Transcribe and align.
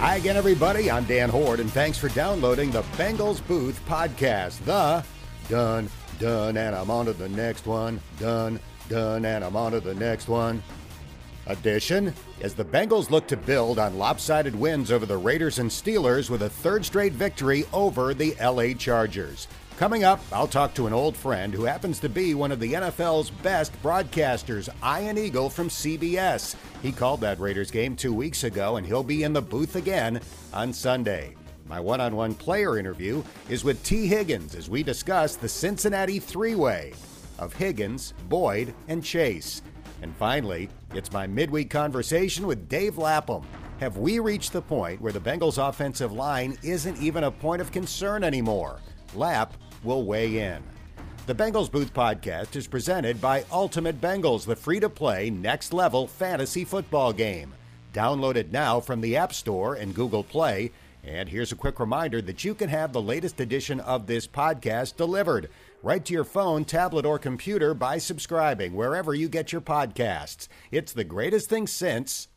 Hi 0.00 0.16
again, 0.16 0.36
everybody. 0.36 0.90
I'm 0.90 1.04
Dan 1.04 1.28
Hoard, 1.28 1.60
and 1.60 1.70
thanks 1.70 1.98
for 1.98 2.08
downloading 2.08 2.70
the 2.70 2.82
Bengals 2.96 3.46
Booth 3.46 3.78
podcast. 3.86 4.64
The 4.64 5.04
done, 5.48 5.90
done, 6.18 6.56
and 6.56 6.74
I'm 6.74 6.90
on 6.90 7.04
to 7.06 7.12
the 7.12 7.28
next 7.28 7.66
one. 7.66 8.00
Done, 8.18 8.58
done, 8.88 9.26
and 9.26 9.44
I'm 9.44 9.56
on 9.56 9.72
to 9.72 9.80
the 9.80 9.94
next 9.94 10.28
one. 10.28 10.62
Addition 11.46 12.14
as 12.40 12.54
the 12.54 12.64
Bengals 12.64 13.10
look 13.10 13.26
to 13.26 13.36
build 13.36 13.78
on 13.78 13.98
lopsided 13.98 14.56
wins 14.56 14.90
over 14.90 15.04
the 15.04 15.18
Raiders 15.18 15.58
and 15.58 15.70
Steelers 15.70 16.30
with 16.30 16.42
a 16.42 16.48
third 16.48 16.86
straight 16.86 17.12
victory 17.12 17.66
over 17.72 18.14
the 18.14 18.34
LA 18.40 18.72
Chargers. 18.72 19.46
Coming 19.76 20.04
up, 20.04 20.20
I'll 20.32 20.46
talk 20.46 20.72
to 20.74 20.86
an 20.86 20.92
old 20.92 21.16
friend 21.16 21.52
who 21.52 21.64
happens 21.64 21.98
to 21.98 22.08
be 22.08 22.32
one 22.34 22.52
of 22.52 22.60
the 22.60 22.74
NFL's 22.74 23.30
best 23.30 23.72
broadcasters, 23.82 24.68
Ian 24.84 25.18
Eagle 25.18 25.50
from 25.50 25.68
CBS. 25.68 26.54
He 26.80 26.92
called 26.92 27.20
that 27.22 27.40
Raiders 27.40 27.72
game 27.72 27.96
two 27.96 28.14
weeks 28.14 28.44
ago, 28.44 28.76
and 28.76 28.86
he'll 28.86 29.02
be 29.02 29.24
in 29.24 29.32
the 29.32 29.42
booth 29.42 29.74
again 29.74 30.20
on 30.52 30.72
Sunday. 30.72 31.34
My 31.66 31.80
one 31.80 32.00
on 32.00 32.14
one 32.14 32.36
player 32.36 32.78
interview 32.78 33.24
is 33.48 33.64
with 33.64 33.82
Tee 33.82 34.06
Higgins 34.06 34.54
as 34.54 34.70
we 34.70 34.84
discuss 34.84 35.34
the 35.34 35.48
Cincinnati 35.48 36.20
three 36.20 36.54
way 36.54 36.92
of 37.40 37.52
Higgins, 37.52 38.14
Boyd, 38.28 38.72
and 38.86 39.02
Chase. 39.02 39.60
And 40.02 40.14
finally, 40.14 40.68
it's 40.92 41.10
my 41.10 41.26
midweek 41.26 41.68
conversation 41.68 42.46
with 42.46 42.68
Dave 42.68 42.96
Lapham. 42.96 43.42
Have 43.80 43.96
we 43.96 44.20
reached 44.20 44.52
the 44.52 44.62
point 44.62 45.00
where 45.00 45.12
the 45.12 45.18
Bengals' 45.18 45.58
offensive 45.58 46.12
line 46.12 46.56
isn't 46.62 47.02
even 47.02 47.24
a 47.24 47.30
point 47.30 47.60
of 47.60 47.72
concern 47.72 48.22
anymore? 48.22 48.78
Lap 49.16 49.54
will 49.84 50.04
weigh 50.04 50.38
in. 50.38 50.62
The 51.26 51.34
Bengals 51.34 51.70
Booth 51.70 51.94
podcast 51.94 52.54
is 52.56 52.66
presented 52.66 53.20
by 53.20 53.44
Ultimate 53.50 54.00
Bengals, 54.00 54.44
the 54.44 54.56
free 54.56 54.80
to 54.80 54.88
play 54.88 55.30
next 55.30 55.72
level 55.72 56.06
fantasy 56.06 56.64
football 56.64 57.12
game. 57.12 57.54
Download 57.94 58.36
it 58.36 58.52
now 58.52 58.80
from 58.80 59.00
the 59.00 59.16
App 59.16 59.32
Store 59.32 59.74
and 59.74 59.94
Google 59.94 60.24
Play. 60.24 60.72
And 61.02 61.28
here's 61.28 61.52
a 61.52 61.56
quick 61.56 61.78
reminder 61.80 62.20
that 62.22 62.44
you 62.44 62.54
can 62.54 62.68
have 62.68 62.92
the 62.92 63.00
latest 63.00 63.40
edition 63.40 63.78
of 63.80 64.06
this 64.06 64.26
podcast 64.26 64.96
delivered 64.96 65.48
right 65.82 66.04
to 66.04 66.12
your 66.12 66.24
phone, 66.24 66.64
tablet, 66.64 67.04
or 67.06 67.18
computer 67.18 67.74
by 67.74 67.98
subscribing 67.98 68.74
wherever 68.74 69.14
you 69.14 69.28
get 69.28 69.52
your 69.52 69.60
podcasts. 69.60 70.48
It's 70.70 70.92
the 70.92 71.04
greatest 71.04 71.48
thing 71.48 71.66
since 71.66 72.28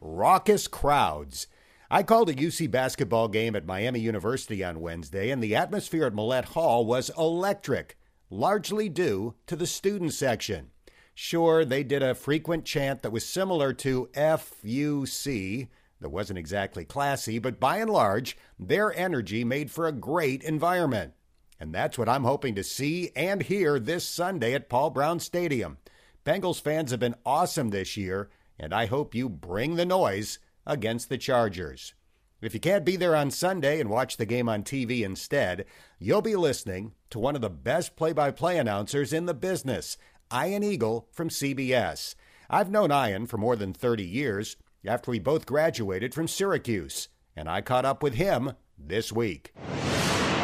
raucous 0.00 0.68
crowds. 0.68 1.46
I 1.90 2.02
called 2.02 2.28
a 2.28 2.34
UC 2.34 2.70
basketball 2.70 3.28
game 3.28 3.56
at 3.56 3.64
Miami 3.64 4.00
University 4.00 4.62
on 4.62 4.80
Wednesday, 4.80 5.30
and 5.30 5.42
the 5.42 5.56
atmosphere 5.56 6.04
at 6.04 6.14
Millett 6.14 6.44
Hall 6.46 6.84
was 6.84 7.10
electric, 7.16 7.96
largely 8.28 8.90
due 8.90 9.36
to 9.46 9.56
the 9.56 9.66
student 9.66 10.12
section. 10.12 10.68
Sure, 11.14 11.64
they 11.64 11.82
did 11.82 12.02
a 12.02 12.14
frequent 12.14 12.66
chant 12.66 13.00
that 13.00 13.10
was 13.10 13.24
similar 13.24 13.72
to 13.72 14.10
FUC, 14.12 15.68
that 16.02 16.10
wasn't 16.10 16.38
exactly 16.38 16.84
classy, 16.84 17.38
but 17.38 17.58
by 17.58 17.78
and 17.78 17.88
large, 17.88 18.36
their 18.58 18.94
energy 18.94 19.42
made 19.42 19.70
for 19.70 19.86
a 19.86 19.92
great 19.92 20.42
environment. 20.42 21.14
And 21.58 21.74
that's 21.74 21.96
what 21.96 22.08
I'm 22.08 22.24
hoping 22.24 22.54
to 22.56 22.62
see 22.62 23.12
and 23.16 23.42
hear 23.42 23.80
this 23.80 24.06
Sunday 24.06 24.52
at 24.52 24.68
Paul 24.68 24.90
Brown 24.90 25.20
Stadium. 25.20 25.78
Bengals 26.22 26.60
fans 26.60 26.90
have 26.90 27.00
been 27.00 27.16
awesome 27.24 27.70
this 27.70 27.96
year, 27.96 28.28
and 28.58 28.74
I 28.74 28.84
hope 28.84 29.14
you 29.14 29.30
bring 29.30 29.76
the 29.76 29.86
noise 29.86 30.38
against 30.68 31.08
the 31.08 31.18
Chargers. 31.18 31.94
If 32.40 32.54
you 32.54 32.60
can't 32.60 32.84
be 32.84 32.94
there 32.94 33.16
on 33.16 33.32
Sunday 33.32 33.80
and 33.80 33.90
watch 33.90 34.16
the 34.16 34.26
game 34.26 34.48
on 34.48 34.62
TV 34.62 35.02
instead, 35.02 35.64
you'll 35.98 36.22
be 36.22 36.36
listening 36.36 36.92
to 37.10 37.18
one 37.18 37.34
of 37.34 37.40
the 37.40 37.50
best 37.50 37.96
play 37.96 38.12
by 38.12 38.30
play 38.30 38.58
announcers 38.58 39.12
in 39.12 39.26
the 39.26 39.34
business, 39.34 39.98
Ian 40.32 40.62
Eagle 40.62 41.08
from 41.10 41.30
CBS. 41.30 42.14
I've 42.48 42.70
known 42.70 42.92
Ian 42.92 43.26
for 43.26 43.38
more 43.38 43.56
than 43.56 43.72
30 43.72 44.04
years 44.04 44.56
after 44.86 45.10
we 45.10 45.18
both 45.18 45.46
graduated 45.46 46.14
from 46.14 46.28
Syracuse, 46.28 47.08
and 47.34 47.48
I 47.48 47.60
caught 47.60 47.84
up 47.84 48.04
with 48.04 48.14
him 48.14 48.52
this 48.78 49.12
week. 49.12 49.52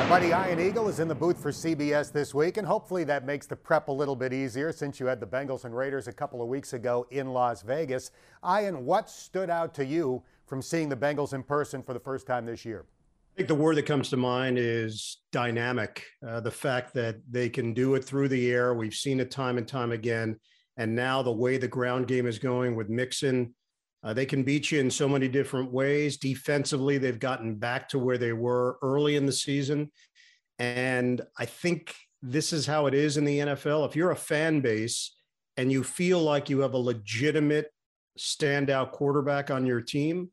Buddy 0.09 0.29
Ian 0.29 0.61
Eagle 0.61 0.89
is 0.89 1.01
in 1.01 1.09
the 1.09 1.15
booth 1.15 1.41
for 1.41 1.51
CBS 1.51 2.13
this 2.13 2.35
week, 2.35 2.59
and 2.59 2.67
hopefully 2.67 3.05
that 3.05 3.25
makes 3.25 3.47
the 3.47 3.57
prep 3.57 3.89
a 3.89 3.93
little 3.93 4.15
bit 4.15 4.35
easier 4.35 4.71
since 4.71 5.01
you 5.01 5.07
had 5.07 5.19
the 5.19 5.27
Bengals 5.27 5.65
and 5.65 5.75
Raiders 5.75 6.09
a 6.09 6.13
couple 6.13 6.43
of 6.43 6.47
weeks 6.47 6.75
ago 6.75 7.07
in 7.11 7.33
Las 7.33 7.63
Vegas. 7.63 8.11
Ian, 8.47 8.85
what 8.85 9.09
stood 9.09 9.49
out 9.49 9.75
to 9.75 9.85
you 9.85 10.23
from 10.47 10.61
seeing 10.61 10.91
the 10.91 10.97
Bengals 10.97 11.33
in 11.33 11.43
person 11.43 11.83
for 11.83 11.95
the 11.95 11.99
first 11.99 12.27
time 12.27 12.45
this 12.45 12.67
year? 12.67 12.85
I 13.33 13.37
think 13.39 13.49
the 13.49 13.55
word 13.55 13.77
that 13.79 13.87
comes 13.87 14.11
to 14.11 14.19
mind 14.19 14.59
is 14.59 15.23
dynamic. 15.33 16.05
Uh, 16.25 16.39
the 16.39 16.51
fact 16.51 16.93
that 16.95 17.17
they 17.29 17.49
can 17.49 17.73
do 17.73 17.95
it 17.95 18.05
through 18.05 18.29
the 18.29 18.53
air, 18.53 18.75
we've 18.75 18.95
seen 18.95 19.21
it 19.21 19.31
time 19.31 19.57
and 19.57 19.67
time 19.67 19.91
again. 19.91 20.37
And 20.77 20.95
now 20.95 21.23
the 21.23 21.33
way 21.33 21.57
the 21.57 21.67
ground 21.67 22.09
game 22.09 22.27
is 22.27 22.39
going 22.39 22.77
with 22.77 22.91
Mixon, 22.91 23.55
uh, 24.05 24.13
they 24.13 24.27
can 24.27 24.43
beat 24.43 24.71
you 24.71 24.81
in 24.81 24.91
so 24.91 25.09
many 25.09 25.29
different 25.29 25.73
ways. 25.73 26.19
Defensively, 26.19 26.99
they've 26.99 27.19
gotten 27.19 27.55
back 27.55 27.89
to 27.89 27.99
where 27.99 28.19
they 28.19 28.35
were 28.35 28.79
early 28.83 29.17
in 29.17 29.25
the 29.25 29.33
season. 29.33 29.91
And 30.59 31.23
I 31.39 31.47
think 31.47 31.95
this 32.23 32.53
is 32.53 32.67
how 32.67 32.87
it 32.87 32.95
is 32.95 33.17
in 33.17 33.25
the 33.25 33.39
NFL. 33.39 33.89
If 33.89 33.97
you're 33.97 34.11
a 34.11 34.17
fan 34.17 34.61
base 34.61 35.17
and 35.57 35.73
you 35.73 35.83
feel 35.83 36.21
like 36.21 36.51
you 36.51 36.61
have 36.61 36.75
a 36.75 36.79
legitimate 36.79 37.73
standout 38.19 38.93
quarterback 38.93 39.51
on 39.51 39.65
your 39.65 39.81
team, 39.81 40.31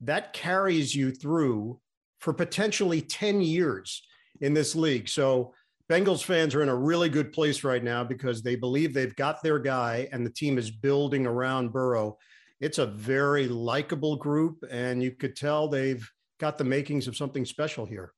that 0.00 0.32
carries 0.32 0.94
you 0.94 1.12
through 1.12 1.78
for 2.18 2.32
potentially 2.32 3.00
10 3.00 3.40
years 3.40 4.02
in 4.40 4.52
this 4.52 4.74
league. 4.74 5.08
So, 5.08 5.54
Bengals 5.90 6.22
fans 6.22 6.54
are 6.54 6.62
in 6.62 6.68
a 6.68 6.76
really 6.76 7.08
good 7.08 7.32
place 7.32 7.64
right 7.64 7.82
now 7.82 8.04
because 8.04 8.42
they 8.42 8.54
believe 8.54 8.94
they've 8.94 9.16
got 9.16 9.42
their 9.42 9.58
guy 9.58 10.08
and 10.12 10.24
the 10.24 10.30
team 10.30 10.56
is 10.56 10.70
building 10.70 11.26
around 11.26 11.72
Burrow 11.72 12.16
it's 12.60 12.78
a 12.78 12.86
very 12.86 13.48
likable 13.48 14.16
group, 14.16 14.62
and 14.70 15.02
you 15.02 15.10
could 15.12 15.34
tell 15.34 15.66
they've 15.66 16.10
got 16.38 16.58
the 16.58 16.64
makings 16.64 17.08
of 17.08 17.16
something 17.16 17.44
special 17.44 17.86
here. 17.86 18.12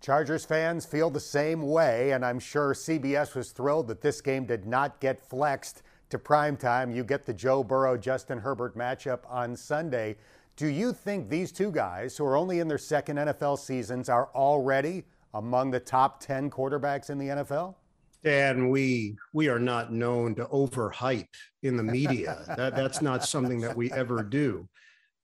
Chargers 0.00 0.44
fans 0.44 0.84
feel 0.84 1.10
the 1.10 1.20
same 1.20 1.62
way, 1.62 2.12
and 2.12 2.24
I'm 2.24 2.40
sure 2.40 2.74
CBS 2.74 3.34
was 3.36 3.52
thrilled 3.52 3.88
that 3.88 4.00
this 4.00 4.20
game 4.20 4.46
did 4.46 4.66
not 4.66 5.00
get 5.00 5.28
flexed 5.28 5.82
to 6.10 6.18
prime 6.18 6.56
time. 6.56 6.90
You 6.90 7.04
get 7.04 7.24
the 7.24 7.32
Joe 7.32 7.62
Burrow 7.62 7.96
Justin 7.96 8.38
Herbert 8.38 8.76
matchup 8.76 9.20
on 9.28 9.56
Sunday. 9.56 10.16
Do 10.56 10.66
you 10.66 10.92
think 10.92 11.28
these 11.28 11.52
two 11.52 11.70
guys, 11.70 12.16
who 12.16 12.24
are 12.24 12.36
only 12.36 12.58
in 12.58 12.68
their 12.68 12.78
second 12.78 13.16
NFL 13.16 13.58
seasons, 13.58 14.08
are 14.08 14.28
already 14.34 15.04
among 15.34 15.70
the 15.70 15.80
top 15.80 16.20
10 16.20 16.50
quarterbacks 16.50 17.08
in 17.08 17.18
the 17.18 17.28
NFL? 17.28 17.76
And 18.24 18.70
we 18.70 19.16
we 19.32 19.48
are 19.48 19.58
not 19.58 19.92
known 19.92 20.34
to 20.36 20.44
overhype 20.46 21.26
in 21.62 21.76
the 21.76 21.82
media. 21.82 22.44
that, 22.56 22.76
that's 22.76 23.02
not 23.02 23.24
something 23.24 23.60
that 23.60 23.76
we 23.76 23.90
ever 23.92 24.22
do. 24.22 24.68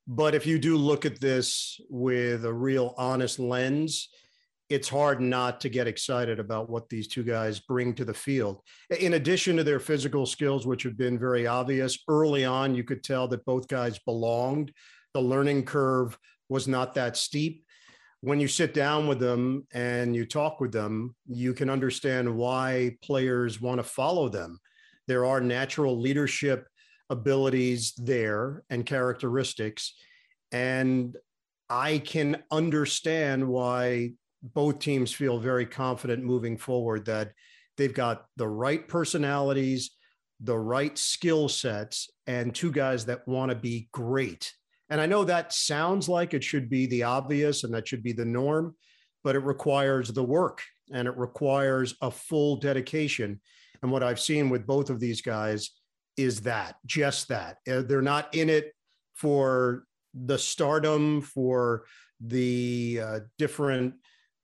But 0.07 0.35
if 0.35 0.47
you 0.47 0.59
do 0.59 0.77
look 0.77 1.05
at 1.05 1.21
this 1.21 1.81
with 1.91 2.45
a 2.45 2.53
real 2.53 2.95
honest 2.97 3.39
lens, 3.39 4.09
it's 4.71 4.89
hard 4.89 5.21
not 5.21 5.61
to 5.61 5.69
get 5.69 5.87
excited 5.87 6.39
about 6.39 6.69
what 6.69 6.89
these 6.89 7.09
two 7.09 7.23
guys 7.23 7.61
bring 7.61 7.95
to 7.95 8.05
the 8.05 8.15
field. 8.15 8.61
In 9.01 9.15
addition 9.15 9.57
to 9.57 9.65
their 9.65 9.81
physical 9.81 10.27
skills, 10.27 10.67
which 10.67 10.83
have 10.83 10.97
been 10.97 11.19
very 11.19 11.47
obvious 11.47 11.99
early 12.09 12.45
on, 12.45 12.75
you 12.75 12.85
could 12.85 13.03
tell 13.03 13.29
that 13.29 13.45
both 13.45 13.69
guys 13.69 13.99
belonged. 13.99 14.73
The 15.15 15.21
learning 15.21 15.65
curve 15.65 16.19
was 16.49 16.69
not 16.69 16.95
that 16.95 17.17
steep 17.17 17.65
when 18.21 18.41
you 18.41 18.49
sit 18.49 18.75
down 18.75 19.07
with 19.07 19.21
them 19.21 19.67
and 19.73 20.15
you 20.15 20.27
talk 20.27 20.61
with 20.61 20.73
them, 20.73 21.15
you 21.27 21.55
can 21.55 21.71
understand 21.71 22.35
why 22.35 22.97
players 23.03 23.61
want 23.61 23.79
to 23.79 23.85
follow 23.85 24.29
them. 24.29 24.59
There 25.07 25.25
are 25.25 25.41
natural 25.41 26.01
leadership 26.01 26.67
abilities 27.11 27.95
there 27.97 28.65
and 28.71 28.85
characteristics. 28.85 29.95
And 30.53 31.17
I 31.71 31.99
can 31.99 32.43
understand 32.51 33.47
why 33.47 34.13
both 34.43 34.79
teams 34.79 35.13
feel 35.13 35.39
very 35.39 35.67
confident 35.67 36.25
moving 36.25 36.57
forward 36.57 37.05
that 37.07 37.33
they've 37.77 37.95
got 37.95 38.27
the 38.37 38.49
right 38.49 38.87
personalities, 38.89 39.93
the 40.41 40.59
right 40.59 40.97
skill 40.99 41.49
sets, 41.49 42.11
and 42.27 42.55
two 42.55 42.73
guys 42.73 43.07
that 43.07 43.27
want 43.27 43.51
to 43.51 43.57
be 43.57 43.89
great 43.93 44.53
and 44.91 45.01
I 45.01 45.07
know 45.07 45.25
that 45.25 45.53
sounds 45.53 46.09
like 46.09 46.35
it 46.35 46.43
should 46.43 46.71
be 46.71 46.87
the 46.87 47.03
obvious 47.03 47.65
and 47.65 47.75
that 47.75 47.87
should 47.87 48.03
be 48.03 48.13
the 48.13 48.25
norm, 48.25 48.75
but 49.23 49.37
it 49.37 49.45
requires 49.45 50.09
the 50.09 50.25
work 50.25 50.63
and 50.93 51.07
it 51.07 51.17
requires 51.17 51.95
a 52.01 52.11
full 52.11 52.57
dedication. 52.57 53.41
And 53.83 53.93
what 53.93 54.03
I've 54.03 54.21
seen 54.21 54.49
with 54.49 54.67
both 54.67 54.91
of 54.91 55.01
these 55.01 55.21
guys 55.21 55.71
is 56.17 56.41
that, 56.43 56.77
just 56.87 57.29
that. 57.29 57.59
Uh, 57.71 57.83
they're 57.83 58.03
not 58.03 58.35
in 58.35 58.49
it 58.49 58.73
for 59.15 59.85
the 60.15 60.39
stardom, 60.39 61.21
for 61.21 61.85
the 62.21 63.01
uh, 63.03 63.21
different 63.37 63.95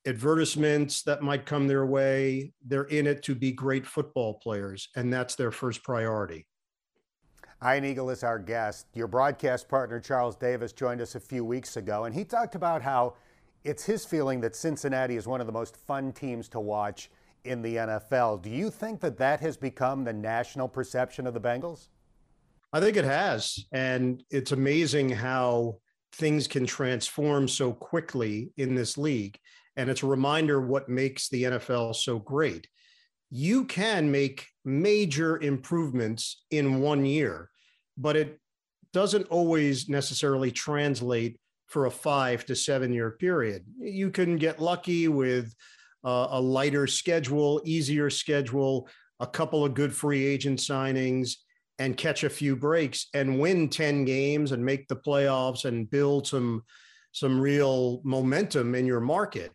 advertisements 0.07 1.03
that 1.03 1.23
might 1.23 1.47
come 1.47 1.67
their 1.67 1.87
way. 1.87 2.53
They're 2.67 2.85
in 2.85 3.07
it 3.07 3.23
to 3.25 3.35
be 3.35 3.53
great 3.53 3.87
football 3.87 4.35
players, 4.35 4.89
and 4.95 5.13
that's 5.13 5.35
their 5.35 5.51
first 5.51 5.83
priority. 5.83 6.47
Ian 7.65 7.87
Eagle 7.87 8.11
is 8.11 8.23
our 8.23 8.39
guest. 8.39 8.89
Your 8.93 9.07
broadcast 9.07 9.71
partner, 9.71 9.99
Charles 9.99 10.37
Davis, 10.37 10.71
joined 10.71 11.01
us 11.01 11.15
a 11.15 11.21
few 11.21 11.47
weeks 11.47 11.79
ago, 11.79 12.05
and 12.05 12.15
he 12.15 12.23
talked 12.23 12.55
about 12.55 12.83
how 12.83 13.15
it's 13.65 13.87
his 13.87 14.05
feeling 14.05 14.43
that 14.43 14.55
Cincinnati 14.55 15.17
is 15.17 15.27
one 15.27 15.41
of 15.41 15.47
the 15.47 15.53
most 15.53 15.79
fun 15.79 16.13
teams 16.13 16.47
to 16.51 16.61
watch 16.61 17.11
in 17.45 17.63
the 17.63 17.77
NFL. 17.77 18.43
Do 18.43 18.51
you 18.51 18.71
think 18.71 19.01
that 19.01 19.17
that 19.17 19.41
has 19.41 19.57
become 19.57 20.05
the 20.05 20.13
national 20.13 20.69
perception 20.69 21.27
of 21.27 21.33
the 21.33 21.41
Bengals? 21.41 21.89
I 22.75 22.81
think 22.81 22.99
it 22.99 23.05
has. 23.07 23.65
And 23.73 24.23
it's 24.31 24.53
amazing 24.53 25.09
how 25.09 25.79
things 26.13 26.47
can 26.47 26.67
transform 26.67 27.49
so 27.49 27.73
quickly 27.73 28.53
in 28.59 28.75
this 28.75 28.99
league. 28.99 29.39
And 29.77 29.89
it's 29.89 30.03
a 30.03 30.07
reminder 30.07 30.61
what 30.61 30.91
makes 30.91 31.31
the 31.31 31.45
NFL 31.45 31.97
so 31.97 32.19
great. 32.19 32.69
You 33.31 33.65
can 33.65 34.11
make 34.11 34.49
major 34.67 35.41
improvements 35.41 36.45
in 36.51 36.81
one 36.81 37.07
year, 37.07 37.51
but 37.97 38.17
it 38.17 38.41
doesn't 38.93 39.27
always 39.27 39.89
necessarily 39.89 40.51
translate 40.51 41.39
for 41.67 41.87
a 41.87 41.91
five 41.91 42.47
to 42.47 42.55
seven 42.55 42.93
year 42.93 43.11
period. 43.13 43.65
You 43.79 44.11
can 44.11 44.37
get 44.37 44.61
lucky 44.61 45.09
with 45.09 45.53
uh, 46.05 46.29
a 46.31 46.41
lighter 46.41 46.87
schedule, 46.87 47.61
easier 47.65 48.11
schedule, 48.11 48.89
a 49.21 49.27
couple 49.27 49.65
of 49.65 49.75
good 49.75 49.93
free 49.93 50.25
agent 50.25 50.61
signings, 50.61 51.33
and 51.79 51.97
catch 51.97 52.23
a 52.23 52.31
few 52.31 52.55
breaks 52.55 53.09
and 53.15 53.41
win 53.41 53.69
10 53.69 54.05
games 54.05 54.53
and 54.53 54.65
make 54.65 54.87
the 54.87 54.97
playoffs 54.97 55.65
and 55.65 55.91
build 55.91 56.27
some 56.27 56.63
some 57.13 57.41
real 57.41 58.01
momentum 58.05 58.75
in 58.75 58.87
your 58.87 59.01
market. 59.01 59.53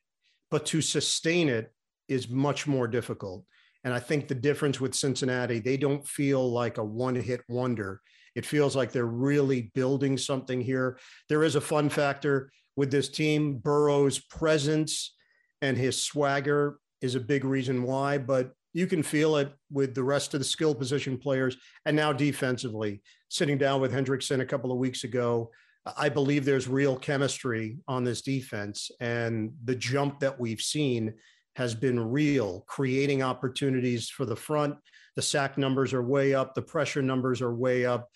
But 0.50 0.66
to 0.68 0.82
sustain 0.82 1.50
it 1.50 1.74
is 2.08 2.30
much 2.30 2.68
more 2.68 2.88
difficult. 2.88 3.46
And 3.86 3.94
i 3.94 4.00
think 4.00 4.28
the 4.28 4.36
difference 4.36 4.82
with 4.82 4.94
cincinnati 4.94 5.60
they 5.60 5.78
don't 5.78 6.06
feel 6.06 6.52
like 6.52 6.78
a 6.78 6.84
one 6.84 7.16
hit 7.16 7.42
wonder 7.48 8.02
it 8.40 8.46
feels 8.46 8.74
like 8.74 8.94
they're 8.94 9.06
really 9.06 9.70
building 9.76 10.18
something 10.18 10.62
here. 10.62 10.98
There 11.28 11.44
is 11.44 11.56
a 11.56 11.62
fun 11.62 11.90
factor 11.90 12.50
with 12.78 12.90
this 12.90 13.10
team. 13.10 13.58
Burrow's 13.58 14.18
presence 14.18 15.14
and 15.62 15.76
his 15.76 16.02
swagger 16.02 16.80
is 17.02 17.16
a 17.16 17.20
big 17.20 17.44
reason 17.44 17.84
why 17.84 18.18
but 18.18 18.54
you 18.72 18.88
can 18.88 19.04
feel 19.04 19.36
it 19.36 19.52
with 19.70 19.94
the 19.94 20.04
rest 20.04 20.34
of 20.34 20.40
the 20.40 20.46
skill 20.46 20.74
position 20.74 21.18
players 21.18 21.58
and 21.86 21.98
now 21.98 22.14
defensively. 22.14 23.02
Sitting 23.28 23.58
down 23.58 23.82
with 23.82 23.92
hendrickson 23.92 24.40
a 24.40 24.46
couple 24.46 24.72
of 24.72 24.78
weeks 24.78 25.04
ago 25.04 25.52
i 25.98 26.10
believe 26.10 26.46
there's 26.46 26.68
real 26.68 26.96
chemistry 26.96 27.78
on 27.88 28.04
this 28.04 28.22
defense 28.22 28.92
and 29.00 29.52
the 29.64 29.76
jump 29.76 30.20
that 30.20 30.40
we've 30.40 30.62
seen 30.62 31.14
has 31.60 31.76
been 31.76 32.00
real 32.00 32.64
creating 32.68 33.22
opportunities 33.22 34.10
for 34.10 34.26
the 34.26 34.36
front. 34.36 34.76
The 35.18 35.22
sack 35.22 35.58
numbers 35.58 35.94
are 35.94 36.02
way 36.02 36.34
up. 36.34 36.56
The 36.56 36.62
pressure 36.62 37.02
numbers 37.02 37.42
are 37.42 37.54
way 37.54 37.86
up 37.86 38.10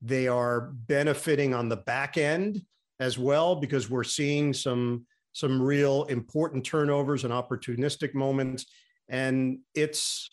they 0.00 0.28
are 0.28 0.72
benefiting 0.86 1.54
on 1.54 1.68
the 1.68 1.76
back 1.76 2.16
end 2.16 2.62
as 3.00 3.18
well 3.18 3.56
because 3.56 3.90
we're 3.90 4.04
seeing 4.04 4.52
some 4.52 5.04
some 5.32 5.60
real 5.60 6.04
important 6.04 6.64
turnovers 6.64 7.24
and 7.24 7.32
opportunistic 7.32 8.14
moments 8.14 8.66
and 9.08 9.58
it's 9.74 10.28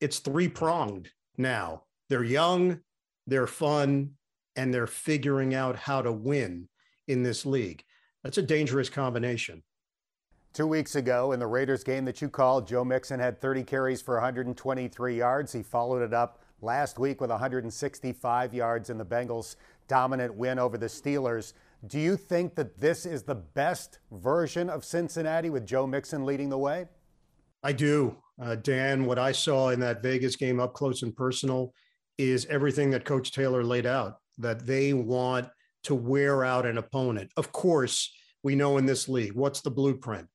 it's 0.00 0.18
three 0.18 0.48
pronged 0.48 1.10
now. 1.36 1.84
They're 2.08 2.24
young, 2.24 2.80
they're 3.26 3.46
fun, 3.46 4.12
and 4.56 4.72
they're 4.72 4.86
figuring 4.86 5.54
out 5.54 5.76
how 5.76 6.02
to 6.02 6.12
win 6.12 6.68
in 7.06 7.22
this 7.22 7.46
league. 7.46 7.84
That's 8.24 8.38
a 8.38 8.42
dangerous 8.42 8.88
combination. 8.88 9.62
Two 10.52 10.66
weeks 10.66 10.96
ago, 10.96 11.32
in 11.32 11.38
the 11.38 11.46
Raiders 11.46 11.84
game 11.84 12.04
that 12.06 12.20
you 12.20 12.28
called, 12.28 12.66
Joe 12.66 12.84
Mixon 12.84 13.20
had 13.20 13.40
30 13.40 13.62
carries 13.62 14.02
for 14.02 14.14
123 14.14 15.16
yards. 15.16 15.52
He 15.52 15.62
followed 15.62 16.02
it 16.02 16.12
up 16.12 16.42
last 16.62 16.98
week 16.98 17.20
with 17.20 17.30
165 17.30 18.54
yards 18.54 18.90
in 18.90 18.98
the 18.98 19.04
Bengals' 19.04 19.56
dominant 19.88 20.34
win 20.34 20.58
over 20.58 20.78
the 20.78 20.86
Steelers. 20.86 21.52
Do 21.86 21.98
you 21.98 22.16
think 22.16 22.54
that 22.56 22.80
this 22.80 23.06
is 23.06 23.22
the 23.22 23.34
best 23.34 23.98
version 24.12 24.68
of 24.68 24.84
Cincinnati 24.84 25.50
with 25.50 25.66
Joe 25.66 25.86
Mixon 25.86 26.26
leading 26.26 26.48
the 26.48 26.58
way? 26.58 26.86
I 27.62 27.72
do. 27.72 28.16
Uh, 28.40 28.56
Dan, 28.56 29.04
what 29.04 29.18
I 29.18 29.32
saw 29.32 29.70
in 29.70 29.80
that 29.80 30.02
Vegas 30.02 30.36
game 30.36 30.60
up 30.60 30.74
close 30.74 31.02
and 31.02 31.14
personal 31.14 31.74
is 32.18 32.46
everything 32.46 32.90
that 32.90 33.04
Coach 33.04 33.32
Taylor 33.32 33.64
laid 33.64 33.86
out 33.86 34.16
that 34.38 34.66
they 34.66 34.92
want 34.92 35.48
to 35.84 35.94
wear 35.94 36.44
out 36.44 36.66
an 36.66 36.78
opponent. 36.78 37.30
Of 37.36 37.52
course, 37.52 38.14
we 38.42 38.54
know 38.54 38.78
in 38.78 38.86
this 38.86 39.08
league, 39.08 39.32
what's 39.32 39.60
the 39.60 39.70
blueprint? 39.70 40.28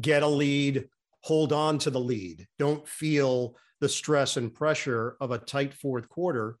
Get 0.00 0.22
a 0.22 0.28
lead, 0.28 0.88
hold 1.22 1.52
on 1.52 1.78
to 1.78 1.90
the 1.90 2.00
lead. 2.00 2.46
Don't 2.58 2.86
feel 2.88 3.56
the 3.80 3.88
stress 3.88 4.36
and 4.36 4.54
pressure 4.54 5.16
of 5.20 5.30
a 5.30 5.38
tight 5.38 5.72
fourth 5.74 6.08
quarter 6.08 6.56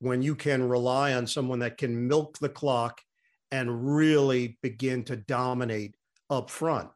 when 0.00 0.22
you 0.22 0.34
can 0.34 0.68
rely 0.68 1.14
on 1.14 1.26
someone 1.26 1.58
that 1.60 1.78
can 1.78 2.06
milk 2.06 2.38
the 2.38 2.48
clock 2.48 3.00
and 3.50 3.96
really 3.96 4.58
begin 4.62 5.02
to 5.04 5.16
dominate 5.16 5.94
up 6.30 6.50
front. 6.50 6.88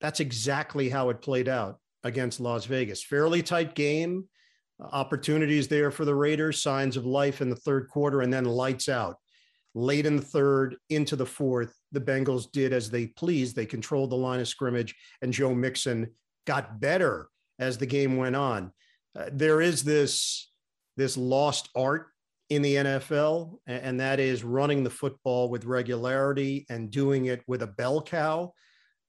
That's 0.00 0.20
exactly 0.20 0.88
how 0.88 1.10
it 1.10 1.22
played 1.22 1.48
out 1.48 1.78
against 2.02 2.40
Las 2.40 2.64
Vegas. 2.64 3.02
Fairly 3.02 3.42
tight 3.42 3.74
game. 3.74 4.28
Opportunities 4.80 5.68
there 5.68 5.90
for 5.90 6.04
the 6.04 6.14
Raiders, 6.14 6.60
signs 6.60 6.96
of 6.96 7.06
life 7.06 7.40
in 7.40 7.48
the 7.48 7.56
third 7.56 7.88
quarter, 7.88 8.22
and 8.22 8.32
then 8.32 8.44
lights 8.44 8.88
out. 8.88 9.16
Late 9.74 10.04
in 10.04 10.16
the 10.16 10.22
third, 10.22 10.76
into 10.90 11.16
the 11.16 11.26
fourth, 11.26 11.74
the 11.92 12.00
Bengals 12.00 12.50
did 12.50 12.72
as 12.72 12.90
they 12.90 13.06
pleased. 13.06 13.54
They 13.54 13.66
controlled 13.66 14.10
the 14.10 14.16
line 14.16 14.40
of 14.40 14.48
scrimmage, 14.48 14.94
and 15.22 15.32
Joe 15.32 15.54
Mixon 15.54 16.10
got 16.46 16.80
better 16.80 17.28
as 17.58 17.78
the 17.78 17.86
game 17.86 18.16
went 18.16 18.36
on. 18.36 18.72
Uh, 19.18 19.30
there 19.32 19.60
is 19.60 19.82
this 19.84 20.50
this 20.96 21.16
lost 21.16 21.68
art 21.74 22.08
in 22.50 22.62
the 22.62 22.74
NFL, 22.76 23.58
and 23.66 23.98
that 24.00 24.20
is 24.20 24.44
running 24.44 24.84
the 24.84 24.90
football 24.90 25.48
with 25.48 25.64
regularity 25.64 26.66
and 26.68 26.90
doing 26.90 27.26
it 27.26 27.42
with 27.46 27.62
a 27.62 27.66
bell 27.66 28.02
cow. 28.02 28.52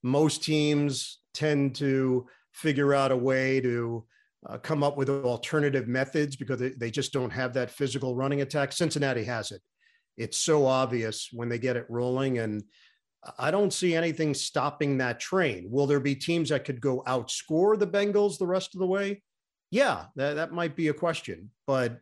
Most 0.02 0.42
teams 0.42 1.20
tend 1.34 1.74
to 1.76 2.26
figure 2.52 2.94
out 2.94 3.12
a 3.12 3.16
way 3.16 3.60
to 3.60 4.04
uh, 4.48 4.58
come 4.58 4.82
up 4.82 4.96
with 4.96 5.10
alternative 5.10 5.86
methods 5.86 6.36
because 6.36 6.58
they, 6.58 6.70
they 6.70 6.90
just 6.90 7.12
don't 7.12 7.30
have 7.30 7.52
that 7.54 7.70
physical 7.70 8.14
running 8.14 8.40
attack. 8.40 8.72
Cincinnati 8.72 9.24
has 9.24 9.52
it. 9.52 9.60
It's 10.16 10.38
so 10.38 10.66
obvious 10.66 11.28
when 11.32 11.48
they 11.48 11.58
get 11.58 11.76
it 11.76 11.86
rolling. 11.88 12.38
And 12.38 12.62
I 13.38 13.50
don't 13.50 13.72
see 13.72 13.94
anything 13.94 14.34
stopping 14.34 14.98
that 14.98 15.20
train. 15.20 15.66
Will 15.70 15.86
there 15.86 16.00
be 16.00 16.14
teams 16.14 16.48
that 16.48 16.64
could 16.64 16.80
go 16.80 17.02
outscore 17.06 17.78
the 17.78 17.86
Bengals 17.86 18.38
the 18.38 18.46
rest 18.46 18.74
of 18.74 18.80
the 18.80 18.86
way? 18.86 19.22
Yeah, 19.70 20.06
that, 20.16 20.34
that 20.34 20.52
might 20.52 20.76
be 20.76 20.88
a 20.88 20.94
question. 20.94 21.50
But 21.66 21.98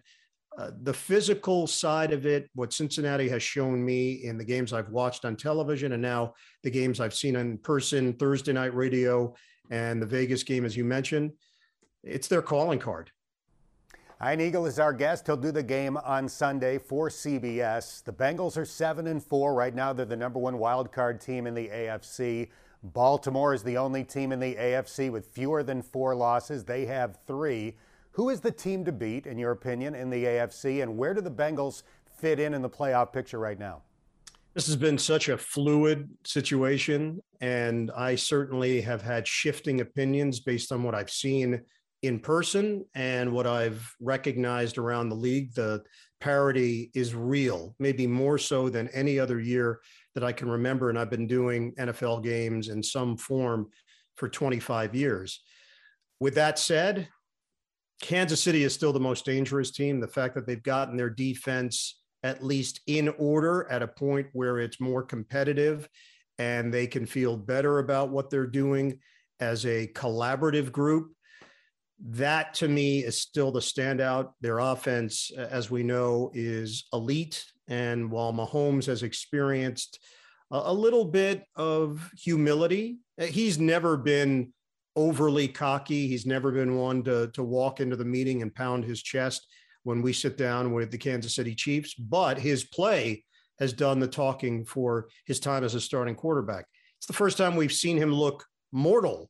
uh, 0.57 0.71
the 0.83 0.95
physical 0.95 1.67
side 1.67 2.13
of 2.13 2.27
it, 2.27 2.49
what 2.55 2.73
Cincinnati 2.73 3.29
has 3.29 3.43
shown 3.43 3.85
me 3.85 4.25
in 4.25 4.39
the 4.39 4.45
games 4.45 4.73
I've 4.73 4.91
watched 4.91 5.25
on 5.25 5.37
television 5.37 5.93
and 5.93 6.03
now 6.03 6.35
the 6.63 6.71
games 6.71 7.01
I've 7.01 7.15
seen 7.15 7.37
in 7.37 7.59
person, 7.59 8.13
Thursday 8.13 8.53
night 8.53 8.75
radio, 8.75 9.35
and 9.71 10.01
the 10.01 10.07
Vegas 10.07 10.43
game, 10.43 10.65
as 10.65 10.77
you 10.77 10.85
mentioned, 10.85 11.33
it's 12.03 12.29
their 12.29 12.43
calling 12.43 12.79
card. 12.79 13.11
Ian 14.25 14.41
Eagle 14.41 14.67
is 14.67 14.79
our 14.79 14.93
guest. 14.93 15.27
He'll 15.27 15.37
do 15.37 15.51
the 15.51 15.63
game 15.63 15.97
on 15.97 16.29
Sunday 16.29 16.79
for 16.79 17.09
CBS. 17.09 18.05
The 18.05 18.13
Bengals 18.13 18.57
are 18.57 18.65
seven 18.65 19.09
and 19.09 19.23
four 19.23 19.55
right 19.55 19.75
now. 19.75 19.93
They're 19.93 20.06
the 20.06 20.17
number 20.17 20.39
one 20.39 20.59
wild 20.59 20.93
card 20.93 21.21
team 21.21 21.47
in 21.47 21.55
the 21.55 21.69
AFC. 21.69 22.49
Baltimore 22.84 23.55
is 23.55 23.62
the 23.62 23.79
only 23.79 24.05
team 24.05 24.31
in 24.31 24.38
the 24.38 24.55
AFC 24.56 25.10
with 25.10 25.29
fewer 25.29 25.62
than 25.62 25.81
four 25.81 26.14
losses. 26.14 26.64
They 26.64 26.84
have 26.84 27.19
three. 27.26 27.76
Who 28.10 28.29
is 28.29 28.41
the 28.41 28.50
team 28.50 28.84
to 28.84 28.93
beat, 28.93 29.26
in 29.26 29.38
your 29.38 29.53
opinion, 29.53 29.94
in 29.94 30.10
the 30.10 30.24
AFC, 30.24 30.82
and 30.82 30.98
where 30.98 31.14
do 31.14 31.22
the 31.22 31.31
Bengals 31.31 31.82
fit 32.19 32.38
in 32.38 32.53
in 32.53 32.60
the 32.60 32.69
playoff 32.69 33.10
picture 33.10 33.38
right 33.38 33.58
now? 33.58 33.82
This 34.53 34.67
has 34.67 34.76
been 34.76 34.98
such 34.98 35.31
a 35.31 35.38
fluid 35.38 36.10
situation, 36.24 37.20
and 37.41 37.91
I 37.96 38.17
certainly 38.17 38.82
have 38.82 39.00
had 39.00 39.26
shifting 39.26 39.81
opinions 39.81 40.41
based 40.41 40.70
on 40.70 40.82
what 40.82 40.94
I've 40.94 41.10
seen 41.10 41.62
in 42.03 42.20
person 42.20 42.84
and 42.94 43.32
what 43.32 43.46
I've 43.46 43.91
recognized 43.98 44.76
around 44.76 45.08
the 45.08 45.17
league. 45.17 45.55
The 45.55 45.82
parity 46.20 46.91
is 46.94 47.14
real, 47.14 47.74
maybe 47.79 48.06
more 48.06 48.36
so 48.36 48.69
than 48.69 48.88
any 48.88 49.19
other 49.19 49.41
year 49.41 49.81
that 50.15 50.25
I 50.25 50.33
can 50.33 50.49
remember. 50.49 50.91
And 50.91 50.99
I've 50.99 51.11
been 51.11 51.27
doing 51.27 51.75
NFL 51.79 52.23
games 52.23 52.69
in 52.69 52.83
some 52.83 53.17
form 53.17 53.69
for 54.17 54.29
25 54.29 54.94
years. 54.94 55.43
With 56.21 56.35
that 56.37 56.59
said, 56.59 57.09
Kansas 58.03 58.43
City 58.43 58.65
is 58.65 58.75
still 58.75 58.93
the 58.93 59.01
most 59.01 59.25
dangerous 59.25 59.71
team. 59.71 60.01
The 60.01 60.09
fact 60.09 60.35
that 60.35 60.47
they've 60.47 60.63
gotten 60.63 60.97
their 60.97 61.11
defense 61.11 62.01
at 62.23 62.43
least 62.43 62.81
in 62.87 63.11
order 63.19 63.71
at 63.71 63.83
a 63.83 63.87
point 63.87 64.27
where 64.33 64.59
it's 64.59 64.81
more 64.81 65.03
competitive 65.03 65.89
and 66.39 66.73
they 66.73 66.87
can 66.87 67.06
feel 67.06 67.37
better 67.37 67.79
about 67.79 68.11
what 68.11 68.31
they're 68.31 68.47
doing 68.47 68.99
as 69.41 69.67
a 69.67 69.87
collaborative 69.89 70.73
group. 70.73 71.13
That 72.01 72.55
to 72.55 72.69
me 72.69 73.05
is 73.05 73.21
still 73.21 73.53
the 73.53 73.61
standout. 73.61 74.33
Their 74.41 74.59
offense, 74.59 75.31
as 75.37 75.71
we 75.71 75.83
know, 75.83 76.31
is 76.35 76.87
elite. 76.93 77.44
And 77.69 78.11
while 78.11 78.33
Mahomes 78.33 78.87
has 78.87 79.03
experienced 79.03 79.99
a 80.51 80.73
little 80.73 81.05
bit 81.05 81.44
of 81.56 82.11
humility, 82.17 82.99
eh, 83.19 83.27
he's 83.27 83.59
never 83.59 83.97
been 83.97 84.53
overly 84.97 85.49
cocky. 85.49 86.06
He's 86.06 86.27
never 86.27 86.53
been 86.53 86.77
one 86.77 87.03
to, 87.05 87.29
to 87.33 87.43
walk 87.43 87.81
into 87.81 87.97
the 87.97 88.05
meeting 88.05 88.43
and 88.43 88.55
pound 88.55 88.85
his 88.85 89.03
chest 89.03 89.47
when 89.83 90.03
we 90.03 90.13
sit 90.13 90.37
down 90.37 90.73
with 90.73 90.91
the 90.91 90.99
Kansas 90.99 91.35
City 91.35 91.55
Chiefs, 91.55 91.94
but 91.94 92.39
his 92.39 92.65
play 92.65 93.25
has 93.59 93.73
done 93.73 94.01
the 94.01 94.09
talking 94.09 94.65
for 94.65 95.09
his 95.27 95.39
time 95.39 95.63
as 95.63 95.75
a 95.75 95.81
starting 95.81 96.15
quarterback. 96.15 96.65
It's 96.99 97.06
the 97.06 97.13
first 97.13 97.37
time 97.37 97.55
we've 97.55 97.73
seen 97.73 97.97
him 97.97 98.13
look 98.13 98.44
mortal, 98.73 99.29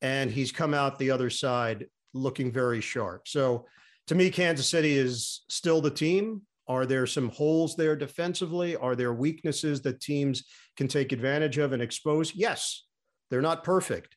and 0.00 0.30
he's 0.30 0.52
come 0.52 0.72
out 0.72 0.98
the 0.98 1.10
other 1.10 1.30
side 1.30 1.86
looking 2.14 2.52
very 2.52 2.80
sharp. 2.80 3.26
So 3.26 3.66
to 4.06 4.14
me, 4.14 4.30
Kansas 4.30 4.68
City 4.68 4.96
is 4.96 5.42
still 5.48 5.80
the 5.80 5.90
team, 5.90 6.42
Are 6.68 6.84
there 6.84 7.06
some 7.06 7.30
holes 7.30 7.76
there 7.76 7.96
defensively? 7.96 8.76
Are 8.76 8.94
there 8.94 9.14
weaknesses 9.14 9.80
that 9.82 10.00
teams 10.00 10.44
can 10.76 10.86
take 10.86 11.12
advantage 11.12 11.56
of 11.58 11.72
and 11.72 11.82
expose? 11.82 12.34
Yes, 12.34 12.84
they're 13.30 13.40
not 13.40 13.64
perfect, 13.64 14.16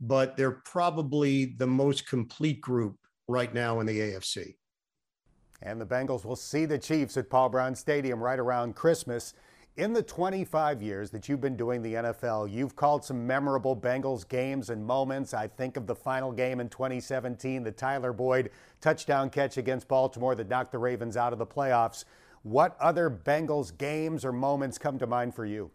but 0.00 0.36
they're 0.36 0.62
probably 0.64 1.54
the 1.56 1.66
most 1.66 2.06
complete 2.06 2.60
group 2.60 2.96
right 3.28 3.52
now 3.52 3.80
in 3.80 3.86
the 3.86 3.98
AFC. 3.98 4.56
And 5.62 5.80
the 5.80 5.86
Bengals 5.86 6.26
will 6.26 6.36
see 6.36 6.66
the 6.66 6.78
Chiefs 6.78 7.16
at 7.16 7.30
Paul 7.30 7.48
Brown 7.48 7.74
Stadium 7.74 8.22
right 8.22 8.38
around 8.38 8.76
Christmas. 8.76 9.32
In 9.76 9.92
the 9.92 10.02
25 10.02 10.80
years 10.80 11.10
that 11.10 11.28
you've 11.28 11.42
been 11.42 11.54
doing 11.56 11.82
the 11.82 11.94
NFL, 11.94 12.50
you've 12.50 12.74
called 12.74 13.04
some 13.04 13.26
memorable 13.26 13.76
Bengals 13.76 14.26
games 14.26 14.70
and 14.70 14.82
moments. 14.82 15.34
I 15.34 15.48
think 15.48 15.76
of 15.76 15.86
the 15.86 15.94
final 15.94 16.32
game 16.32 16.60
in 16.60 16.70
2017, 16.70 17.62
the 17.62 17.72
Tyler 17.72 18.14
Boyd 18.14 18.52
touchdown 18.80 19.28
catch 19.28 19.58
against 19.58 19.86
Baltimore 19.86 20.34
that 20.34 20.48
knocked 20.48 20.72
the 20.72 20.78
Ravens 20.78 21.18
out 21.18 21.34
of 21.34 21.38
the 21.38 21.46
playoffs. 21.46 22.06
What 22.42 22.74
other 22.80 23.10
Bengals 23.10 23.76
games 23.76 24.24
or 24.24 24.32
moments 24.32 24.78
come 24.78 24.98
to 24.98 25.06
mind 25.06 25.34
for 25.34 25.44
you? 25.44 25.70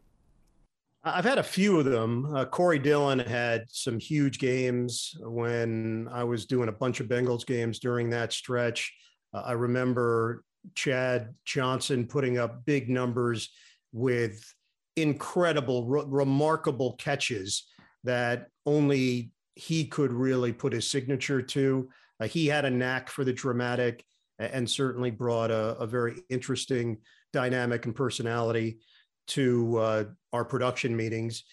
I've 1.03 1.25
had 1.25 1.37
a 1.37 1.43
few 1.43 1.77
of 1.77 1.85
them. 1.85 2.25
Uh, 2.35 2.45
Corey 2.45 2.79
Dillon 2.79 3.19
had 3.19 3.65
some 3.67 3.99
huge 3.99 4.39
games 4.39 5.15
when 5.19 6.07
I 6.11 6.23
was 6.23 6.47
doing 6.47 6.69
a 6.69 6.71
bunch 6.71 7.01
of 7.01 7.07
Bengals 7.07 7.45
games 7.45 7.77
during 7.77 8.09
that 8.09 8.33
stretch. 8.33 8.95
Uh, 9.31 9.43
I 9.45 9.51
remember 9.51 10.43
Chad 10.73 11.35
Johnson 11.45 12.07
putting 12.07 12.39
up 12.39 12.65
big 12.65 12.89
numbers 12.89 13.51
with 13.91 14.53
incredible, 14.95 15.85
re- 15.85 16.03
remarkable 16.05 16.93
catches 16.93 17.65
that 18.03 18.47
only 18.65 19.31
he 19.55 19.85
could 19.85 20.11
really 20.11 20.53
put 20.53 20.73
his 20.73 20.89
signature 20.89 21.41
to. 21.41 21.89
Uh, 22.19 22.27
he 22.27 22.47
had 22.47 22.65
a 22.65 22.69
knack 22.69 23.09
for 23.09 23.23
the 23.23 23.33
dramatic 23.33 24.03
and 24.39 24.69
certainly 24.69 25.11
brought 25.11 25.51
a, 25.51 25.77
a 25.77 25.85
very 25.85 26.15
interesting 26.29 26.97
dynamic 27.31 27.85
and 27.85 27.95
personality 27.95 28.79
to 29.27 29.77
uh, 29.77 30.03
our 30.33 30.43
production 30.43 30.95
meetings. 30.95 31.43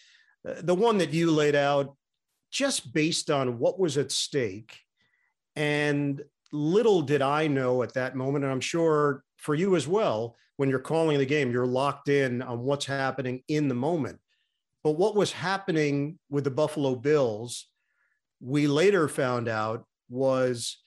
Uh, 0.48 0.54
the 0.62 0.74
one 0.74 0.98
that 0.98 1.12
you 1.12 1.30
laid 1.30 1.54
out, 1.54 1.96
just 2.50 2.92
based 2.94 3.30
on 3.30 3.58
what 3.58 3.78
was 3.78 3.98
at 3.98 4.10
stake, 4.10 4.78
and 5.54 6.22
little 6.50 7.02
did 7.02 7.20
I 7.20 7.46
know 7.46 7.82
at 7.82 7.94
that 7.94 8.16
moment, 8.16 8.44
and 8.44 8.52
I'm 8.52 8.60
sure 8.60 9.22
for 9.36 9.54
you 9.54 9.76
as 9.76 9.86
well, 9.86 10.36
when 10.58 10.68
you're 10.68 10.80
calling 10.80 11.16
the 11.18 11.24
game, 11.24 11.52
you're 11.52 11.66
locked 11.66 12.08
in 12.08 12.42
on 12.42 12.58
what's 12.64 12.84
happening 12.84 13.42
in 13.46 13.68
the 13.68 13.76
moment. 13.76 14.18
But 14.82 14.98
what 14.98 15.14
was 15.14 15.30
happening 15.30 16.18
with 16.30 16.42
the 16.42 16.50
Buffalo 16.50 16.96
Bills, 16.96 17.68
we 18.40 18.66
later 18.66 19.06
found 19.06 19.48
out 19.48 19.84
was 20.10 20.78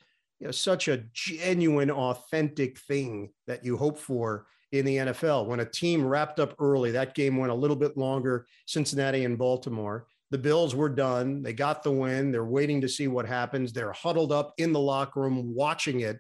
you 0.42 0.48
know, 0.48 0.52
such 0.52 0.90
a 0.90 1.06
genuine, 1.14 1.90
authentic 1.90 2.80
thing 2.80 3.30
that 3.48 3.64
you 3.64 3.78
hope 3.78 3.98
for 3.98 4.46
in 4.74 4.84
the 4.84 4.98
NFL. 4.98 5.46
When 5.46 5.62
a 5.62 5.66
team 5.66 6.06
wrapped 6.06 6.42
up 6.42 6.54
early, 6.60 6.92
that 6.92 7.16
game 7.16 7.38
went 7.38 7.54
a 7.54 7.56
little 7.56 7.78
bit 7.78 7.96
longer, 7.96 8.48
Cincinnati 8.66 9.24
and 9.24 9.38
Baltimore. 9.38 10.06
The 10.32 10.38
Bills 10.38 10.76
were 10.76 10.90
done. 10.90 11.44
They 11.44 11.54
got 11.54 11.82
the 11.82 11.92
win. 11.92 12.34
They're 12.34 12.44
waiting 12.44 12.82
to 12.82 12.90
see 12.90 13.08
what 13.08 13.26
happens. 13.26 13.72
They're 13.72 13.94
huddled 13.94 14.34
up 14.34 14.54
in 14.58 14.74
the 14.74 14.80
locker 14.82 15.22
room 15.22 15.56
watching 15.56 16.02
it. 16.02 16.20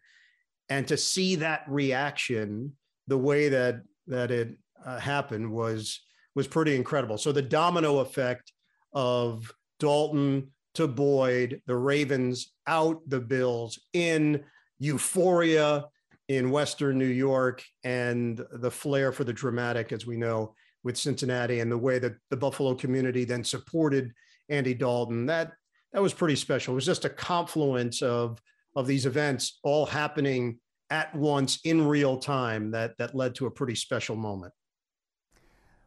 And 0.70 0.88
to 0.88 0.96
see 0.96 1.36
that 1.36 1.64
reaction 1.68 2.78
the 3.12 3.18
way 3.18 3.50
that 3.50 3.82
that 4.08 4.32
it 4.32 4.58
uh, 4.86 4.98
happened 4.98 5.52
was 5.52 6.00
was 6.34 6.48
pretty 6.48 6.78
incredible. 6.78 7.18
So 7.18 7.34
the 7.34 7.42
domino 7.42 8.00
effect 8.00 8.54
of 8.94 9.52
Dalton 9.82 10.48
to 10.76 10.88
Boyd, 10.88 11.62
the 11.68 11.76
Ravens 11.76 12.54
out, 12.68 13.02
the 13.06 13.20
Bills 13.20 13.78
in, 13.92 14.42
euphoria 14.80 15.88
in 16.30 16.52
Western 16.52 16.98
New 16.98 17.14
York, 17.28 17.62
and 17.84 18.42
the 18.54 18.72
flair 18.72 19.12
for 19.12 19.26
the 19.26 19.34
dramatic, 19.34 19.92
as 19.92 20.08
we 20.08 20.16
know, 20.16 20.56
with 20.86 20.96
Cincinnati, 20.98 21.60
and 21.60 21.70
the 21.70 21.78
way 21.78 22.00
that 22.00 22.14
the 22.30 22.38
Buffalo 22.38 22.74
community 22.76 23.26
then 23.26 23.44
supported 23.44 24.14
Andy 24.48 24.74
Dalton. 24.74 25.26
That 25.26 25.52
that 25.92 26.02
was 26.02 26.14
pretty 26.14 26.38
special. 26.38 26.74
It 26.74 26.76
was 26.76 26.86
just 26.86 27.04
a 27.04 27.10
confluence 27.10 28.02
of 28.02 28.42
of 28.78 28.88
these 28.88 29.06
events 29.06 29.60
all 29.64 29.86
happening 29.86 30.61
at 30.92 31.16
once 31.16 31.60
in 31.64 31.88
real 31.88 32.18
time 32.18 32.70
that 32.72 32.98
that 32.98 33.16
led 33.16 33.34
to 33.36 33.48
a 33.48 33.52
pretty 33.52 33.76
special 33.76 34.16
moment. 34.16 34.54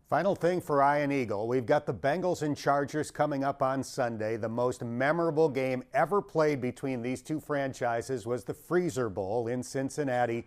Final 0.09 0.35
thing 0.35 0.61
for 0.61 0.83
Ian 0.83 1.13
Eagle. 1.13 1.49
We've 1.49 1.67
got 1.67 1.87
the 1.87 1.95
Bengals 1.95 2.43
and 2.43 2.57
Chargers 2.57 3.11
coming 3.11 3.43
up 3.43 3.63
on 3.63 3.83
Sunday. 3.83 4.37
The 4.37 4.49
most 4.49 4.85
memorable 4.85 5.49
game 5.49 5.83
ever 5.95 6.21
played 6.21 6.61
between 6.61 7.03
these 7.03 7.23
two 7.23 7.41
franchises 7.41 8.27
was 8.27 8.45
the 8.45 8.55
Freezer 8.55 9.09
Bowl 9.09 9.49
in 9.49 9.63
Cincinnati, 9.63 10.47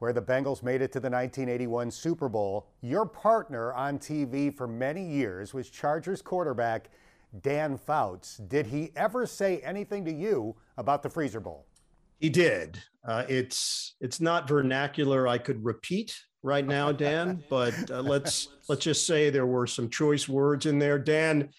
where 0.00 0.12
the 0.12 0.22
Bengals 0.22 0.62
made 0.62 0.82
it 0.82 0.92
to 0.92 1.00
the 1.00 1.08
1981 1.08 1.90
Super 1.90 2.28
Bowl. 2.28 2.66
Your 2.82 3.06
partner 3.06 3.72
on 3.74 3.98
TV 3.98 4.54
for 4.54 4.66
many 4.66 5.04
years 5.04 5.54
was 5.54 5.70
Chargers 5.70 6.20
quarterback 6.20 6.90
Dan 7.42 7.76
Fouts. 7.78 8.38
Did 8.38 8.66
he 8.66 8.92
ever 8.96 9.24
say 9.26 9.60
anything 9.60 10.04
to 10.04 10.12
you 10.12 10.56
about 10.76 11.02
the 11.02 11.10
Freezer 11.10 11.40
Bowl? 11.40 11.66
He 12.18 12.30
did. 12.30 12.82
Uh, 13.06 13.24
it's 13.28 13.94
it's 14.00 14.20
not 14.20 14.48
vernacular 14.48 15.28
I 15.28 15.38
could 15.38 15.64
repeat 15.64 16.16
right 16.42 16.66
now, 16.66 16.92
Dan. 16.92 17.42
But 17.50 17.90
uh, 17.90 18.02
let's 18.02 18.48
let's 18.68 18.84
just 18.84 19.06
say 19.06 19.30
there 19.30 19.46
were 19.46 19.66
some 19.66 19.88
choice 19.88 20.28
words 20.28 20.66
in 20.66 20.78
there. 20.78 20.98
Dan 20.98 21.50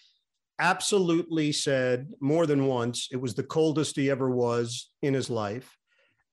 absolutely 0.58 1.52
said 1.52 2.08
more 2.20 2.46
than 2.46 2.66
once 2.66 3.08
it 3.12 3.16
was 3.16 3.34
the 3.34 3.44
coldest 3.44 3.96
he 3.96 4.10
ever 4.10 4.30
was 4.30 4.90
in 5.02 5.14
his 5.14 5.30
life, 5.30 5.76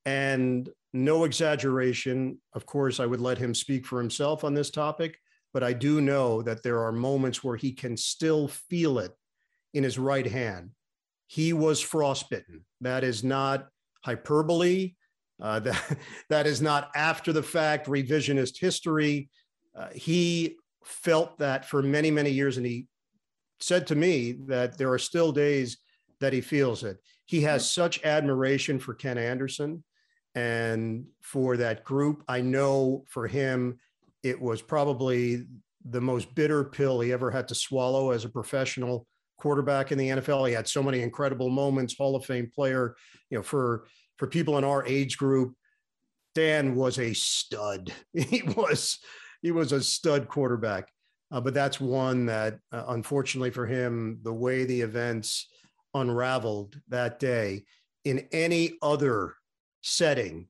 and 0.05 0.69
no 0.93 1.23
exaggeration. 1.23 2.39
Of 2.53 2.65
course, 2.65 2.99
I 2.99 3.05
would 3.05 3.21
let 3.21 3.37
him 3.37 3.53
speak 3.53 3.85
for 3.85 3.99
himself 3.99 4.43
on 4.43 4.53
this 4.53 4.71
topic, 4.71 5.17
but 5.53 5.63
I 5.63 5.73
do 5.73 6.01
know 6.01 6.41
that 6.41 6.63
there 6.63 6.83
are 6.83 6.91
moments 6.91 7.43
where 7.43 7.57
he 7.57 7.71
can 7.71 7.95
still 7.95 8.47
feel 8.47 8.99
it 8.99 9.11
in 9.73 9.83
his 9.83 9.99
right 9.99 10.25
hand. 10.25 10.71
He 11.27 11.53
was 11.53 11.81
frostbitten. 11.81 12.65
That 12.81 13.03
is 13.03 13.23
not 13.23 13.67
hyperbole. 14.05 14.93
Uh, 15.41 15.59
that, 15.67 15.97
that 16.29 16.47
is 16.47 16.61
not 16.61 16.91
after 16.95 17.33
the 17.33 17.43
fact 17.43 17.87
revisionist 17.87 18.59
history. 18.59 19.29
Uh, 19.77 19.89
he 19.93 20.55
felt 20.85 21.37
that 21.39 21.65
for 21.65 21.81
many, 21.81 22.11
many 22.11 22.29
years, 22.29 22.57
and 22.57 22.65
he 22.65 22.87
said 23.59 23.87
to 23.87 23.95
me 23.95 24.33
that 24.47 24.77
there 24.77 24.91
are 24.91 24.99
still 24.99 25.31
days 25.31 25.77
that 26.21 26.31
he 26.31 26.41
feels 26.41 26.83
it. 26.83 26.97
He 27.25 27.41
has 27.41 27.69
such 27.69 28.03
admiration 28.05 28.79
for 28.79 28.93
Ken 28.93 29.17
Anderson 29.17 29.83
and 30.35 31.05
for 31.21 31.57
that 31.57 31.83
group. 31.83 32.23
I 32.27 32.41
know 32.41 33.03
for 33.09 33.27
him, 33.27 33.79
it 34.23 34.39
was 34.39 34.61
probably 34.61 35.45
the 35.89 36.01
most 36.01 36.33
bitter 36.35 36.63
pill 36.63 36.99
he 36.99 37.11
ever 37.11 37.31
had 37.31 37.47
to 37.47 37.55
swallow 37.55 38.11
as 38.11 38.25
a 38.25 38.29
professional 38.29 39.07
quarterback 39.37 39.91
in 39.91 39.97
the 39.97 40.09
NFL. 40.09 40.47
He 40.47 40.53
had 40.53 40.67
so 40.67 40.83
many 40.83 41.01
incredible 41.01 41.49
moments, 41.49 41.95
Hall 41.97 42.15
of 42.15 42.25
Fame 42.25 42.49
player, 42.53 42.95
you 43.29 43.37
know, 43.37 43.43
for 43.43 43.85
for 44.17 44.27
people 44.27 44.57
in 44.57 44.63
our 44.63 44.85
age 44.85 45.17
group, 45.17 45.55
Dan 46.35 46.75
was 46.75 46.99
a 46.99 47.13
stud. 47.13 47.91
He 48.13 48.43
was 48.55 48.99
he 49.41 49.51
was 49.51 49.71
a 49.71 49.83
stud 49.83 50.27
quarterback. 50.27 50.89
Uh, 51.31 51.41
but 51.41 51.53
that's 51.53 51.79
one 51.79 52.25
that, 52.27 52.59
uh, 52.71 52.83
unfortunately 52.89 53.49
for 53.49 53.65
him, 53.65 54.19
the 54.23 54.33
way 54.33 54.63
the 54.63 54.81
events 54.81 55.47
unraveled 55.93 56.79
that 56.87 57.19
day, 57.19 57.63
in 58.03 58.27
any 58.31 58.73
other 58.81 59.33
setting, 59.81 60.47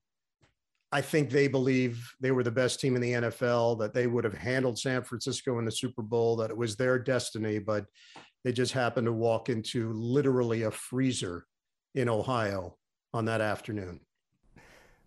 I 0.92 1.02
think 1.02 1.30
they 1.30 1.48
believe 1.48 2.14
they 2.20 2.32
were 2.32 2.44
the 2.44 2.52
best 2.52 2.80
team 2.80 2.96
in 2.96 3.02
the 3.02 3.14
NFL, 3.14 3.80
that 3.80 3.94
they 3.94 4.08
would 4.08 4.24
have 4.24 4.34
handled 4.34 4.78
San 4.78 5.04
Francisco 5.04 5.60
in 5.60 5.66
the 5.66 5.72
Super 5.72 6.02
Bowl, 6.02 6.36
that 6.38 6.52
it 6.52 6.58
was 6.58 6.76
their 6.76 7.00
destiny, 7.00 7.60
but 7.60 7.86
they 8.46 8.52
just 8.52 8.74
happened 8.74 9.06
to 9.08 9.12
walk 9.12 9.50
into 9.50 9.92
literally 9.94 10.62
a 10.62 10.72
freezer 10.72 11.48
in 11.96 12.08
Ohio 12.08 12.78
on 13.12 13.26
that 13.26 13.42
afternoon. 13.42 14.00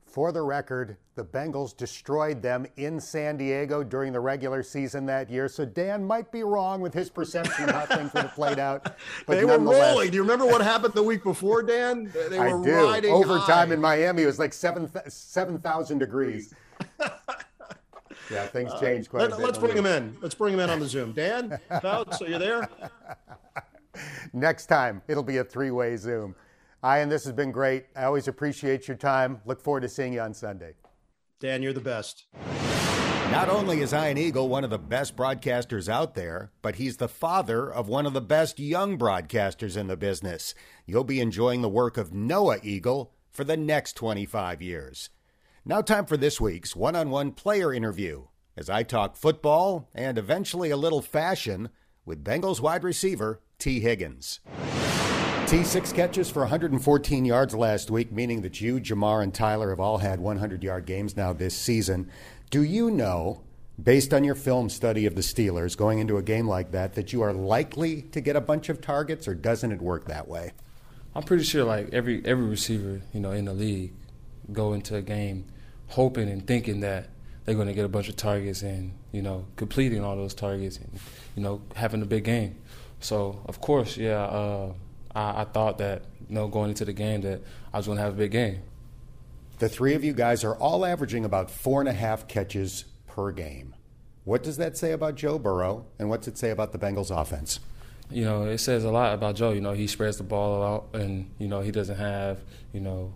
For 0.04 0.32
the 0.32 0.42
record, 0.42 0.96
the 1.14 1.24
Bengals 1.24 1.76
destroyed 1.76 2.42
them 2.42 2.66
in 2.76 2.98
San 2.98 3.36
Diego 3.36 3.84
during 3.84 4.12
the 4.12 4.18
regular 4.18 4.64
season 4.64 5.06
that 5.06 5.30
year. 5.30 5.46
So 5.46 5.64
Dan 5.64 6.04
might 6.04 6.32
be 6.32 6.42
wrong 6.42 6.80
with 6.80 6.92
his 6.92 7.10
perception 7.10 7.68
of 7.68 7.76
how 7.76 7.86
things 7.96 8.12
would 8.12 8.24
have 8.24 8.34
played 8.34 8.58
out. 8.58 8.96
But 9.24 9.36
they 9.36 9.44
were 9.44 9.58
rolling. 9.58 10.10
Do 10.10 10.16
you 10.16 10.22
remember 10.22 10.46
what 10.46 10.60
happened 10.60 10.94
the 10.94 11.02
week 11.04 11.22
before, 11.22 11.62
Dan? 11.62 12.10
They 12.30 12.40
were 12.40 12.60
I 12.60 12.64
do. 12.64 12.86
riding 12.88 13.12
Overtime 13.12 13.68
high. 13.68 13.74
in 13.74 13.80
Miami 13.80 14.24
It 14.24 14.26
was 14.26 14.40
like 14.40 14.52
7,000 14.52 15.10
7, 15.12 15.98
degrees. 15.98 16.52
yeah, 18.30 18.46
things 18.46 18.72
change 18.80 19.08
quite 19.08 19.22
uh, 19.22 19.26
a 19.26 19.36
bit. 19.36 19.44
Let's 19.44 19.58
bring 19.58 19.76
him 19.76 19.86
in. 19.86 20.16
Let's 20.20 20.34
bring 20.34 20.54
him 20.54 20.60
in 20.60 20.70
on 20.70 20.80
the 20.80 20.88
Zoom. 20.88 21.12
Dan, 21.12 21.58
Fouts, 21.82 22.22
are 22.22 22.28
you 22.28 22.38
there? 22.38 22.68
Next 24.32 24.66
time, 24.66 25.02
it'll 25.08 25.22
be 25.22 25.38
a 25.38 25.44
three-way 25.44 25.96
Zoom. 25.96 26.34
Ian, 26.84 27.08
this 27.08 27.24
has 27.24 27.32
been 27.32 27.50
great. 27.50 27.86
I 27.96 28.04
always 28.04 28.28
appreciate 28.28 28.86
your 28.86 28.96
time. 28.96 29.40
Look 29.44 29.60
forward 29.60 29.80
to 29.80 29.88
seeing 29.88 30.12
you 30.12 30.20
on 30.20 30.32
Sunday. 30.34 30.74
Dan, 31.40 31.62
you're 31.62 31.72
the 31.72 31.80
best. 31.80 32.26
Not 33.30 33.50
only 33.50 33.82
is 33.82 33.92
Ian 33.92 34.16
Eagle 34.16 34.48
one 34.48 34.64
of 34.64 34.70
the 34.70 34.78
best 34.78 35.14
broadcasters 35.14 35.88
out 35.88 36.14
there, 36.14 36.50
but 36.62 36.76
he's 36.76 36.96
the 36.96 37.08
father 37.08 37.70
of 37.70 37.86
one 37.86 38.06
of 38.06 38.14
the 38.14 38.22
best 38.22 38.58
young 38.58 38.96
broadcasters 38.96 39.76
in 39.76 39.86
the 39.86 39.96
business. 39.98 40.54
You'll 40.86 41.04
be 41.04 41.20
enjoying 41.20 41.60
the 41.60 41.68
work 41.68 41.98
of 41.98 42.14
Noah 42.14 42.58
Eagle 42.62 43.12
for 43.30 43.44
the 43.44 43.56
next 43.56 43.94
25 43.96 44.62
years. 44.62 45.10
Now, 45.68 45.82
time 45.82 46.06
for 46.06 46.16
this 46.16 46.40
week's 46.40 46.74
one 46.74 46.96
on 46.96 47.10
one 47.10 47.30
player 47.30 47.74
interview 47.74 48.28
as 48.56 48.70
I 48.70 48.84
talk 48.84 49.16
football 49.16 49.90
and 49.94 50.16
eventually 50.16 50.70
a 50.70 50.78
little 50.78 51.02
fashion 51.02 51.68
with 52.06 52.24
Bengals 52.24 52.58
wide 52.58 52.82
receiver 52.82 53.42
Tee 53.58 53.78
Higgins. 53.80 54.40
Tee 55.46 55.64
six 55.64 55.92
catches 55.92 56.30
for 56.30 56.40
114 56.40 57.26
yards 57.26 57.54
last 57.54 57.90
week, 57.90 58.10
meaning 58.10 58.40
that 58.40 58.62
you, 58.62 58.80
Ja'Marr, 58.80 59.22
and 59.22 59.34
Tyler 59.34 59.68
have 59.68 59.78
all 59.78 59.98
had 59.98 60.20
100 60.20 60.64
yard 60.64 60.86
games 60.86 61.18
now 61.18 61.34
this 61.34 61.54
season. 61.54 62.10
Do 62.48 62.62
you 62.62 62.90
know, 62.90 63.42
based 63.78 64.14
on 64.14 64.24
your 64.24 64.36
film 64.36 64.70
study 64.70 65.04
of 65.04 65.16
the 65.16 65.20
Steelers 65.20 65.76
going 65.76 65.98
into 65.98 66.16
a 66.16 66.22
game 66.22 66.48
like 66.48 66.70
that, 66.70 66.94
that 66.94 67.12
you 67.12 67.20
are 67.20 67.34
likely 67.34 68.00
to 68.00 68.22
get 68.22 68.36
a 68.36 68.40
bunch 68.40 68.70
of 68.70 68.80
targets, 68.80 69.28
or 69.28 69.34
doesn't 69.34 69.70
it 69.70 69.82
work 69.82 70.06
that 70.06 70.28
way? 70.28 70.52
I'm 71.14 71.24
pretty 71.24 71.44
sure 71.44 71.64
like 71.64 71.92
every 71.92 72.24
every 72.24 72.46
receiver, 72.46 73.02
you 73.12 73.20
know, 73.20 73.32
in 73.32 73.44
the 73.44 73.52
league 73.52 73.92
go 74.50 74.72
into 74.72 74.96
a 74.96 75.02
game 75.02 75.44
hoping 75.88 76.28
and 76.28 76.46
thinking 76.46 76.80
that 76.80 77.08
they're 77.44 77.54
going 77.54 77.68
to 77.68 77.74
get 77.74 77.84
a 77.84 77.88
bunch 77.88 78.08
of 78.08 78.16
targets 78.16 78.62
and 78.62 78.92
you 79.10 79.22
know 79.22 79.46
completing 79.56 80.04
all 80.04 80.16
those 80.16 80.34
targets 80.34 80.76
and 80.76 81.00
you 81.34 81.42
know 81.42 81.62
having 81.74 82.02
a 82.02 82.06
big 82.06 82.24
game. 82.24 82.56
So 83.00 83.40
of 83.46 83.60
course, 83.60 83.96
yeah, 83.96 84.22
uh, 84.22 84.72
I, 85.14 85.42
I, 85.42 85.44
thought 85.44 85.78
that 85.78 86.02
you 86.28 86.34
know 86.34 86.48
going 86.48 86.70
into 86.70 86.84
the 86.84 86.92
game 86.92 87.22
that 87.22 87.40
I 87.72 87.78
was 87.78 87.86
going 87.86 87.96
to 87.96 88.04
have 88.04 88.14
a 88.14 88.16
big 88.16 88.32
game. 88.32 88.60
The 89.60 89.68
three 89.68 89.94
of 89.94 90.04
you 90.04 90.12
guys 90.12 90.44
are 90.44 90.54
all 90.56 90.84
averaging 90.84 91.24
about 91.24 91.50
four 91.50 91.80
and 91.80 91.88
a 91.88 91.92
half 91.92 92.28
catches 92.28 92.84
per 93.06 93.32
game. 93.32 93.74
What 94.24 94.42
does 94.42 94.58
that 94.58 94.76
say 94.76 94.92
about 94.92 95.14
Joe 95.14 95.38
Burrow, 95.38 95.86
and 95.98 96.10
what's 96.10 96.28
it 96.28 96.36
say 96.36 96.50
about 96.50 96.72
the 96.72 96.78
Bengals 96.78 97.10
offense? 97.10 97.60
You 98.10 98.24
know, 98.24 98.44
it 98.44 98.58
says 98.58 98.84
a 98.84 98.90
lot 98.90 99.14
about 99.14 99.36
Joe. 99.36 99.52
You 99.52 99.62
know, 99.62 99.72
he 99.72 99.86
spreads 99.86 100.18
the 100.18 100.22
ball 100.22 100.62
out, 100.62 101.00
and 101.00 101.30
you 101.38 101.48
know 101.48 101.60
he 101.60 101.70
doesn't 101.70 101.96
have 101.96 102.40
you 102.74 102.80
know 102.80 103.14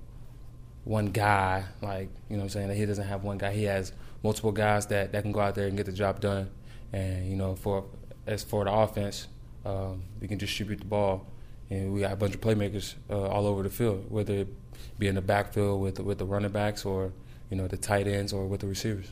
one 0.85 1.07
guy, 1.07 1.65
like, 1.81 2.09
you 2.29 2.37
know 2.37 2.45
I'm 2.45 2.49
saying, 2.49 2.69
that 2.69 2.77
he 2.77 2.87
doesn't 2.87 3.07
have 3.07 3.23
one 3.25 3.39
guy. 3.39 3.53
He 3.53 3.65
has 3.65 3.93
multiple 4.23 4.53
guys 4.53 4.87
that, 4.87 5.13
that 5.13 5.23
can 5.23 5.33
go 5.33 5.41
out 5.41 5.55
there 5.55 5.69
and 5.69 5.77
get 5.77 5.87
the 5.87 5.93
job 5.93 6.21
done. 6.21 6.51
And, 6.93 7.29
you 7.29 7.37
know, 7.37 7.55
for 7.55 7.85
as 8.27 8.43
for 8.43 8.65
the 8.65 8.73
offense, 8.73 9.29
um, 9.65 10.03
we 10.21 10.29
can 10.29 10.39
distribute 10.39 10.81
the 10.81 10.85
ball. 10.87 11.27
And 11.71 11.93
we 11.93 12.01
got 12.01 12.13
a 12.13 12.17
bunch 12.17 12.35
of 12.35 12.41
playmakers 12.41 12.95
uh, 13.09 13.29
all 13.29 13.47
over 13.47 13.63
the 13.63 13.71
field, 13.71 14.11
whether 14.11 14.35
it 14.35 14.49
be 14.99 15.09
in 15.09 15.15
the 15.15 15.23
backfield 15.23 15.81
with, 15.81 16.01
with 16.01 16.19
the 16.19 16.27
running 16.27 16.51
backs 16.51 16.85
or, 16.85 17.13
you 17.51 17.57
know, 17.57 17.67
the 17.67 17.77
tight 17.77 18.07
ends 18.07 18.33
or 18.33 18.47
with 18.47 18.61
the 18.61 18.67
receivers. 18.67 19.11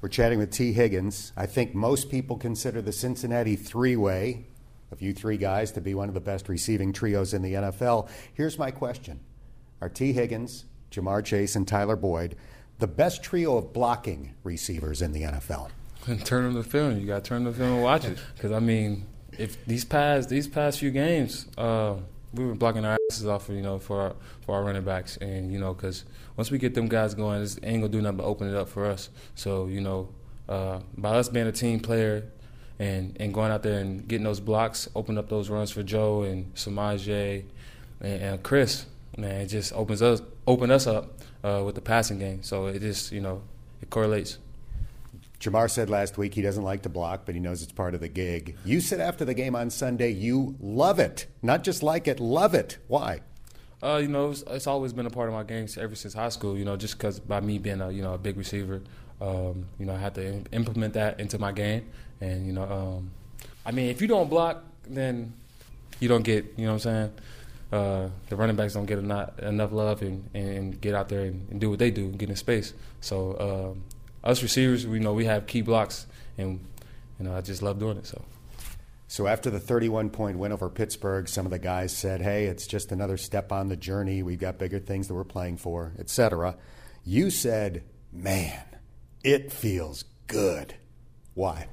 We're 0.00 0.08
chatting 0.08 0.38
with 0.38 0.50
Tee 0.50 0.72
Higgins. 0.72 1.32
I 1.36 1.46
think 1.46 1.74
most 1.74 2.10
people 2.10 2.36
consider 2.36 2.82
the 2.82 2.90
Cincinnati 2.90 3.54
three 3.54 3.94
way 3.94 4.46
of 4.90 5.00
you 5.00 5.12
three 5.12 5.36
guys 5.36 5.70
to 5.72 5.80
be 5.80 5.94
one 5.94 6.08
of 6.08 6.14
the 6.14 6.20
best 6.20 6.48
receiving 6.48 6.92
trios 6.92 7.32
in 7.34 7.42
the 7.42 7.54
NFL. 7.54 8.08
Here's 8.34 8.58
my 8.58 8.70
question 8.72 9.20
Are 9.80 9.88
Tee 9.88 10.12
Higgins, 10.12 10.64
Ja'Marr 10.92 11.24
Chase, 11.24 11.56
and 11.56 11.66
Tyler 11.66 11.96
Boyd, 11.96 12.36
the 12.78 12.86
best 12.86 13.22
trio 13.22 13.56
of 13.56 13.72
blocking 13.72 14.34
receivers 14.44 15.02
in 15.02 15.12
the 15.12 15.22
NFL. 15.22 15.70
And 16.06 16.24
turn 16.24 16.44
on 16.44 16.54
the 16.54 16.64
film. 16.64 16.98
You 16.98 17.06
got 17.06 17.24
to 17.24 17.28
turn 17.28 17.44
the 17.44 17.52
film 17.52 17.74
and 17.74 17.82
watch 17.82 18.04
it. 18.04 18.18
Because 18.34 18.50
I 18.52 18.58
mean, 18.58 19.06
if 19.38 19.64
these 19.66 19.84
past 19.84 20.28
these 20.28 20.48
past 20.48 20.80
few 20.80 20.90
games, 20.90 21.46
uh, 21.56 21.94
we 22.34 22.44
were 22.44 22.54
blocking 22.54 22.84
our 22.84 22.98
asses 23.10 23.26
off, 23.26 23.48
you 23.48 23.62
know, 23.62 23.78
for 23.78 24.00
our, 24.00 24.16
for 24.40 24.56
our 24.56 24.64
running 24.64 24.82
backs, 24.82 25.16
and 25.18 25.52
you 25.52 25.58
know, 25.58 25.74
because 25.74 26.04
once 26.36 26.50
we 26.50 26.58
get 26.58 26.74
them 26.74 26.88
guys 26.88 27.14
going, 27.14 27.40
this 27.40 27.58
ain't 27.62 27.82
gonna 27.82 27.88
do 27.88 28.00
nothing 28.00 28.18
but 28.18 28.24
open 28.24 28.48
it 28.48 28.56
up 28.56 28.68
for 28.68 28.86
us. 28.86 29.10
So 29.34 29.66
you 29.66 29.80
know, 29.80 30.08
uh, 30.48 30.80
by 30.96 31.10
us 31.10 31.28
being 31.28 31.46
a 31.46 31.52
team 31.52 31.80
player 31.80 32.24
and 32.78 33.16
and 33.20 33.32
going 33.32 33.52
out 33.52 33.62
there 33.62 33.78
and 33.78 34.06
getting 34.08 34.24
those 34.24 34.40
blocks, 34.40 34.88
open 34.94 35.18
up 35.18 35.28
those 35.28 35.48
runs 35.50 35.70
for 35.70 35.82
Joe 35.82 36.22
and 36.22 36.54
Samaje 36.54 37.44
and, 38.00 38.22
and 38.22 38.42
Chris, 38.42 38.86
man, 39.16 39.40
it 39.42 39.46
just 39.46 39.72
opens 39.72 40.02
us 40.02 40.22
open 40.46 40.70
us 40.70 40.86
up 40.86 41.20
uh, 41.44 41.62
with 41.64 41.74
the 41.74 41.80
passing 41.80 42.18
game. 42.18 42.42
So 42.42 42.66
it 42.66 42.80
just 42.80 43.12
you 43.12 43.20
know 43.20 43.42
it 43.80 43.90
correlates. 43.90 44.38
Ja'Marr 45.40 45.68
said 45.68 45.90
last 45.90 46.16
week 46.16 46.34
he 46.34 46.42
doesn't 46.42 46.62
like 46.62 46.82
to 46.82 46.88
block, 46.88 47.22
but 47.26 47.34
he 47.34 47.40
knows 47.40 47.62
it's 47.62 47.72
part 47.72 47.94
of 47.94 48.00
the 48.00 48.08
gig. 48.08 48.56
You 48.64 48.80
said 48.80 49.00
after 49.00 49.24
the 49.24 49.34
game 49.34 49.56
on 49.56 49.70
Sunday 49.70 50.10
you 50.10 50.54
love 50.60 51.00
it, 51.00 51.26
not 51.42 51.64
just 51.64 51.82
like 51.82 52.06
it, 52.06 52.20
love 52.20 52.54
it. 52.54 52.78
Why? 52.86 53.22
Uh, 53.82 53.96
you 53.96 54.06
know, 54.06 54.30
it's, 54.30 54.44
it's, 54.46 54.68
always 54.68 54.92
been 54.92 55.06
a 55.06 55.10
part 55.10 55.28
of 55.28 55.34
my 55.34 55.42
game 55.42 55.66
ever 55.76 55.96
since 55.96 56.14
high 56.14 56.28
school. 56.28 56.56
You 56.56 56.64
know, 56.64 56.76
just 56.76 56.96
because 56.96 57.18
by 57.18 57.40
me 57.40 57.58
being 57.58 57.80
a 57.80 57.90
you 57.90 58.02
know 58.02 58.14
a 58.14 58.18
big 58.18 58.36
receiver, 58.36 58.80
um, 59.20 59.66
you 59.80 59.86
know, 59.86 59.94
I 59.94 59.98
had 59.98 60.14
to 60.14 60.44
implement 60.52 60.94
that 60.94 61.18
into 61.18 61.38
my 61.40 61.50
game. 61.50 61.88
And 62.20 62.46
you 62.46 62.52
know, 62.52 62.62
um, 62.62 63.10
I 63.66 63.72
mean, 63.72 63.90
if 63.90 64.00
you 64.00 64.06
don't 64.06 64.30
block, 64.30 64.62
then 64.88 65.32
you 65.98 66.08
don't 66.08 66.22
get. 66.22 66.44
You 66.56 66.66
know 66.66 66.74
what 66.74 66.86
I'm 66.86 67.10
saying? 67.10 67.12
Uh, 67.72 68.10
the 68.28 68.36
running 68.36 68.54
backs 68.54 68.74
don't 68.74 68.86
get 68.86 68.98
enough, 68.98 69.38
enough 69.38 69.72
love 69.72 70.02
and, 70.02 70.28
and 70.34 70.80
get 70.80 70.94
out 70.94 71.08
there 71.08 71.22
and, 71.22 71.48
and, 71.50 71.60
do 71.60 71.70
what 71.70 71.78
they 71.78 71.90
do, 71.90 72.08
get 72.10 72.28
in 72.28 72.36
space. 72.36 72.74
So 73.00 73.76
uh, 74.24 74.28
us 74.28 74.42
receivers, 74.42 74.86
we 74.86 74.98
know 74.98 75.14
we 75.14 75.24
have 75.24 75.46
key 75.46 75.62
blocks, 75.62 76.06
and 76.36 76.60
you 77.18 77.24
know 77.24 77.34
I 77.34 77.40
just 77.40 77.62
love 77.62 77.78
doing 77.78 77.96
it. 77.96 78.06
So. 78.06 78.22
So 79.08 79.26
after 79.26 79.50
the 79.50 79.60
31 79.60 80.08
point 80.08 80.38
win 80.38 80.52
over 80.52 80.70
Pittsburgh, 80.70 81.28
some 81.28 81.44
of 81.44 81.52
the 81.52 81.58
guys 81.58 81.94
said, 81.94 82.22
"Hey, 82.22 82.46
it's 82.46 82.66
just 82.66 82.92
another 82.92 83.18
step 83.18 83.52
on 83.52 83.68
the 83.68 83.76
journey. 83.76 84.22
We've 84.22 84.38
got 84.38 84.56
bigger 84.56 84.78
things 84.78 85.08
that 85.08 85.14
we're 85.14 85.24
playing 85.24 85.58
for, 85.58 85.92
etc." 85.98 86.56
You 87.04 87.28
said, 87.28 87.84
"Man, 88.10 88.64
it 89.22 89.52
feels 89.52 90.04
good." 90.28 90.76
Why? 91.34 91.66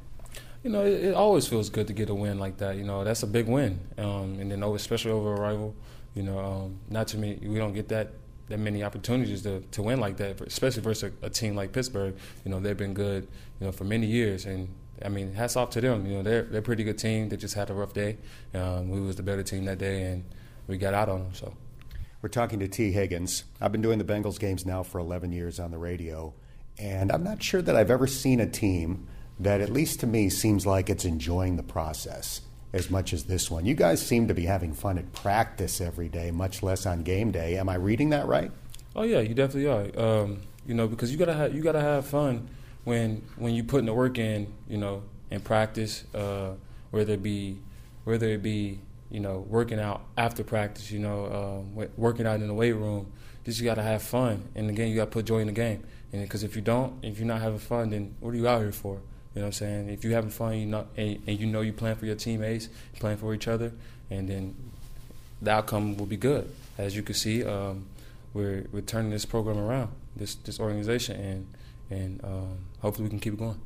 you 0.64 0.70
know, 0.70 0.86
it, 0.86 1.06
it, 1.06 1.14
always 1.14 1.48
feels 1.48 1.70
good 1.70 1.88
to 1.88 1.94
get 1.94 2.10
a 2.10 2.16
win 2.16 2.40
like 2.40 2.58
that. 2.58 2.76
You 2.76 2.84
know, 2.84 3.04
that's 3.04 3.24
a 3.24 3.28
big 3.28 3.48
win, 3.48 3.80
um, 3.98 4.40
and 4.40 4.52
then 4.52 4.64
especially 4.64 5.12
over 5.12 5.34
a 5.34 5.40
rival. 5.40 5.76
You 6.16 6.24
know, 6.24 6.40
um, 6.40 6.80
not 6.90 7.08
too 7.08 7.18
many. 7.18 7.36
We 7.36 7.58
don't 7.58 7.74
get 7.74 7.90
that 7.90 8.12
that 8.50 8.60
many 8.60 8.84
opportunities 8.84 9.44
to, 9.44 9.62
to 9.72 9.84
win 9.84 10.00
like 10.00 10.18
that, 10.18 10.42
especially 10.42 10.82
versus 10.82 11.12
a, 11.22 11.28
a, 11.28 11.30
team 11.30 11.56
like 11.56 11.72
Pittsburgh. 11.72 12.16
You 12.44 12.50
know, 12.50 12.60
they've 12.60 12.76
been 12.76 12.96
good, 12.96 13.28
you 13.60 13.68
know, 13.68 13.72
for 13.72 13.84
many 13.84 14.08
years, 14.08 14.46
and 14.46 14.68
I 15.06 15.10
mean, 15.10 15.34
hats 15.34 15.56
off 15.56 15.70
to 15.72 15.82
them. 15.82 16.06
You 16.08 16.18
know, 16.18 16.24
they're 16.24 16.44
they're 16.44 16.62
a 16.62 16.64
pretty 16.64 16.84
good 16.84 16.98
team. 16.98 17.30
They 17.30 17.38
just 17.38 17.54
had 17.54 17.70
a 17.70 17.74
rough 17.74 17.94
day. 17.94 18.18
Um, 18.54 18.90
we 18.90 19.00
was 19.00 19.16
the 19.16 19.24
better 19.24 19.44
team 19.44 19.66
that 19.66 19.78
day, 19.78 20.04
and 20.04 20.24
we 20.68 20.78
got 20.78 20.94
out 20.94 21.10
on 21.10 21.20
them. 21.20 21.34
So. 21.34 21.54
We're 22.22 22.28
talking 22.28 22.60
to 22.60 22.68
Tee 22.68 22.92
Higgins. 22.92 23.46
I've 23.62 23.72
been 23.72 23.82
doing 23.82 23.98
the 23.98 24.04
Bengals 24.04 24.38
games 24.40 24.66
now 24.66 24.84
for 24.84 25.00
11 25.00 25.32
years 25.32 25.58
on 25.58 25.72
the 25.72 25.78
radio, 25.78 26.34
and 26.78 27.14
I'm 27.14 27.24
not 27.24 27.42
sure 27.42 27.62
that 27.62 27.78
I've 27.78 27.90
ever 27.90 28.08
seen 28.08 28.42
a 28.42 28.46
team 28.46 29.08
that, 29.40 29.62
at 29.62 29.70
least 29.70 30.02
to 30.02 30.08
me, 30.08 30.30
seems 30.30 30.66
like 30.66 30.90
it's 30.90 31.06
enjoying 31.06 31.56
the 31.56 31.64
process 31.64 32.42
as 32.72 32.90
much 32.90 33.14
as 33.14 33.24
this 33.24 33.50
one. 33.50 33.66
You 33.66 33.74
guys 33.74 34.06
seem 34.06 34.28
to 34.28 34.34
be 34.34 34.46
having 34.46 34.74
fun 34.74 34.98
at 34.98 35.12
practice 35.12 35.82
every 35.82 36.10
day, 36.10 36.32
much 36.32 36.62
less 36.62 36.86
on 36.86 37.04
game 37.04 37.32
day. 37.32 37.58
Am 37.58 37.68
I 37.70 37.76
reading 37.76 38.10
that 38.10 38.28
right? 38.28 38.52
Oh 38.96 39.04
yeah, 39.04 39.20
you 39.20 39.34
definitely 39.34 39.68
are. 39.68 40.00
Um, 40.00 40.42
you 40.66 40.74
know, 40.74 40.88
because 40.88 41.12
you 41.12 41.18
gotta 41.18 41.34
have 41.34 41.54
you 41.54 41.62
gotta 41.62 41.82
have 41.82 42.06
fun 42.06 42.50
when 42.84 43.24
when 43.38 43.54
you 43.54 43.64
putting 43.64 43.86
the 43.86 43.94
work 43.94 44.18
in. 44.18 44.54
You 44.68 44.78
know, 44.78 45.04
in 45.32 45.42
practice, 45.42 46.04
uh, 46.14 46.54
whether 46.92 47.14
it 47.14 47.24
be 47.24 47.60
whether 48.04 48.28
it 48.28 48.44
be 48.44 48.80
you 49.10 49.20
know 49.20 49.46
working 49.48 49.80
out 49.80 50.02
after 50.18 50.44
practice. 50.44 50.92
You 50.92 51.00
know, 51.00 51.66
uh, 51.78 51.88
working 51.98 52.28
out 52.28 52.42
in 52.42 52.48
the 52.48 52.54
weight 52.54 52.74
room. 52.74 53.12
Just 53.46 53.60
you 53.60 53.66
gotta 53.66 53.82
have 53.84 54.04
fun, 54.04 54.44
and 54.54 54.70
again, 54.70 54.90
you 54.90 54.96
gotta 54.96 55.12
put 55.12 55.26
joy 55.26 55.40
in 55.40 55.48
the 55.48 55.54
game. 55.54 55.84
And 56.12 56.22
because 56.24 56.44
if 56.44 56.56
you 56.56 56.62
don't, 56.62 57.04
if 57.04 57.20
you're 57.20 57.28
not 57.28 57.42
having 57.42 57.60
fun, 57.60 57.92
then 57.92 58.16
what 58.20 58.34
are 58.34 58.38
you 58.38 58.48
out 58.48 58.62
here 58.62 58.72
for? 58.72 59.00
You 59.34 59.42
know 59.42 59.46
what 59.46 59.48
I'm 59.48 59.54
saying? 59.54 59.90
If 59.90 60.04
you're 60.04 60.14
having 60.14 60.32
fun, 60.32 60.58
you 60.58 60.66
know, 60.66 60.88
and, 60.98 61.22
and 61.28 61.40
you 61.40 61.46
know 61.46 61.62
you 61.62 61.72
plan 61.72 61.96
for 61.96 62.06
your 62.06 62.16
teammates, 62.16 62.70
playing 63.00 63.18
for 63.18 63.34
each 63.34 63.48
other, 63.48 63.72
and 64.10 64.28
then 64.28 64.56
the 65.42 65.52
outcome 65.52 65.98
will 65.98 66.08
be 66.08 66.18
good. 66.18 66.52
As 66.78 66.96
you 66.96 67.04
can 67.04 67.16
see, 67.16 67.44
um, 67.44 67.86
we're 68.34 68.66
we're 68.72 68.82
turning 68.82 69.12
this 69.12 69.26
program 69.26 69.58
around, 69.58 69.92
this 70.16 70.36
this 70.36 70.60
organization, 70.60 71.20
and 71.20 71.48
and 71.90 72.24
um, 72.24 72.58
hopefully 72.80 73.04
we 73.06 73.10
can 73.10 73.20
keep 73.20 73.34
it 73.34 73.40
going. 73.40 73.60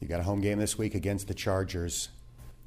You 0.00 0.08
got 0.08 0.20
a 0.20 0.24
home 0.24 0.40
game 0.40 0.58
this 0.58 0.76
week 0.76 0.94
against 0.94 1.28
the 1.28 1.34
Chargers. 1.34 2.10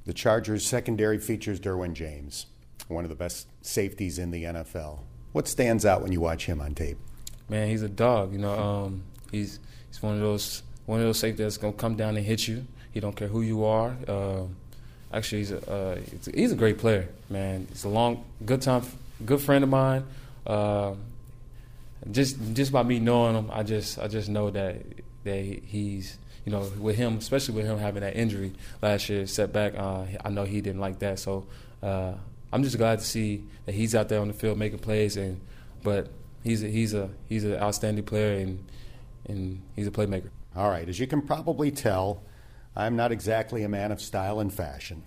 The 0.06 0.14
Chargers 0.14 0.66
secondary 0.66 1.20
features 1.20 1.60
Derwin 1.60 1.94
James, 1.94 2.48
one 2.88 3.04
of 3.04 3.10
the 3.10 3.16
best 3.16 3.48
safeties 3.62 4.18
in 4.18 4.32
the 4.32 4.46
NFL. 4.46 5.02
What 5.34 5.48
stands 5.48 5.86
out 5.86 6.02
when 6.02 6.12
you 6.12 6.22
watch 6.22 6.46
him 6.46 6.62
on 6.62 6.74
tape? 6.74 6.98
Man, 7.50 7.68
he's 7.70 7.82
a 7.82 7.90
dog. 7.90 8.32
You 8.34 8.40
know, 8.40 8.58
um, 8.58 9.04
he's 9.32 9.60
he's 9.90 10.02
one 10.02 10.16
of 10.16 10.22
those 10.22 10.64
one 10.88 11.00
of 11.00 11.06
those 11.06 11.20
safeties 11.20 11.46
that's 11.46 11.58
gonna 11.58 11.74
come 11.74 11.96
down 11.96 12.18
and 12.18 12.26
hit 12.26 12.48
you. 12.48 12.66
He 12.92 13.00
don't 13.00 13.16
care 13.16 13.28
who 13.28 13.44
you 13.44 13.64
are. 13.66 13.96
Uh, 14.08 14.46
actually, 15.14 15.40
he's 15.40 15.52
a, 15.52 15.72
uh, 15.72 16.00
he's 16.34 16.52
a 16.52 16.56
great 16.56 16.80
player, 16.80 17.10
man. 17.30 17.68
He's 17.70 17.84
a 17.84 17.90
long, 17.90 18.24
good 18.44 18.64
time, 18.64 18.82
good 19.24 19.42
friend 19.42 19.64
of 19.64 19.70
mine. 19.70 20.06
Uh, 20.48 20.96
just 22.10 22.38
just 22.54 22.72
by 22.72 22.84
me 22.84 23.00
knowing 23.00 23.36
him, 23.36 23.52
I 23.52 23.64
just 23.64 24.00
I 24.00 24.08
just 24.08 24.30
know 24.30 24.50
that 24.50 24.82
that 25.26 25.44
he's 25.44 26.18
you 26.46 26.52
know 26.52 26.72
with 26.80 26.96
him, 26.96 27.18
especially 27.18 27.56
with 27.56 27.66
him 27.66 27.78
having 27.78 28.02
that 28.02 28.16
injury 28.16 28.54
last 28.82 29.10
year 29.10 29.28
setback. 29.28 29.78
Uh, 29.78 30.06
I 30.24 30.30
know 30.30 30.46
he 30.46 30.62
didn't 30.62 30.80
like 30.80 31.00
that, 31.00 31.20
so 31.20 31.46
uh, 31.84 32.14
I'm 32.54 32.64
just 32.64 32.78
glad 32.78 33.00
to 33.00 33.06
see 33.06 33.44
that 33.66 33.76
he's 33.76 33.94
out 33.94 34.08
there 34.08 34.22
on 34.22 34.30
the 34.30 34.34
field 34.34 34.58
making 34.58 34.80
plays. 34.80 35.18
And 35.18 35.42
but 35.84 36.08
he's 36.44 36.64
a, 36.64 36.68
he's 36.68 36.94
a 36.94 37.10
he's 37.28 37.44
an 37.44 37.56
outstanding 37.56 38.06
player 38.06 38.38
and 38.38 38.64
and 39.28 39.62
he's 39.76 39.88
a 39.88 39.92
playmaker. 39.92 40.30
All 40.58 40.72
right, 40.72 40.90
as 40.90 41.00
you 41.00 41.06
can 41.06 41.22
probably 41.22 41.70
tell, 41.70 42.24
I'm 42.76 42.96
not 42.96 43.12
exactly 43.12 43.62
a 43.62 43.70
man 43.70 43.92
of 43.92 44.02
style 44.02 44.40
and 44.40 44.52
fashion. 44.52 45.04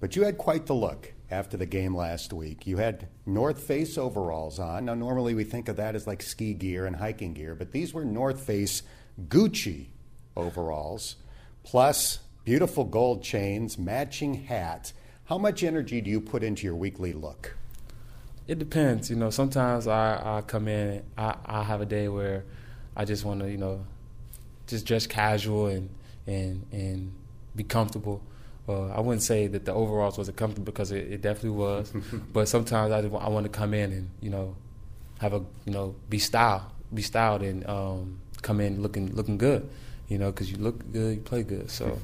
But 0.00 0.16
you 0.16 0.24
had 0.24 0.38
quite 0.38 0.64
the 0.64 0.74
look 0.74 1.12
after 1.30 1.58
the 1.58 1.66
game 1.66 1.94
last 1.94 2.32
week. 2.32 2.66
You 2.66 2.78
had 2.78 3.08
North 3.26 3.62
Face 3.62 3.98
overalls 3.98 4.58
on. 4.58 4.86
Now, 4.86 4.94
normally 4.94 5.34
we 5.34 5.44
think 5.44 5.68
of 5.68 5.76
that 5.76 5.94
as 5.94 6.06
like 6.06 6.22
ski 6.22 6.54
gear 6.54 6.86
and 6.86 6.96
hiking 6.96 7.34
gear, 7.34 7.54
but 7.54 7.72
these 7.72 7.92
were 7.92 8.06
North 8.06 8.40
Face 8.40 8.82
Gucci 9.28 9.88
overalls, 10.34 11.16
plus 11.62 12.20
beautiful 12.44 12.84
gold 12.84 13.22
chains, 13.22 13.76
matching 13.76 14.32
hat. 14.32 14.94
How 15.26 15.36
much 15.36 15.62
energy 15.62 16.00
do 16.00 16.10
you 16.10 16.22
put 16.22 16.42
into 16.42 16.64
your 16.64 16.74
weekly 16.74 17.12
look? 17.12 17.54
It 18.46 18.58
depends. 18.58 19.10
You 19.10 19.16
know, 19.16 19.28
sometimes 19.28 19.86
I, 19.86 20.38
I 20.38 20.40
come 20.40 20.68
in, 20.68 21.02
I, 21.18 21.36
I 21.44 21.64
have 21.64 21.82
a 21.82 21.86
day 21.86 22.08
where 22.08 22.46
I 22.96 23.04
just 23.04 23.26
want 23.26 23.40
to, 23.40 23.50
you 23.50 23.58
know, 23.58 23.84
just 24.70 24.86
dress 24.86 25.06
casual 25.06 25.66
and, 25.66 25.90
and, 26.26 26.66
and 26.72 27.12
be 27.54 27.64
comfortable. 27.64 28.22
Uh, 28.68 28.88
I 28.88 29.00
wouldn't 29.00 29.22
say 29.22 29.46
that 29.48 29.64
the 29.64 29.72
overalls 29.72 30.16
wasn't 30.16 30.36
comfortable 30.36 30.66
because 30.66 30.92
it, 30.92 31.12
it 31.12 31.22
definitely 31.22 31.58
was, 31.58 31.92
but 32.32 32.48
sometimes 32.48 32.92
I, 32.92 32.98
I 32.98 33.28
want 33.28 33.44
to 33.44 33.50
come 33.50 33.74
in 33.74 33.92
and 33.92 34.10
you 34.20 34.30
know 34.30 34.56
have 35.18 35.32
a 35.32 35.42
you 35.64 35.72
know 35.72 35.96
be 36.08 36.18
styled, 36.18 36.62
be 36.92 37.02
styled 37.02 37.42
and 37.42 37.66
um, 37.68 38.20
come 38.42 38.60
in 38.60 38.82
looking 38.82 39.14
looking 39.14 39.38
good, 39.38 39.68
you 40.08 40.18
know, 40.18 40.30
because 40.30 40.50
you 40.50 40.58
look 40.58 40.92
good, 40.92 41.16
you 41.16 41.20
play 41.20 41.42
good. 41.42 41.70
So 41.70 41.98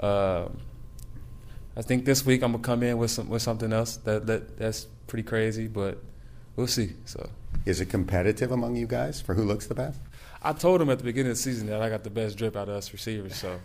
uh, 0.00 0.48
I 1.76 1.82
think 1.82 2.04
this 2.04 2.24
week 2.24 2.42
I'm 2.42 2.52
gonna 2.52 2.62
come 2.62 2.82
in 2.82 2.98
with 2.98 3.10
some 3.10 3.28
with 3.28 3.42
something 3.42 3.72
else 3.72 3.96
that, 3.98 4.26
that 4.26 4.58
that's 4.58 4.86
pretty 5.06 5.24
crazy, 5.24 5.66
but 5.66 5.98
we'll 6.56 6.66
see. 6.66 6.92
So 7.04 7.28
is 7.64 7.80
it 7.80 7.86
competitive 7.86 8.52
among 8.52 8.76
you 8.76 8.86
guys 8.86 9.20
for 9.20 9.34
who 9.34 9.44
looks 9.44 9.66
the 9.66 9.74
best? 9.74 10.00
I 10.42 10.52
told 10.52 10.80
him 10.80 10.90
at 10.90 10.98
the 10.98 11.04
beginning 11.04 11.30
of 11.30 11.36
the 11.36 11.42
season 11.42 11.68
that 11.68 11.80
I 11.80 11.88
got 11.88 12.02
the 12.04 12.10
best 12.10 12.36
drip 12.36 12.56
out 12.56 12.68
of 12.68 12.74
us 12.74 12.92
receivers. 12.92 13.36
So 13.36 13.60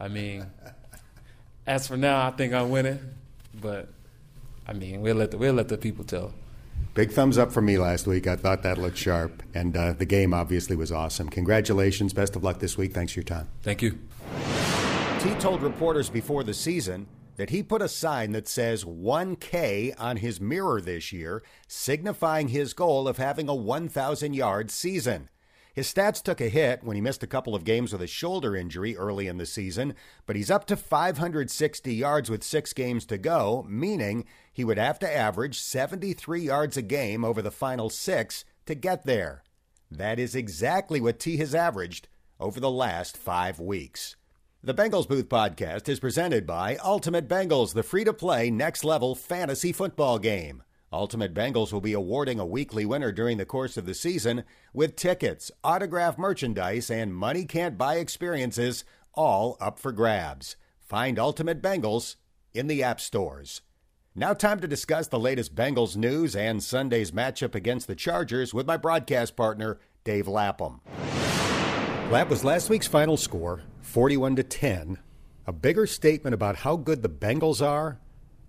I 0.00 0.08
mean 0.08 0.46
as 1.70 1.86
for 1.86 1.96
now, 1.96 2.26
I 2.26 2.30
think 2.32 2.52
I'm 2.52 2.70
winning, 2.70 2.98
but 3.60 3.88
I 4.66 4.72
mean, 4.72 5.02
we'll 5.02 5.16
let 5.16 5.30
the, 5.30 5.38
we'll 5.38 5.54
let 5.54 5.68
the 5.68 5.78
people 5.78 6.04
tell. 6.04 6.32
Big 6.94 7.12
thumbs 7.12 7.38
up 7.38 7.52
for 7.52 7.62
me 7.62 7.78
last 7.78 8.06
week. 8.08 8.26
I 8.26 8.34
thought 8.34 8.64
that 8.64 8.76
looked 8.76 8.96
sharp, 8.96 9.42
and 9.54 9.76
uh, 9.76 9.92
the 9.92 10.04
game 10.04 10.34
obviously 10.34 10.74
was 10.74 10.90
awesome. 10.90 11.28
Congratulations. 11.28 12.12
Best 12.12 12.34
of 12.34 12.42
luck 12.42 12.58
this 12.58 12.76
week. 12.76 12.92
Thanks 12.92 13.12
for 13.12 13.20
your 13.20 13.24
time. 13.24 13.48
Thank 13.62 13.82
you. 13.82 13.98
Tee 15.20 15.34
told 15.34 15.62
reporters 15.62 16.10
before 16.10 16.42
the 16.42 16.54
season 16.54 17.06
that 17.36 17.50
he 17.50 17.62
put 17.62 17.82
a 17.82 17.88
sign 17.88 18.32
that 18.32 18.48
says 18.48 18.84
1K 18.84 19.94
on 19.98 20.16
his 20.16 20.40
mirror 20.40 20.80
this 20.80 21.12
year, 21.12 21.42
signifying 21.68 22.48
his 22.48 22.74
goal 22.74 23.06
of 23.06 23.18
having 23.18 23.48
a 23.48 23.54
1,000 23.54 24.34
yard 24.34 24.70
season. 24.70 25.28
His 25.80 25.90
stats 25.90 26.22
took 26.22 26.42
a 26.42 26.50
hit 26.50 26.84
when 26.84 26.94
he 26.94 27.00
missed 27.00 27.22
a 27.22 27.26
couple 27.26 27.54
of 27.54 27.64
games 27.64 27.90
with 27.90 28.02
a 28.02 28.06
shoulder 28.06 28.54
injury 28.54 28.98
early 28.98 29.28
in 29.28 29.38
the 29.38 29.46
season, 29.46 29.94
but 30.26 30.36
he's 30.36 30.50
up 30.50 30.66
to 30.66 30.76
560 30.76 31.94
yards 31.94 32.28
with 32.28 32.44
six 32.44 32.74
games 32.74 33.06
to 33.06 33.16
go, 33.16 33.64
meaning 33.66 34.26
he 34.52 34.62
would 34.62 34.76
have 34.76 34.98
to 34.98 35.10
average 35.10 35.58
73 35.58 36.42
yards 36.42 36.76
a 36.76 36.82
game 36.82 37.24
over 37.24 37.40
the 37.40 37.50
final 37.50 37.88
six 37.88 38.44
to 38.66 38.74
get 38.74 39.06
there. 39.06 39.42
That 39.90 40.18
is 40.18 40.34
exactly 40.34 41.00
what 41.00 41.18
Tee 41.18 41.38
has 41.38 41.54
averaged 41.54 42.08
over 42.38 42.60
the 42.60 42.70
last 42.70 43.16
five 43.16 43.58
weeks. 43.58 44.16
The 44.62 44.74
Bengals 44.74 45.08
Booth 45.08 45.30
podcast 45.30 45.88
is 45.88 45.98
presented 45.98 46.46
by 46.46 46.76
Ultimate 46.84 47.26
Bengals, 47.26 47.72
the 47.72 47.82
free 47.82 48.04
to 48.04 48.12
play 48.12 48.50
next 48.50 48.84
level 48.84 49.14
fantasy 49.14 49.72
football 49.72 50.18
game. 50.18 50.62
Ultimate 50.92 51.32
Bengals 51.32 51.72
will 51.72 51.80
be 51.80 51.92
awarding 51.92 52.40
a 52.40 52.46
weekly 52.46 52.84
winner 52.84 53.12
during 53.12 53.38
the 53.38 53.44
course 53.44 53.76
of 53.76 53.86
the 53.86 53.94
season 53.94 54.42
with 54.74 54.96
tickets, 54.96 55.52
autograph 55.62 56.18
merchandise, 56.18 56.90
and 56.90 57.14
money 57.14 57.44
can't 57.44 57.78
buy 57.78 57.96
experiences 57.96 58.84
all 59.14 59.56
up 59.60 59.78
for 59.78 59.92
grabs. 59.92 60.56
Find 60.80 61.16
Ultimate 61.16 61.62
Bengals 61.62 62.16
in 62.52 62.66
the 62.66 62.82
app 62.82 63.00
stores. 63.00 63.60
Now, 64.16 64.34
time 64.34 64.58
to 64.58 64.66
discuss 64.66 65.06
the 65.06 65.20
latest 65.20 65.54
Bengals 65.54 65.96
news 65.96 66.34
and 66.34 66.60
Sunday's 66.60 67.12
matchup 67.12 67.54
against 67.54 67.86
the 67.86 67.94
Chargers 67.94 68.52
with 68.52 68.66
my 68.66 68.76
broadcast 68.76 69.36
partner, 69.36 69.78
Dave 70.02 70.26
Lapham. 70.26 70.80
That 72.10 72.28
was 72.28 72.42
last 72.42 72.68
week's 72.68 72.88
final 72.88 73.16
score, 73.16 73.62
41 73.82 74.34
to 74.34 74.42
10. 74.42 74.98
A 75.46 75.52
bigger 75.52 75.86
statement 75.86 76.34
about 76.34 76.56
how 76.56 76.74
good 76.74 77.02
the 77.02 77.08
Bengals 77.08 77.64
are 77.64 78.00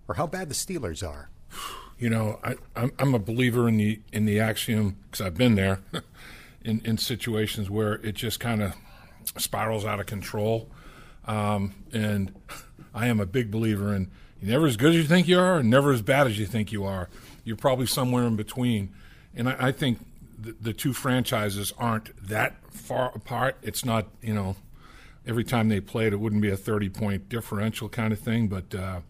or 0.08 0.16
how 0.16 0.26
bad 0.26 0.48
the 0.48 0.54
Steelers 0.56 1.08
are. 1.08 1.30
You 2.02 2.10
know, 2.10 2.40
I, 2.42 2.56
I'm, 2.98 3.14
a 3.14 3.20
believer 3.20 3.68
in 3.68 3.76
the 3.76 4.00
in 4.12 4.24
the 4.24 4.40
axiom 4.40 4.96
because 5.04 5.24
I've 5.24 5.36
been 5.36 5.54
there 5.54 5.78
in 6.64 6.82
in 6.84 6.98
situations 6.98 7.70
where 7.70 7.94
it 7.94 8.16
just 8.16 8.40
kind 8.40 8.60
of 8.60 8.74
spirals 9.38 9.84
out 9.84 10.00
of 10.00 10.06
control, 10.06 10.68
um, 11.28 11.76
and 11.92 12.34
I 12.92 13.06
am 13.06 13.20
a 13.20 13.24
big 13.24 13.52
believer 13.52 13.94
in 13.94 14.10
you're 14.40 14.50
never 14.50 14.66
as 14.66 14.76
good 14.76 14.90
as 14.90 14.96
you 14.96 15.04
think 15.04 15.28
you 15.28 15.38
are, 15.38 15.58
and 15.58 15.70
never 15.70 15.92
as 15.92 16.02
bad 16.02 16.26
as 16.26 16.40
you 16.40 16.44
think 16.44 16.72
you 16.72 16.84
are. 16.84 17.08
You're 17.44 17.54
probably 17.54 17.86
somewhere 17.86 18.24
in 18.24 18.34
between, 18.34 18.92
and 19.36 19.48
I, 19.48 19.68
I 19.68 19.72
think 19.72 20.04
the, 20.36 20.56
the 20.60 20.72
two 20.72 20.92
franchises 20.92 21.72
aren't 21.78 22.10
that 22.26 22.56
far 22.72 23.12
apart. 23.14 23.58
It's 23.62 23.84
not 23.84 24.08
you 24.20 24.34
know 24.34 24.56
every 25.24 25.44
time 25.44 25.68
they 25.68 25.78
played, 25.78 26.12
it 26.12 26.16
wouldn't 26.16 26.42
be 26.42 26.50
a 26.50 26.56
30 26.56 26.88
point 26.88 27.28
differential 27.28 27.88
kind 27.88 28.12
of 28.12 28.18
thing, 28.18 28.48
but 28.48 28.74
uh, 28.74 29.00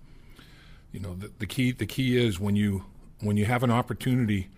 you 0.92 1.00
know 1.00 1.14
the, 1.14 1.30
the 1.38 1.46
key 1.46 1.72
the 1.72 1.86
key 1.86 2.16
is 2.16 2.38
when 2.38 2.56
you 2.56 2.84
when 3.20 3.36
you 3.36 3.46
have 3.46 3.62
an 3.62 3.70
opportunity 3.70 4.48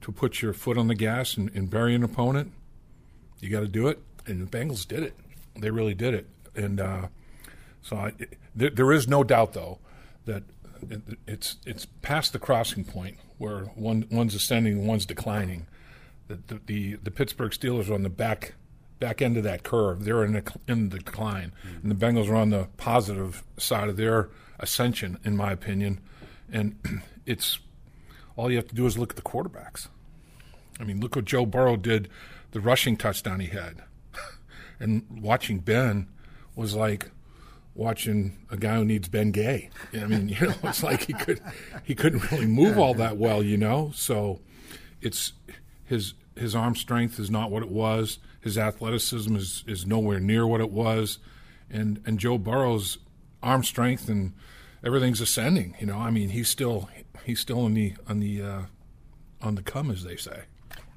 to 0.00 0.12
put 0.12 0.40
your 0.40 0.52
foot 0.52 0.78
on 0.78 0.88
the 0.88 0.94
gas 0.94 1.36
and, 1.36 1.50
and 1.54 1.70
bury 1.70 1.94
an 1.94 2.02
opponent, 2.02 2.52
you 3.40 3.50
got 3.50 3.60
to 3.60 3.68
do 3.68 3.88
it. 3.88 4.00
And 4.26 4.46
the 4.46 4.58
Bengals 4.58 4.86
did 4.86 5.02
it. 5.02 5.14
They 5.58 5.70
really 5.70 5.94
did 5.94 6.14
it. 6.14 6.26
And 6.54 6.80
uh, 6.80 7.08
so 7.82 7.96
I, 7.96 8.12
it, 8.18 8.38
there, 8.54 8.70
there 8.70 8.92
is 8.92 9.08
no 9.08 9.24
doubt, 9.24 9.52
though, 9.52 9.78
that 10.26 10.42
it, 10.88 11.02
it's 11.26 11.56
it's 11.66 11.86
past 12.02 12.32
the 12.32 12.38
crossing 12.38 12.84
point 12.84 13.18
where 13.38 13.64
one 13.74 14.06
one's 14.10 14.34
ascending 14.34 14.78
and 14.78 14.86
one's 14.86 15.06
declining. 15.06 15.66
The, 16.28 16.38
the, 16.46 16.60
the, 16.66 16.94
the 16.96 17.10
Pittsburgh 17.10 17.50
Steelers 17.50 17.90
are 17.90 17.94
on 17.94 18.02
the 18.02 18.10
back 18.10 18.54
back 19.00 19.22
end 19.22 19.36
of 19.36 19.42
that 19.44 19.62
curve. 19.62 20.04
They're 20.04 20.24
in 20.24 20.34
the, 20.34 20.52
in 20.68 20.90
the 20.90 20.98
decline, 20.98 21.52
mm-hmm. 21.66 21.88
and 21.88 21.98
the 21.98 22.06
Bengals 22.06 22.30
are 22.30 22.36
on 22.36 22.50
the 22.50 22.68
positive 22.76 23.42
side 23.56 23.88
of 23.88 23.96
their 23.96 24.28
ascension, 24.60 25.18
in 25.24 25.36
my 25.36 25.52
opinion. 25.52 26.00
And 26.52 26.76
it's 27.26 27.58
all 28.36 28.50
you 28.50 28.56
have 28.56 28.68
to 28.68 28.74
do 28.74 28.86
is 28.86 28.96
look 28.96 29.10
at 29.10 29.16
the 29.16 29.22
quarterbacks. 29.22 29.88
I 30.78 30.84
mean, 30.84 31.00
look 31.00 31.16
what 31.16 31.24
Joe 31.24 31.44
Burrow 31.44 31.76
did, 31.76 32.08
the 32.52 32.60
rushing 32.60 32.96
touchdown 32.96 33.40
he 33.40 33.48
had. 33.48 33.82
and 34.80 35.04
watching 35.10 35.58
Ben 35.58 36.08
was 36.56 36.74
like 36.74 37.10
watching 37.74 38.36
a 38.50 38.56
guy 38.56 38.76
who 38.76 38.84
needs 38.84 39.08
Ben 39.08 39.30
Gay. 39.30 39.70
I 39.92 40.06
mean, 40.06 40.28
you 40.40 40.48
know, 40.48 40.54
it's 40.64 40.82
like 40.82 41.02
he 41.04 41.12
could 41.12 41.40
he 41.84 41.94
couldn't 41.94 42.30
really 42.30 42.46
move 42.46 42.78
all 42.78 42.94
that 42.94 43.16
well, 43.16 43.42
you 43.42 43.56
know. 43.56 43.92
So 43.94 44.40
it's 45.00 45.32
his 45.84 46.14
his 46.36 46.54
arm 46.54 46.74
strength 46.74 47.18
is 47.18 47.30
not 47.30 47.50
what 47.50 47.62
it 47.62 47.70
was. 47.70 48.18
His 48.40 48.56
athleticism 48.56 49.36
is, 49.36 49.64
is 49.66 49.86
nowhere 49.86 50.18
near 50.18 50.46
what 50.46 50.60
it 50.60 50.70
was. 50.70 51.18
And 51.70 52.00
and 52.06 52.18
Joe 52.18 52.38
Burrow's 52.38 52.98
arm 53.42 53.64
strength 53.64 54.08
and 54.08 54.32
everything's 54.84 55.20
ascending. 55.20 55.76
You 55.80 55.86
know, 55.86 55.98
I 55.98 56.10
mean, 56.10 56.30
he's 56.30 56.48
still 56.48 56.88
he's 57.24 57.40
still 57.40 57.64
on 57.64 57.74
the 57.74 57.94
on 58.08 58.20
the 58.20 58.42
uh, 58.42 58.62
on 59.40 59.54
the 59.54 59.62
come, 59.62 59.90
as 59.90 60.04
they 60.04 60.16
say. 60.16 60.42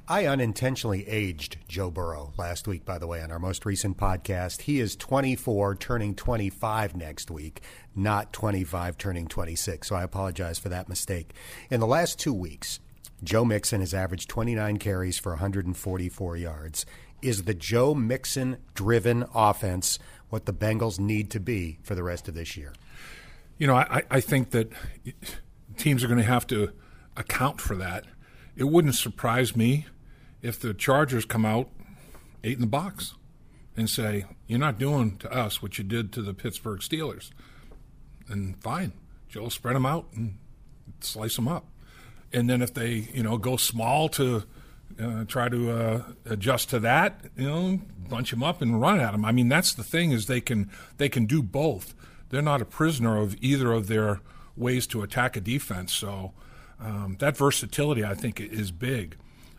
I 0.05 0.25
unintentionally 0.25 1.07
aged 1.07 1.57
Joe 1.69 1.89
Burrow 1.89 2.33
last 2.37 2.67
week, 2.67 2.83
by 2.83 2.97
the 2.97 3.07
way, 3.07 3.21
on 3.21 3.31
our 3.31 3.39
most 3.39 3.65
recent 3.65 3.95
podcast. 3.97 4.63
He 4.63 4.81
is 4.81 4.97
24, 4.97 5.75
turning 5.75 6.13
25 6.13 6.97
next 6.97 7.31
week, 7.31 7.61
not 7.95 8.33
25, 8.33 8.97
turning 8.97 9.27
26. 9.27 9.87
So 9.87 9.95
I 9.95 10.03
apologize 10.03 10.59
for 10.59 10.67
that 10.67 10.89
mistake. 10.89 11.31
In 11.69 11.79
the 11.79 11.87
last 11.87 12.19
two 12.19 12.33
weeks, 12.33 12.81
Joe 13.23 13.45
Mixon 13.45 13.79
has 13.79 13.93
averaged 13.93 14.29
29 14.29 14.75
carries 14.77 15.17
for 15.17 15.31
144 15.31 16.35
yards. 16.35 16.85
Is 17.21 17.43
the 17.43 17.53
Joe 17.53 17.95
Mixon 17.95 18.57
driven 18.75 19.25
offense 19.33 19.99
what 20.33 20.47
the 20.47 20.51
Bengals 20.51 20.99
need 20.99 21.29
to 21.29 21.39
be 21.39 21.77
for 21.83 21.93
the 21.93 22.01
rest 22.01 22.27
of 22.27 22.33
this 22.33 22.57
year? 22.57 22.73
You 23.59 23.67
know, 23.67 23.75
I, 23.75 24.01
I 24.09 24.19
think 24.19 24.49
that 24.49 24.71
teams 25.77 26.03
are 26.03 26.07
going 26.07 26.19
to 26.19 26.25
have 26.25 26.47
to 26.47 26.71
account 27.15 27.61
for 27.61 27.75
that. 27.75 28.05
It 28.55 28.63
wouldn't 28.63 28.95
surprise 28.95 29.55
me 29.55 29.85
if 30.41 30.59
the 30.59 30.73
Chargers 30.73 31.23
come 31.23 31.45
out 31.45 31.69
eight 32.43 32.55
in 32.55 32.61
the 32.61 32.67
box 32.67 33.13
and 33.77 33.87
say, 33.87 34.25
You're 34.47 34.57
not 34.57 34.79
doing 34.79 35.17
to 35.17 35.31
us 35.31 35.61
what 35.61 35.77
you 35.77 35.83
did 35.83 36.11
to 36.13 36.23
the 36.23 36.33
Pittsburgh 36.33 36.79
Steelers. 36.79 37.29
And 38.27 38.59
fine, 38.59 38.93
Joe 39.29 39.49
spread 39.49 39.75
them 39.75 39.85
out 39.85 40.07
and 40.15 40.39
slice 40.99 41.35
them 41.35 41.47
up. 41.47 41.67
And 42.31 42.49
then 42.49 42.63
if 42.63 42.73
they, 42.73 43.07
you 43.13 43.21
know, 43.21 43.37
go 43.37 43.55
small 43.55 44.09
to 44.09 44.45
uh, 45.01 45.25
try 45.25 45.49
to 45.49 45.71
uh, 45.71 46.03
adjust 46.25 46.69
to 46.69 46.79
that, 46.79 47.21
you 47.35 47.47
know, 47.47 47.79
bunch 48.09 48.31
them 48.31 48.43
up 48.43 48.61
and 48.61 48.79
run 48.79 48.99
at 48.99 49.11
them. 49.11 49.25
I 49.25 49.31
mean, 49.31 49.49
that's 49.49 49.73
the 49.73 49.83
thing 49.83 50.11
is 50.11 50.27
they 50.27 50.41
can 50.41 50.69
they 50.97 51.09
can 51.09 51.25
do 51.25 51.41
both. 51.41 51.95
They're 52.29 52.41
not 52.41 52.61
a 52.61 52.65
prisoner 52.65 53.17
of 53.17 53.35
either 53.41 53.71
of 53.71 53.87
their 53.87 54.21
ways 54.55 54.87
to 54.87 55.01
attack 55.01 55.35
a 55.35 55.41
defense. 55.41 55.93
So 55.93 56.33
um, 56.79 57.17
that 57.19 57.37
versatility, 57.37 58.03
I 58.03 58.13
think, 58.13 58.39
is 58.39 58.71
big. 58.71 59.17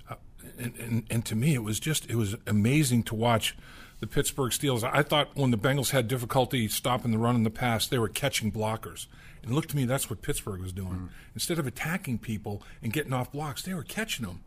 Uh, 0.08 0.16
and, 0.58 0.74
and, 0.76 1.04
and 1.10 1.24
to 1.26 1.34
me, 1.34 1.54
it 1.54 1.62
was 1.62 1.80
just 1.80 2.08
it 2.10 2.16
was 2.16 2.36
amazing 2.46 3.04
to 3.04 3.14
watch 3.14 3.56
the 4.00 4.06
Pittsburgh 4.06 4.50
Steelers. 4.50 4.84
I 4.84 5.02
thought 5.02 5.30
when 5.34 5.50
the 5.50 5.58
Bengals 5.58 5.90
had 5.90 6.08
difficulty 6.08 6.68
stopping 6.68 7.10
the 7.10 7.18
run 7.18 7.36
in 7.36 7.44
the 7.44 7.50
past, 7.50 7.90
they 7.90 7.98
were 7.98 8.08
catching 8.08 8.52
blockers, 8.52 9.06
And 9.42 9.54
look 9.54 9.66
to 9.68 9.76
me, 9.76 9.84
that's 9.84 10.10
what 10.10 10.20
Pittsburgh 10.20 10.60
was 10.60 10.72
doing. 10.72 10.94
Mm. 10.94 11.08
Instead 11.34 11.58
of 11.58 11.66
attacking 11.66 12.18
people 12.18 12.62
and 12.82 12.92
getting 12.92 13.12
off 13.12 13.32
blocks, 13.32 13.62
they 13.62 13.72
were 13.72 13.84
catching 13.84 14.26
them 14.26 14.42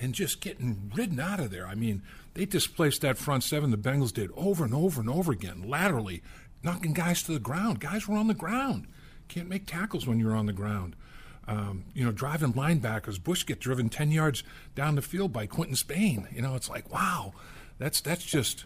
and 0.00 0.14
just 0.14 0.40
getting 0.40 0.90
ridden 0.94 1.20
out 1.20 1.40
of 1.40 1.50
there. 1.50 1.66
I 1.66 1.74
mean, 1.74 2.02
they 2.34 2.46
displaced 2.46 3.02
that 3.02 3.18
front 3.18 3.44
seven, 3.44 3.70
the 3.70 3.76
Bengals 3.76 4.12
did, 4.12 4.30
over 4.36 4.64
and 4.64 4.74
over 4.74 5.00
and 5.00 5.10
over 5.10 5.30
again, 5.30 5.62
laterally, 5.66 6.22
knocking 6.62 6.92
guys 6.92 7.22
to 7.24 7.32
the 7.32 7.38
ground. 7.38 7.80
Guys 7.80 8.08
were 8.08 8.16
on 8.16 8.28
the 8.28 8.34
ground. 8.34 8.86
Can't 9.28 9.48
make 9.48 9.66
tackles 9.66 10.06
when 10.06 10.18
you're 10.18 10.34
on 10.34 10.46
the 10.46 10.52
ground. 10.52 10.96
Um, 11.46 11.84
you 11.94 12.04
know, 12.04 12.12
driving 12.12 12.52
linebackers, 12.52 13.22
Bush 13.22 13.44
get 13.44 13.60
driven 13.60 13.88
10 13.88 14.10
yards 14.10 14.42
down 14.74 14.94
the 14.94 15.02
field 15.02 15.32
by 15.32 15.46
Quinton 15.46 15.76
Spain. 15.76 16.28
You 16.32 16.42
know, 16.42 16.54
it's 16.54 16.68
like, 16.68 16.92
wow, 16.92 17.32
that's 17.78 18.00
that's 18.00 18.24
just 18.24 18.64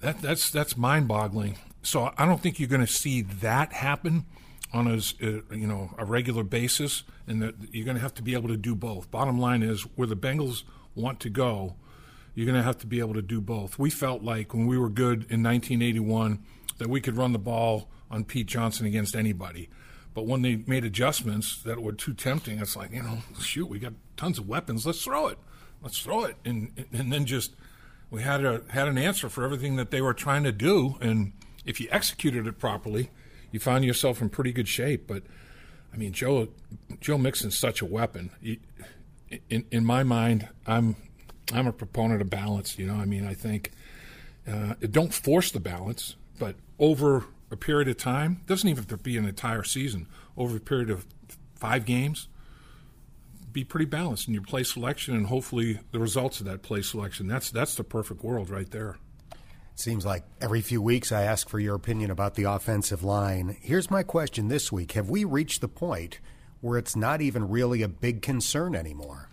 that 0.00 0.20
that's 0.20 0.50
that's 0.50 0.76
mind-boggling. 0.76 1.58
So 1.82 2.12
I 2.18 2.26
don't 2.26 2.40
think 2.40 2.58
you're 2.58 2.68
going 2.68 2.84
to 2.84 2.92
see 2.92 3.22
that 3.22 3.72
happen 3.72 4.24
on 4.72 4.86
a 4.86 4.96
uh, 4.96 5.54
you 5.54 5.66
know 5.66 5.90
a 5.98 6.04
regular 6.04 6.42
basis, 6.42 7.04
and 7.26 7.42
that 7.42 7.54
you're 7.72 7.84
going 7.84 7.96
to 7.96 8.02
have 8.02 8.14
to 8.14 8.22
be 8.22 8.34
able 8.34 8.48
to 8.48 8.56
do 8.56 8.74
both. 8.74 9.10
Bottom 9.10 9.38
line 9.38 9.62
is 9.62 9.82
where 9.96 10.06
the 10.06 10.16
Bengals 10.16 10.64
want 10.94 11.20
to 11.20 11.30
go, 11.30 11.76
you're 12.34 12.46
going 12.46 12.58
to 12.58 12.62
have 12.62 12.78
to 12.78 12.86
be 12.86 13.00
able 13.00 13.14
to 13.14 13.22
do 13.22 13.40
both. 13.40 13.78
We 13.78 13.90
felt 13.90 14.22
like 14.22 14.52
when 14.54 14.66
we 14.66 14.78
were 14.78 14.88
good 14.88 15.26
in 15.30 15.42
1981 15.42 16.42
that 16.78 16.88
we 16.88 17.00
could 17.00 17.16
run 17.16 17.32
the 17.32 17.38
ball 17.38 17.88
on 18.10 18.24
Pete 18.24 18.46
Johnson 18.46 18.86
against 18.86 19.16
anybody. 19.16 19.68
But 20.14 20.26
when 20.26 20.42
they 20.42 20.56
made 20.66 20.84
adjustments 20.84 21.62
that 21.62 21.80
were 21.80 21.92
too 21.92 22.14
tempting, 22.14 22.58
it's 22.58 22.76
like, 22.76 22.92
you 22.92 23.02
know, 23.02 23.18
shoot, 23.40 23.68
we 23.68 23.78
got 23.78 23.92
tons 24.16 24.38
of 24.38 24.48
weapons. 24.48 24.86
Let's 24.86 25.02
throw 25.02 25.28
it. 25.28 25.38
Let's 25.82 26.00
throw 26.00 26.24
it. 26.24 26.36
And 26.44 26.86
and 26.92 27.12
then 27.12 27.26
just 27.26 27.54
we 28.10 28.22
had 28.22 28.44
a 28.44 28.62
had 28.68 28.88
an 28.88 28.96
answer 28.96 29.28
for 29.28 29.44
everything 29.44 29.76
that 29.76 29.90
they 29.90 30.00
were 30.00 30.14
trying 30.14 30.44
to 30.44 30.52
do. 30.52 30.96
And 31.00 31.32
if 31.66 31.80
you 31.80 31.88
executed 31.90 32.46
it 32.46 32.58
properly, 32.58 33.10
you 33.50 33.60
found 33.60 33.84
yourself 33.84 34.20
in 34.20 34.28
pretty 34.28 34.52
good 34.52 34.68
shape. 34.68 35.06
But 35.06 35.22
I 35.92 35.96
mean, 35.96 36.12
Joe 36.12 36.48
Joe 37.00 37.18
Mixon's 37.18 37.58
such 37.58 37.80
a 37.80 37.86
weapon. 37.86 38.30
in 39.50 39.64
in 39.70 39.84
my 39.84 40.02
mind, 40.02 40.48
I'm 40.66 40.96
I'm 41.52 41.66
a 41.66 41.72
proponent 41.72 42.20
of 42.22 42.30
balance. 42.30 42.78
You 42.78 42.86
know, 42.86 42.96
I 42.96 43.04
mean, 43.04 43.26
I 43.26 43.34
think 43.34 43.72
uh, 44.46 44.74
don't 44.90 45.12
force 45.12 45.50
the 45.50 45.60
balance, 45.60 46.16
but 46.38 46.56
over 46.78 47.24
a 47.50 47.56
period 47.56 47.88
of 47.88 47.96
time, 47.96 48.42
doesn't 48.46 48.68
even 48.68 48.82
have 48.82 48.88
to 48.88 48.96
be 48.96 49.16
an 49.16 49.24
entire 49.24 49.62
season, 49.62 50.06
over 50.36 50.56
a 50.56 50.60
period 50.60 50.90
of 50.90 51.06
five 51.54 51.84
games, 51.84 52.28
be 53.52 53.64
pretty 53.64 53.86
balanced 53.86 54.28
in 54.28 54.34
your 54.34 54.42
play 54.42 54.62
selection 54.62 55.16
and 55.16 55.28
hopefully 55.28 55.80
the 55.92 55.98
results 55.98 56.40
of 56.40 56.46
that 56.46 56.62
play 56.62 56.82
selection. 56.82 57.26
That's 57.26 57.50
that's 57.50 57.74
the 57.74 57.84
perfect 57.84 58.22
world 58.22 58.50
right 58.50 58.70
there. 58.70 58.98
Seems 59.78 60.06
like 60.06 60.24
every 60.40 60.62
few 60.62 60.80
weeks 60.80 61.12
I 61.12 61.24
ask 61.24 61.50
for 61.50 61.60
your 61.60 61.74
opinion 61.74 62.10
about 62.10 62.34
the 62.34 62.44
offensive 62.44 63.04
line. 63.04 63.58
Here's 63.60 63.90
my 63.90 64.02
question 64.02 64.48
this 64.48 64.72
week. 64.72 64.92
Have 64.92 65.10
we 65.10 65.22
reached 65.24 65.60
the 65.60 65.68
point 65.68 66.18
where 66.62 66.78
it's 66.78 66.96
not 66.96 67.20
even 67.20 67.50
really 67.50 67.82
a 67.82 67.88
big 67.88 68.22
concern 68.22 68.74
anymore? 68.74 69.28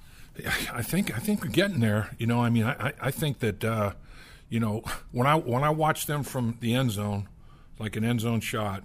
I 0.73 0.81
think 0.81 1.15
I 1.15 1.19
think 1.19 1.41
we're 1.43 1.49
getting 1.49 1.79
there. 1.79 2.09
You 2.17 2.27
know, 2.27 2.41
I 2.41 2.49
mean, 2.49 2.65
I, 2.65 2.91
I 2.99 3.09
think 3.09 3.39
that 3.39 3.63
uh, 3.63 3.93
you 4.49 4.59
know 4.59 4.83
when 5.13 5.27
I 5.27 5.35
when 5.35 5.63
I 5.63 5.69
watch 5.69 6.07
them 6.07 6.23
from 6.23 6.57
the 6.59 6.75
end 6.75 6.91
zone, 6.91 7.29
like 7.79 7.95
an 7.95 8.03
end 8.03 8.19
zone 8.19 8.41
shot. 8.41 8.83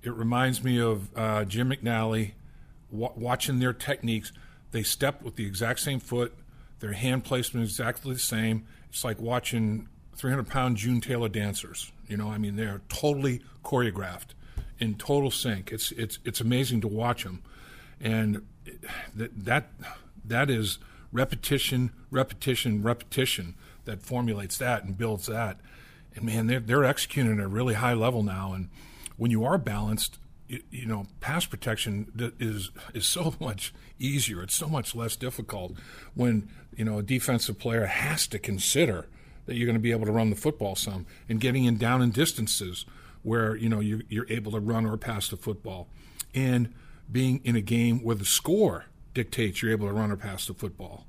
It 0.00 0.14
reminds 0.14 0.62
me 0.62 0.80
of 0.80 1.08
uh, 1.18 1.44
Jim 1.44 1.70
McNally 1.70 2.34
w- 2.92 3.12
watching 3.16 3.58
their 3.58 3.72
techniques. 3.72 4.30
They 4.70 4.84
step 4.84 5.22
with 5.22 5.34
the 5.34 5.44
exact 5.44 5.80
same 5.80 5.98
foot, 5.98 6.32
their 6.78 6.92
hand 6.92 7.24
placement 7.24 7.64
is 7.64 7.72
exactly 7.72 8.14
the 8.14 8.20
same. 8.20 8.64
It's 8.90 9.02
like 9.02 9.20
watching 9.20 9.88
300 10.18 10.48
pound 10.48 10.76
June 10.76 11.00
Taylor 11.00 11.28
dancers. 11.28 11.92
You 12.08 12.16
know, 12.16 12.28
I 12.28 12.38
mean, 12.38 12.56
they're 12.56 12.82
totally 12.88 13.42
choreographed 13.64 14.34
in 14.78 14.94
total 14.94 15.30
sync. 15.30 15.72
It's 15.72 15.92
it's 15.92 16.18
it's 16.24 16.40
amazing 16.40 16.80
to 16.82 16.88
watch 16.88 17.24
them, 17.24 17.42
and 18.00 18.46
that 19.14 19.44
that 19.44 19.70
that 20.24 20.50
is 20.50 20.78
repetition, 21.12 21.92
repetition, 22.10 22.82
repetition 22.82 23.54
that 23.86 24.02
formulates 24.02 24.58
that 24.58 24.84
and 24.84 24.98
builds 24.98 25.26
that 25.26 25.58
and 26.18 26.26
man, 26.26 26.46
they're 26.46 26.60
they're 26.60 26.84
executing 26.84 27.38
at 27.38 27.44
a 27.44 27.48
really 27.48 27.74
high 27.74 27.94
level 27.94 28.22
now. 28.22 28.52
And 28.52 28.68
when 29.16 29.30
you 29.30 29.44
are 29.44 29.56
balanced, 29.56 30.18
you, 30.48 30.62
you, 30.70 30.86
know, 30.86 31.06
pass 31.20 31.46
protection 31.46 32.32
is 32.38 32.70
is 32.92 33.06
so 33.06 33.34
much 33.40 33.72
easier. 33.98 34.42
It's 34.42 34.54
so 34.54 34.68
much 34.68 34.94
less 34.94 35.16
difficult 35.16 35.74
when 36.14 36.48
you 36.76 36.84
know 36.84 36.98
a 36.98 37.02
defensive 37.02 37.58
player 37.58 37.86
has 37.86 38.26
to 38.28 38.38
consider 38.38 39.06
that 39.48 39.56
you're 39.56 39.66
going 39.66 39.74
to 39.74 39.80
be 39.80 39.92
able 39.92 40.04
to 40.04 40.12
run 40.12 40.28
the 40.28 40.36
football 40.36 40.76
some 40.76 41.06
and 41.26 41.40
getting 41.40 41.64
in 41.64 41.78
down 41.78 42.02
in 42.02 42.10
distances 42.10 42.84
where 43.22 43.56
you 43.56 43.68
know 43.68 43.80
you're, 43.80 44.02
you're 44.08 44.26
able 44.28 44.52
to 44.52 44.60
run 44.60 44.86
or 44.86 44.96
pass 44.96 45.28
the 45.28 45.36
football, 45.36 45.88
and 46.34 46.72
being 47.10 47.40
in 47.44 47.56
a 47.56 47.60
game 47.62 48.04
where 48.04 48.14
the 48.14 48.26
score 48.26 48.84
dictates 49.14 49.62
you're 49.62 49.72
able 49.72 49.88
to 49.88 49.92
run 49.92 50.12
or 50.12 50.16
pass 50.16 50.46
the 50.46 50.54
football. 50.54 51.06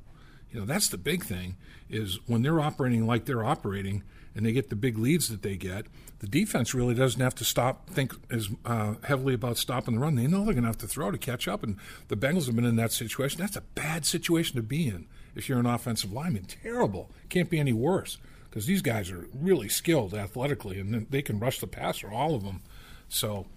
You 0.51 0.61
know, 0.61 0.65
that's 0.65 0.87
the 0.87 0.97
big 0.97 1.25
thing 1.25 1.57
is 1.89 2.19
when 2.25 2.41
they're 2.41 2.61
operating 2.61 3.05
like 3.05 3.25
they're 3.25 3.43
operating 3.43 4.03
and 4.33 4.45
they 4.45 4.53
get 4.53 4.69
the 4.69 4.75
big 4.75 4.97
leads 4.97 5.27
that 5.27 5.41
they 5.41 5.57
get, 5.57 5.87
the 6.19 6.27
defense 6.27 6.73
really 6.73 6.93
doesn't 6.93 7.19
have 7.19 7.35
to 7.35 7.43
stop 7.43 7.89
think 7.89 8.13
as 8.31 8.47
uh, 8.63 8.95
heavily 9.03 9.33
about 9.33 9.57
stopping 9.57 9.95
the 9.95 9.99
run. 9.99 10.15
They 10.15 10.27
know 10.27 10.45
they're 10.45 10.53
going 10.53 10.63
to 10.63 10.69
have 10.69 10.77
to 10.77 10.87
throw 10.87 11.11
to 11.11 11.17
catch 11.17 11.47
up, 11.47 11.61
and 11.61 11.75
the 12.07 12.15
Bengals 12.15 12.45
have 12.45 12.55
been 12.55 12.65
in 12.65 12.77
that 12.77 12.93
situation. 12.93 13.41
That's 13.41 13.57
a 13.57 13.61
bad 13.61 14.05
situation 14.05 14.55
to 14.55 14.63
be 14.63 14.87
in 14.87 15.07
if 15.39 15.49
you're 15.49 15.59
an 15.59 15.65
offensive 15.65 16.13
lineman. 16.13 16.45
Terrible. 16.45 17.09
Can't 17.29 17.49
be 17.49 17.59
any 17.59 17.73
worse 17.73 18.17
because 18.49 18.65
these 18.65 18.81
guys 18.81 19.09
are 19.09 19.27
really 19.33 19.69
skilled 19.69 20.13
athletically, 20.13 20.79
and 20.79 21.07
they 21.09 21.21
can 21.21 21.39
rush 21.39 21.59
the 21.59 21.67
passer, 21.67 22.11
all 22.11 22.35
of 22.35 22.43
them. 22.43 22.61
So 23.07 23.47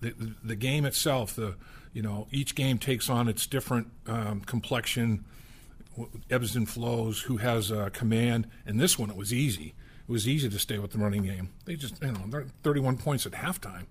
the, 0.00 0.34
the 0.42 0.56
game 0.56 0.84
itself, 0.84 1.34
the 1.34 1.54
you 1.92 2.02
know, 2.02 2.26
each 2.30 2.54
game 2.54 2.78
takes 2.78 3.08
on 3.08 3.28
its 3.28 3.46
different 3.46 3.88
um, 4.06 4.40
complexion, 4.40 5.24
ebbs 6.30 6.54
and 6.54 6.68
flows. 6.68 7.22
Who 7.22 7.38
has 7.38 7.72
command? 7.92 8.48
And 8.66 8.80
this 8.80 8.98
one, 8.98 9.10
it 9.10 9.16
was 9.16 9.32
easy 9.32 9.74
it 10.10 10.12
was 10.12 10.26
easy 10.26 10.48
to 10.48 10.58
stay 10.58 10.76
with 10.76 10.90
the 10.90 10.98
running 10.98 11.22
game. 11.22 11.50
They 11.66 11.76
just, 11.76 12.02
you 12.02 12.10
know, 12.10 12.24
they're 12.26 12.46
31 12.64 12.96
points 12.96 13.26
at 13.26 13.32
halftime. 13.32 13.86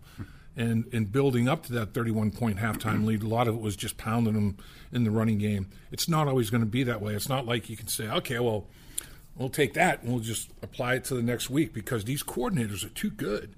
And 0.56 0.88
in 0.92 1.06
building 1.06 1.48
up 1.48 1.64
to 1.68 1.74
that 1.74 1.94
31 1.94 2.32
point 2.32 2.58
halftime 2.58 3.06
lead, 3.06 3.24
a 3.24 3.28
lot 3.28 3.48
of 3.48 3.56
it 3.56 3.62
was 3.62 3.76
just 3.76 3.98
pounding 3.98 4.34
them 4.34 4.58
in 4.92 5.04
the 5.04 5.12
running 5.12 5.38
game. 5.38 5.68
It's 5.92 6.10
not 6.10 6.28
always 6.28 6.50
going 6.50 6.62
to 6.62 6.70
be 6.70 6.84
that 6.84 7.02
way. 7.02 7.14
It's 7.14 7.30
not 7.30 7.46
like 7.46 7.70
you 7.70 7.78
can 7.78 7.88
say, 7.88 8.10
okay, 8.10 8.40
well, 8.40 8.68
we'll 9.38 9.50
take 9.50 9.74
that 9.74 10.04
and 10.04 10.12
we'll 10.12 10.22
just 10.22 10.50
apply 10.62 10.96
it 10.96 11.06
to 11.06 11.16
the 11.16 11.24
next 11.24 11.50
week 11.50 11.74
because 11.74 12.04
these 12.04 12.24
coordinators 12.24 12.86
are 12.86 12.90
too 12.90 13.10
good. 13.10 13.56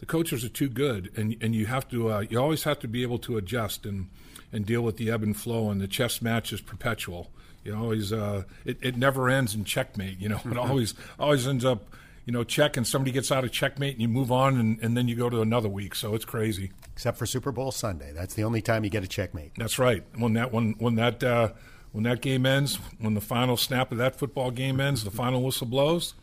The 0.00 0.06
coaches 0.06 0.44
are 0.44 0.48
too 0.48 0.70
good, 0.70 1.10
and 1.14 1.36
and 1.42 1.54
you 1.54 1.66
have 1.66 1.86
to 1.90 2.10
uh, 2.10 2.20
you 2.20 2.40
always 2.40 2.62
have 2.64 2.78
to 2.80 2.88
be 2.88 3.02
able 3.02 3.18
to 3.18 3.36
adjust 3.36 3.84
and 3.84 4.08
and 4.50 4.64
deal 4.64 4.80
with 4.80 4.96
the 4.96 5.10
ebb 5.10 5.22
and 5.22 5.36
flow. 5.36 5.70
And 5.70 5.78
the 5.78 5.86
chess 5.86 6.22
match 6.22 6.54
is 6.54 6.62
perpetual. 6.62 7.30
You 7.64 7.76
always 7.76 8.10
uh, 8.10 8.44
it, 8.64 8.78
it 8.80 8.96
never 8.96 9.28
ends 9.28 9.54
in 9.54 9.64
checkmate. 9.64 10.18
You 10.18 10.30
know, 10.30 10.40
it 10.50 10.56
always 10.56 10.94
always 11.18 11.46
ends 11.46 11.66
up 11.66 11.94
you 12.24 12.32
know, 12.32 12.44
check 12.44 12.76
and 12.76 12.86
somebody 12.86 13.12
gets 13.12 13.32
out 13.32 13.44
of 13.44 13.52
checkmate 13.52 13.94
and 13.94 14.02
you 14.02 14.08
move 14.08 14.30
on 14.30 14.58
and, 14.58 14.78
and 14.82 14.96
then 14.96 15.08
you 15.08 15.16
go 15.16 15.30
to 15.30 15.40
another 15.40 15.68
week. 15.68 15.94
So 15.94 16.14
it's 16.14 16.24
crazy. 16.24 16.70
Except 16.92 17.16
for 17.16 17.26
Super 17.26 17.52
Bowl 17.52 17.72
Sunday. 17.72 18.12
That's 18.14 18.34
the 18.34 18.44
only 18.44 18.60
time 18.62 18.84
you 18.84 18.90
get 18.90 19.02
a 19.02 19.08
checkmate. 19.08 19.52
That's 19.56 19.78
right. 19.78 20.04
When 20.16 20.34
that 20.34 20.52
when 20.52 20.74
when 20.78 20.96
that 20.96 21.22
uh, 21.24 21.50
when 21.92 22.04
that 22.04 22.20
game 22.20 22.46
ends, 22.46 22.76
when 22.98 23.14
the 23.14 23.20
final 23.20 23.56
snap 23.56 23.90
of 23.90 23.98
that 23.98 24.16
football 24.16 24.50
game 24.50 24.80
ends, 24.80 25.04
the 25.04 25.10
final 25.10 25.42
whistle 25.42 25.66
blows, 25.66 26.14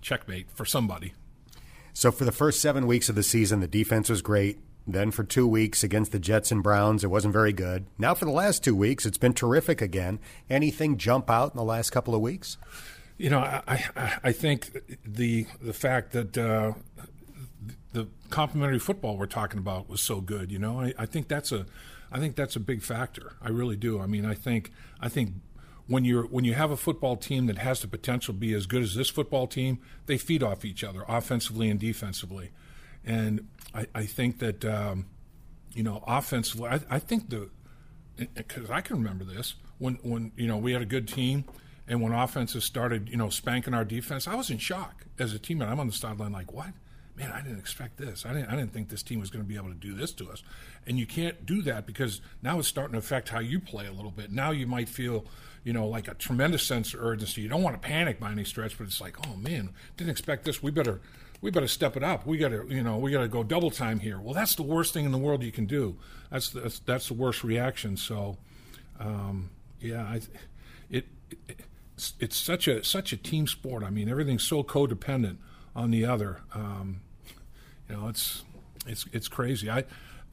checkmate 0.00 0.50
for 0.52 0.64
somebody. 0.64 1.14
So 1.92 2.12
for 2.12 2.24
the 2.26 2.32
first 2.32 2.60
seven 2.60 2.86
weeks 2.86 3.08
of 3.08 3.14
the 3.14 3.22
season, 3.22 3.60
the 3.60 3.66
defense 3.66 4.10
was 4.10 4.20
great. 4.20 4.58
Then 4.86 5.10
for 5.10 5.24
two 5.24 5.48
weeks 5.48 5.82
against 5.82 6.12
the 6.12 6.20
Jets 6.20 6.52
and 6.52 6.62
Browns, 6.62 7.02
it 7.02 7.08
wasn't 7.08 7.32
very 7.32 7.52
good. 7.52 7.86
Now 7.98 8.14
for 8.14 8.24
the 8.24 8.30
last 8.30 8.62
two 8.62 8.76
weeks, 8.76 9.04
it's 9.04 9.18
been 9.18 9.32
terrific 9.32 9.80
again. 9.80 10.20
Anything 10.48 10.96
jump 10.96 11.28
out 11.28 11.52
in 11.52 11.56
the 11.56 11.64
last 11.64 11.90
couple 11.90 12.14
of 12.14 12.20
weeks? 12.20 12.56
You 13.18 13.30
know, 13.30 13.38
I, 13.38 13.62
I, 13.96 14.18
I 14.24 14.32
think 14.32 14.70
the 15.04 15.46
the 15.60 15.72
fact 15.72 16.12
that 16.12 16.36
uh, 16.36 16.72
the 17.92 18.08
complementary 18.28 18.78
football 18.78 19.16
we're 19.16 19.26
talking 19.26 19.58
about 19.58 19.88
was 19.88 20.00
so 20.00 20.20
good. 20.20 20.52
You 20.52 20.58
know, 20.58 20.80
I, 20.80 20.92
I 20.98 21.06
think 21.06 21.28
that's 21.28 21.50
a 21.50 21.66
I 22.12 22.18
think 22.18 22.36
that's 22.36 22.56
a 22.56 22.60
big 22.60 22.82
factor. 22.82 23.32
I 23.40 23.48
really 23.48 23.76
do. 23.76 24.00
I 24.00 24.06
mean, 24.06 24.24
I 24.24 24.34
think 24.34 24.70
I 25.00 25.08
think 25.08 25.32
when 25.86 26.04
you're 26.04 26.24
when 26.26 26.44
you 26.44 26.54
have 26.54 26.70
a 26.70 26.76
football 26.76 27.16
team 27.16 27.46
that 27.46 27.58
has 27.58 27.80
the 27.80 27.88
potential 27.88 28.34
to 28.34 28.38
be 28.38 28.52
as 28.52 28.66
good 28.66 28.82
as 28.82 28.94
this 28.94 29.08
football 29.08 29.46
team, 29.46 29.78
they 30.06 30.18
feed 30.18 30.42
off 30.42 30.64
each 30.64 30.84
other 30.84 31.04
offensively 31.08 31.70
and 31.70 31.80
defensively, 31.80 32.50
and 33.04 33.48
I, 33.74 33.86
I 33.94 34.04
think 34.04 34.38
that 34.40 34.64
um, 34.64 35.06
you 35.72 35.82
know 35.82 36.02
offensively, 36.06 36.68
I, 36.68 36.80
I 36.90 36.98
think 36.98 37.30
the 37.30 37.50
because 38.34 38.70
I 38.70 38.80
can 38.80 38.96
remember 38.96 39.24
this 39.24 39.54
when 39.78 39.94
when 40.02 40.32
you 40.36 40.46
know 40.46 40.56
we 40.56 40.72
had 40.72 40.82
a 40.82 40.86
good 40.86 41.08
team 41.08 41.44
and 41.88 42.02
when 42.02 42.12
offenses 42.12 42.64
started, 42.64 43.08
you 43.08 43.16
know, 43.16 43.28
spanking 43.28 43.74
our 43.74 43.84
defense, 43.84 44.26
I 44.26 44.34
was 44.34 44.50
in 44.50 44.58
shock 44.58 45.06
as 45.18 45.34
a 45.34 45.38
teammate. 45.38 45.68
I'm 45.68 45.80
on 45.80 45.86
the 45.86 45.92
sideline 45.92 46.32
like, 46.32 46.52
what? 46.52 46.72
Man, 47.16 47.32
I 47.32 47.40
didn't 47.40 47.58
expect 47.58 47.96
this. 47.96 48.26
I 48.26 48.34
didn't. 48.34 48.50
I 48.50 48.56
didn't 48.56 48.74
think 48.74 48.90
this 48.90 49.02
team 49.02 49.20
was 49.20 49.30
going 49.30 49.42
to 49.42 49.48
be 49.48 49.56
able 49.56 49.68
to 49.68 49.74
do 49.74 49.94
this 49.94 50.12
to 50.12 50.30
us. 50.30 50.42
And 50.86 50.98
you 50.98 51.06
can't 51.06 51.46
do 51.46 51.62
that 51.62 51.86
because 51.86 52.20
now 52.42 52.58
it's 52.58 52.68
starting 52.68 52.92
to 52.92 52.98
affect 52.98 53.30
how 53.30 53.40
you 53.40 53.58
play 53.58 53.86
a 53.86 53.92
little 53.92 54.10
bit. 54.10 54.30
Now 54.30 54.50
you 54.50 54.66
might 54.66 54.88
feel, 54.88 55.24
you 55.64 55.72
know, 55.72 55.86
like 55.86 56.08
a 56.08 56.14
tremendous 56.14 56.62
sense 56.62 56.92
of 56.92 57.02
urgency. 57.02 57.40
You 57.40 57.48
don't 57.48 57.62
want 57.62 57.80
to 57.80 57.88
panic 57.88 58.20
by 58.20 58.32
any 58.32 58.44
stretch, 58.44 58.76
but 58.76 58.86
it's 58.86 59.00
like, 59.00 59.16
oh 59.26 59.36
man, 59.36 59.70
didn't 59.96 60.10
expect 60.10 60.44
this. 60.44 60.62
We 60.62 60.70
better 60.70 61.00
we 61.40 61.50
better 61.50 61.68
step 61.68 61.96
it 61.96 62.02
up. 62.02 62.26
We 62.26 62.38
got 62.38 62.48
to, 62.48 62.66
you 62.68 62.82
know, 62.82 62.98
we 62.98 63.10
got 63.10 63.20
to 63.20 63.28
go 63.28 63.42
double 63.42 63.70
time 63.70 64.00
here. 64.00 64.18
Well, 64.18 64.34
that's 64.34 64.54
the 64.54 64.62
worst 64.62 64.92
thing 64.92 65.04
in 65.04 65.12
the 65.12 65.18
world 65.18 65.42
you 65.42 65.52
can 65.52 65.66
do. 65.66 65.96
That's 66.30 66.50
the, 66.50 66.60
that's, 66.60 66.78
that's 66.80 67.08
the 67.08 67.14
worst 67.14 67.44
reaction. 67.44 67.96
So, 67.96 68.38
um, 68.98 69.50
yeah, 69.80 70.02
I, 70.02 70.20
it, 70.90 71.06
it 71.48 71.60
it's, 72.20 72.36
such 72.36 72.68
a 72.68 72.84
such 72.84 73.12
a 73.12 73.16
team 73.16 73.46
sport. 73.46 73.82
I 73.82 73.90
mean, 73.90 74.08
everything's 74.08 74.44
so 74.44 74.62
codependent 74.62 75.36
on 75.74 75.90
the 75.90 76.04
other. 76.04 76.42
Um, 76.54 77.00
you 77.88 77.96
know, 77.96 78.08
it's 78.08 78.44
it's 78.86 79.06
it's 79.12 79.28
crazy. 79.28 79.70
I, 79.70 79.84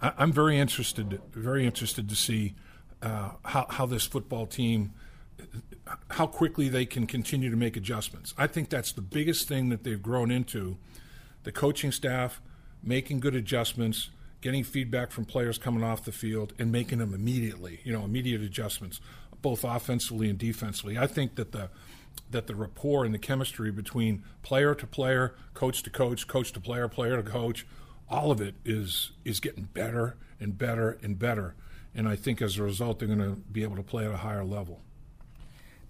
I 0.02 0.24
am 0.24 0.32
very 0.32 0.58
interested 0.58 1.22
very 1.32 1.66
interested 1.66 2.10
to 2.10 2.16
see 2.16 2.56
uh, 3.02 3.32
how 3.46 3.66
how 3.70 3.86
this 3.86 4.06
football 4.06 4.46
team 4.46 4.94
how 6.12 6.28
quickly 6.28 6.70
they 6.70 6.86
can 6.86 7.06
continue 7.08 7.50
to 7.50 7.58
make 7.58 7.76
adjustments. 7.76 8.34
I 8.38 8.48
think 8.48 8.70
that's 8.70 8.92
the 8.92 9.02
biggest 9.02 9.48
thing 9.48 9.70
that 9.70 9.84
they've 9.84 10.02
grown 10.02 10.32
into. 10.32 10.78
The 11.44 11.52
coaching 11.52 11.92
staff 11.92 12.42
making 12.82 13.20
good 13.20 13.36
adjustments, 13.36 14.10
getting 14.42 14.64
feedback 14.64 15.12
from 15.12 15.26
players 15.26 15.58
coming 15.58 15.84
off 15.84 16.04
the 16.06 16.12
field, 16.12 16.54
and 16.60 16.72
making 16.72 17.00
them 17.00 17.14
immediately. 17.14 17.80
You 17.84 17.94
know, 17.94 18.04
immediate 18.04 18.42
adjustments, 18.42 19.00
both 19.44 19.64
offensively 19.64 20.28
and 20.28 20.40
defensively. 20.40 20.98
I 20.98 21.06
think 21.06 21.36
that 21.36 21.52
the 21.52 21.70
that 22.32 22.48
the 22.48 22.56
rapport 22.56 23.06
and 23.06 23.14
the 23.14 23.20
chemistry 23.20 23.72
between 23.72 24.24
player 24.42 24.74
to 24.74 24.88
player, 24.88 25.36
coach 25.54 25.84
to 25.84 25.90
coach, 25.92 26.28
coach 26.28 26.52
to 26.54 26.60
player, 26.60 26.88
player 26.88 27.22
to 27.22 27.24
coach, 27.24 27.66
all 28.10 28.32
of 28.32 28.42
it 28.42 28.56
is 28.66 29.12
is 29.24 29.40
getting 29.40 29.66
better 29.66 30.18
and 30.40 30.58
better 30.58 30.98
and 31.04 31.20
better. 31.20 31.54
And 31.94 32.08
I 32.08 32.16
think 32.16 32.42
as 32.42 32.58
a 32.58 32.64
result, 32.64 32.98
they're 32.98 33.08
going 33.08 33.20
to 33.20 33.36
be 33.52 33.62
able 33.62 33.76
to 33.76 33.84
play 33.84 34.06
at 34.06 34.12
a 34.12 34.18
higher 34.18 34.44
level. 34.44 34.82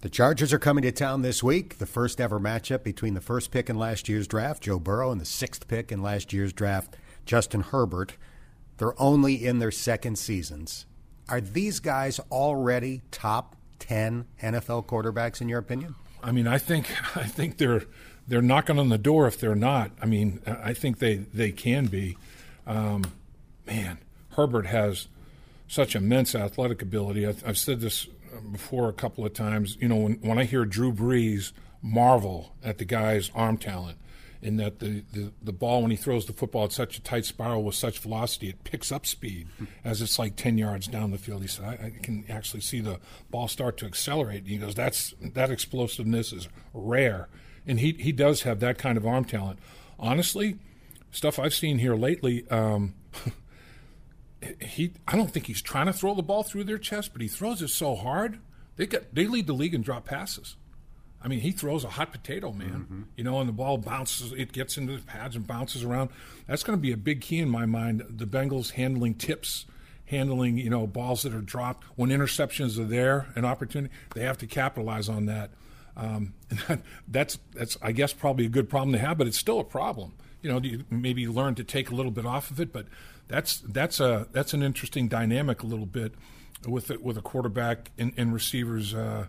The 0.02 0.10
Chargers 0.10 0.52
are 0.52 0.58
coming 0.58 0.82
to 0.82 0.92
town 0.92 1.22
this 1.22 1.42
week. 1.42 1.78
The 1.78 1.86
first 1.86 2.20
ever 2.20 2.38
matchup 2.38 2.82
between 2.82 3.14
the 3.14 3.22
first 3.22 3.50
pick 3.50 3.70
in 3.70 3.78
last 3.78 4.06
year's 4.06 4.28
draft, 4.28 4.62
Joe 4.62 4.78
Burrow, 4.78 5.10
and 5.10 5.18
the 5.18 5.24
sixth 5.24 5.66
pick 5.66 5.90
in 5.90 6.02
last 6.02 6.30
year's 6.30 6.52
draft, 6.52 6.94
Justin 7.24 7.62
Herbert. 7.62 8.18
They're 8.76 9.00
only 9.00 9.46
in 9.46 9.60
their 9.60 9.70
second 9.70 10.18
seasons. 10.18 10.84
Are 11.28 11.40
these 11.40 11.80
guys 11.80 12.20
already 12.30 13.02
top 13.10 13.56
10 13.80 14.26
NFL 14.42 14.86
quarterbacks 14.86 15.40
in 15.40 15.48
your 15.48 15.58
opinion? 15.58 15.94
I 16.22 16.32
mean, 16.32 16.46
I 16.46 16.58
think 16.58 16.90
I 17.16 17.24
think 17.24 17.58
they're 17.58 17.82
they're 18.26 18.42
knocking 18.42 18.78
on 18.78 18.88
the 18.88 18.98
door 18.98 19.26
if 19.26 19.38
they're 19.38 19.54
not. 19.54 19.90
I 20.00 20.06
mean, 20.06 20.40
I 20.46 20.72
think 20.72 20.98
they 20.98 21.16
they 21.16 21.52
can 21.52 21.86
be. 21.86 22.16
Um, 22.66 23.04
man, 23.66 23.98
Herbert 24.30 24.66
has 24.66 25.08
such 25.68 25.94
immense 25.94 26.34
athletic 26.34 26.80
ability. 26.80 27.26
I've, 27.26 27.46
I've 27.46 27.58
said 27.58 27.80
this 27.80 28.06
before 28.50 28.88
a 28.88 28.92
couple 28.92 29.24
of 29.24 29.34
times. 29.34 29.76
You 29.80 29.88
know, 29.88 29.96
when, 29.96 30.14
when 30.14 30.38
I 30.38 30.44
hear 30.44 30.64
Drew 30.64 30.92
Brees 30.92 31.52
marvel 31.82 32.54
at 32.62 32.78
the 32.78 32.84
guy's 32.84 33.30
arm 33.34 33.58
talent, 33.58 33.98
in 34.44 34.58
that 34.58 34.78
the, 34.78 35.02
the, 35.12 35.32
the 35.42 35.52
ball, 35.52 35.80
when 35.82 35.90
he 35.90 35.96
throws 35.96 36.26
the 36.26 36.32
football 36.34 36.64
at 36.64 36.72
such 36.72 36.98
a 36.98 37.02
tight 37.02 37.24
spiral 37.24 37.64
with 37.64 37.74
such 37.74 37.98
velocity, 37.98 38.50
it 38.50 38.62
picks 38.62 38.92
up 38.92 39.06
speed 39.06 39.48
as 39.82 40.02
it's 40.02 40.18
like 40.18 40.36
10 40.36 40.58
yards 40.58 40.86
down 40.86 41.10
the 41.10 41.18
field. 41.18 41.40
He 41.40 41.48
said, 41.48 41.64
I, 41.64 41.86
I 41.86 41.92
can 42.02 42.24
actually 42.28 42.60
see 42.60 42.80
the 42.80 43.00
ball 43.30 43.48
start 43.48 43.78
to 43.78 43.86
accelerate. 43.86 44.40
And 44.40 44.48
he 44.48 44.58
goes, 44.58 44.74
That's 44.74 45.14
that 45.20 45.50
explosiveness 45.50 46.32
is 46.32 46.48
rare. 46.74 47.28
And 47.66 47.80
he, 47.80 47.92
he 47.92 48.12
does 48.12 48.42
have 48.42 48.60
that 48.60 48.76
kind 48.76 48.98
of 48.98 49.06
arm 49.06 49.24
talent. 49.24 49.58
Honestly, 49.98 50.58
stuff 51.10 51.38
I've 51.38 51.54
seen 51.54 51.78
here 51.78 51.94
lately, 51.94 52.46
um, 52.50 52.94
he 54.60 54.92
I 55.08 55.16
don't 55.16 55.30
think 55.30 55.46
he's 55.46 55.62
trying 55.62 55.86
to 55.86 55.92
throw 55.94 56.14
the 56.14 56.22
ball 56.22 56.42
through 56.42 56.64
their 56.64 56.78
chest, 56.78 57.12
but 57.14 57.22
he 57.22 57.28
throws 57.28 57.62
it 57.62 57.68
so 57.68 57.94
hard. 57.96 58.40
They 58.76 58.86
get 58.86 59.14
they 59.14 59.26
lead 59.26 59.46
the 59.46 59.54
league 59.54 59.74
in 59.74 59.80
drop 59.80 60.04
passes. 60.04 60.56
I 61.24 61.28
mean, 61.28 61.40
he 61.40 61.52
throws 61.52 61.84
a 61.84 61.88
hot 61.88 62.12
potato, 62.12 62.52
man. 62.52 62.68
Mm-hmm. 62.68 63.02
You 63.16 63.24
know, 63.24 63.40
and 63.40 63.48
the 63.48 63.52
ball 63.52 63.78
bounces, 63.78 64.32
it 64.32 64.52
gets 64.52 64.76
into 64.76 64.94
the 64.96 65.02
pads 65.02 65.34
and 65.34 65.46
bounces 65.46 65.82
around. 65.82 66.10
That's 66.46 66.62
going 66.62 66.78
to 66.78 66.82
be 66.82 66.92
a 66.92 66.98
big 66.98 67.22
key 67.22 67.40
in 67.40 67.48
my 67.48 67.64
mind. 67.64 68.04
The 68.10 68.26
Bengals 68.26 68.72
handling 68.72 69.14
tips, 69.14 69.64
handling 70.04 70.58
you 70.58 70.68
know 70.68 70.86
balls 70.86 71.22
that 71.22 71.34
are 71.34 71.40
dropped 71.40 71.84
when 71.96 72.10
interceptions 72.10 72.78
are 72.78 72.84
there, 72.84 73.28
an 73.36 73.46
opportunity. 73.46 73.92
They 74.14 74.22
have 74.22 74.36
to 74.38 74.46
capitalize 74.46 75.08
on 75.08 75.24
that. 75.26 75.50
Um, 75.96 76.34
and 76.50 76.58
that, 76.68 76.80
that's 77.08 77.38
that's 77.54 77.78
I 77.80 77.92
guess 77.92 78.12
probably 78.12 78.44
a 78.44 78.50
good 78.50 78.68
problem 78.68 78.92
to 78.92 78.98
have, 78.98 79.16
but 79.16 79.26
it's 79.26 79.38
still 79.38 79.60
a 79.60 79.64
problem. 79.64 80.12
You 80.42 80.52
know, 80.52 80.60
you 80.60 80.84
maybe 80.90 81.26
learn 81.26 81.54
to 81.54 81.64
take 81.64 81.90
a 81.90 81.94
little 81.94 82.12
bit 82.12 82.26
off 82.26 82.50
of 82.50 82.60
it, 82.60 82.70
but 82.70 82.86
that's 83.28 83.60
that's 83.60 83.98
a 83.98 84.28
that's 84.32 84.52
an 84.52 84.62
interesting 84.62 85.08
dynamic 85.08 85.62
a 85.62 85.66
little 85.66 85.86
bit 85.86 86.12
with 86.68 86.90
it, 86.90 87.02
with 87.02 87.16
a 87.16 87.22
quarterback 87.22 87.92
and, 87.96 88.12
and 88.18 88.34
receivers. 88.34 88.94
Uh, 88.94 89.26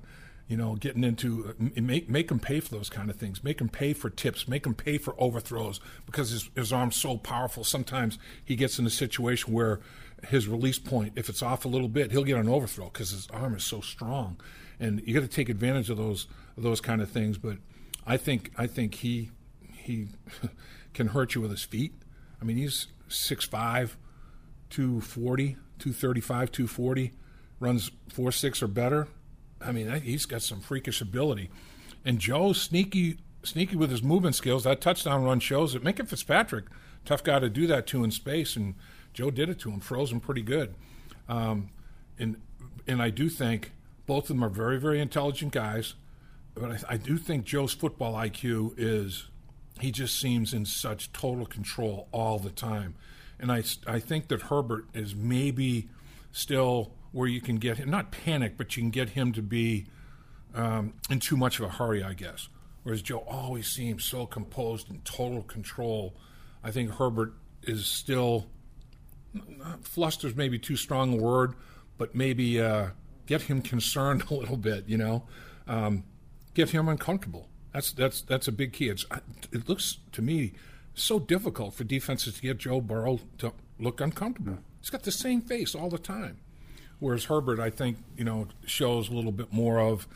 you 0.47 0.58
know, 0.58 0.75
getting 0.75 1.03
into 1.03 1.55
uh, 1.60 1.81
make 1.81 2.10
make 2.10 2.29
him 2.29 2.39
pay 2.39 2.60
for 2.60 2.69
those 2.75 2.89
kind 2.89 3.10
of 3.10 3.15
things. 3.15 3.43
Make 3.43 3.60
him 3.60 3.69
pay 3.69 3.93
for 3.93 4.10
tips. 4.10 4.47
Make 4.47 4.65
him 4.65 4.75
pay 4.75 4.97
for 4.97 5.15
overthrows 5.17 5.79
because 6.05 6.29
his 6.29 6.49
his 6.55 6.71
arm's 6.71 6.95
so 6.95 7.17
powerful. 7.17 7.63
Sometimes 7.63 8.19
he 8.43 8.55
gets 8.55 8.77
in 8.77 8.86
a 8.86 8.91
situation 8.91 9.53
where 9.53 9.79
his 10.27 10.47
release 10.47 10.79
point, 10.79 11.13
if 11.15 11.29
it's 11.29 11.41
off 11.41 11.65
a 11.65 11.67
little 11.67 11.88
bit, 11.88 12.12
he'll 12.12 12.23
get 12.23 12.38
an 12.38 12.49
overthrow 12.49 12.86
because 12.86 13.10
his 13.10 13.27
arm 13.31 13.55
is 13.55 13.63
so 13.63 13.81
strong, 13.81 14.38
and 14.79 15.01
you 15.05 15.13
got 15.13 15.21
to 15.21 15.27
take 15.27 15.49
advantage 15.49 15.89
of 15.89 15.97
those 15.97 16.27
of 16.58 16.63
those 16.63 16.81
kind 16.81 17.01
of 17.01 17.10
things. 17.10 17.38
But 17.38 17.58
I 18.05 18.17
think 18.17 18.51
I 18.55 18.67
think 18.67 18.95
he 18.95 19.31
he 19.71 20.08
can 20.93 21.08
hurt 21.08 21.34
you 21.34 21.41
with 21.41 21.51
his 21.51 21.63
feet. 21.63 21.93
I 22.39 22.45
mean, 22.45 22.58
he's 22.58 22.88
6'5", 23.10 23.91
240, 24.69 25.47
235, 25.79 26.51
240, 26.51 27.13
runs 27.60 27.91
4'6 28.13 28.62
or 28.62 28.67
better. 28.67 29.08
I 29.62 29.72
mean, 29.72 29.89
he's 30.02 30.26
got 30.26 30.41
some 30.41 30.60
freakish 30.60 31.02
ability. 31.02 31.50
And 32.04 32.20
Joe's 32.20 32.62
sneaky, 32.62 33.18
sneaky 33.44 33.76
with 33.76 33.89
his 33.89 34.04
movement 34.04 34.36
skills. 34.36 34.63
That 34.63 34.82
touchdown 34.82 35.24
run 35.24 35.39
shows 35.39 35.76
it. 35.76 35.84
Minkah 35.84 36.08
Fitzpatrick, 36.08 36.65
tough 37.04 37.24
guy 37.24 37.39
to 37.39 37.50
do 37.50 37.68
that 37.68 37.88
to 37.88 38.04
in 38.04 38.12
space, 38.12 38.56
and 38.56 38.76
Joe 39.13 39.32
did 39.32 39.50
it 39.50 39.60
to 39.60 39.72
him, 39.72 39.80
froze 39.80 40.12
him 40.12 40.20
pretty 40.20 40.41
good. 40.41 40.76
Um, 41.28 41.70
and 42.20 42.38
and 42.88 43.02
I 43.02 43.10
do 43.10 43.30
think 43.30 43.72
both 44.06 44.26
of 44.26 44.28
them 44.30 44.44
are 44.44 44.50
very, 44.50 44.80
very 44.80 45.00
intelligent 45.00 45.52
guys. 45.52 45.96
But 46.54 46.72
I, 46.72 46.94
I 46.94 46.98
do 46.98 47.18
think 47.18 47.46
Joe's 47.46 47.74
football 47.74 48.13
IQ 48.13 48.76
is 48.78 49.28
he 49.80 49.91
just 49.91 50.20
seems 50.20 50.54
in 50.54 50.65
such 50.65 51.12
total 51.12 51.46
control 51.46 52.08
all 52.12 52.39
the 52.39 52.50
time. 52.50 52.96
And 53.39 53.52
I, 53.52 53.63
I 53.86 54.00
think 54.00 54.30
that 54.30 54.44
Herbert 54.44 54.86
is 54.94 55.15
maybe 55.15 55.89
still 56.32 56.94
where 57.15 57.30
you 57.30 57.39
can 57.39 57.56
get 57.56 57.78
him, 57.78 57.89
not 57.89 58.12
panic, 58.12 58.58
but 58.58 58.75
you 58.75 58.84
can 58.84 58.89
get 58.89 59.08
him 59.08 59.32
to 59.32 59.41
be 59.41 59.86
um, 60.54 60.93
in 61.10 61.17
too 61.17 61.38
much 61.38 61.60
of 61.60 61.65
a 61.65 61.69
hurry, 61.69 62.04
I 62.04 62.13
guess. 62.13 62.49
Whereas 62.84 63.01
Joe 63.01 63.19
always 63.19 63.67
seems 63.67 64.04
so 64.04 64.25
composed 64.25 64.89
and 64.89 65.04
total 65.06 65.41
control. 65.41 66.13
I 66.62 66.71
think 66.71 66.91
Herbert 66.91 67.34
is 67.63 67.86
still, 67.86 68.47
fluster's 69.82 70.36
maybe 70.36 70.60
too 70.60 70.75
strong 70.75 71.17
a 71.17 71.23
word, 71.23 71.54
but 71.97 72.15
maybe 72.15 72.60
uh, 72.60 72.88
get 73.28 73.43
him 73.43 73.62
concerned 73.73 74.25
a 74.30 74.34
little 74.34 74.58
bit, 74.58 74.84
you 74.86 74.97
know, 74.97 75.23
um, 75.69 76.04
get 76.54 76.71
him 76.71 76.89
uncomfortable. 76.89 77.47
That's 77.71 77.93
that's 77.93 78.21
that's 78.21 78.49
a 78.49 78.51
big 78.51 78.73
key. 78.73 78.89
It's 78.89 79.06
it 79.54 79.69
looks 79.69 79.99
to 80.12 80.21
me 80.21 80.51
so 80.93 81.19
difficult 81.19 81.73
for 81.73 81.86
defenses 81.86 82.36
to 82.36 82.41
get 82.41 82.58
Joe 82.58 82.82
Burrow 82.82 83.21
to 83.38 83.54
look 83.80 84.01
uncomfortable. 84.01 84.58
He's 84.82 84.89
got 84.89 85.04
the 85.04 85.12
same 85.12 85.41
face 85.41 85.75
all 85.75 85.89
the 85.89 85.97
time. 85.97 86.39
Whereas 87.06 87.26
Herbert, 87.26 87.60
I 87.60 87.70
think, 87.70 87.98
you 88.18 88.24
know, 88.24 88.48
shows 88.65 89.10
a 89.10 89.13
little 89.13 89.32
bit 89.32 89.54
more 89.54 89.80
of. 89.80 90.08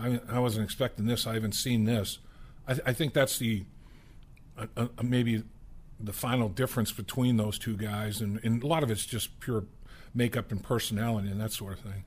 I, 0.00 0.20
I 0.28 0.38
wasn't 0.38 0.64
expecting 0.64 1.06
this. 1.06 1.26
I 1.26 1.34
haven't 1.34 1.56
seen 1.56 1.82
this. 1.82 2.20
I, 2.68 2.76
I 2.86 2.92
think 2.92 3.12
that's 3.12 3.40
the 3.40 3.64
uh, 4.56 4.66
uh, 4.76 4.86
maybe 5.02 5.42
the 5.98 6.12
final 6.12 6.48
difference 6.48 6.92
between 6.92 7.38
those 7.38 7.58
two 7.58 7.76
guys, 7.76 8.20
and, 8.20 8.38
and 8.44 8.62
a 8.62 8.66
lot 8.68 8.84
of 8.84 8.90
it's 8.92 9.04
just 9.04 9.40
pure 9.40 9.64
makeup 10.14 10.52
and 10.52 10.62
personality 10.62 11.28
and 11.28 11.40
that 11.40 11.50
sort 11.50 11.72
of 11.72 11.80
thing. 11.80 12.04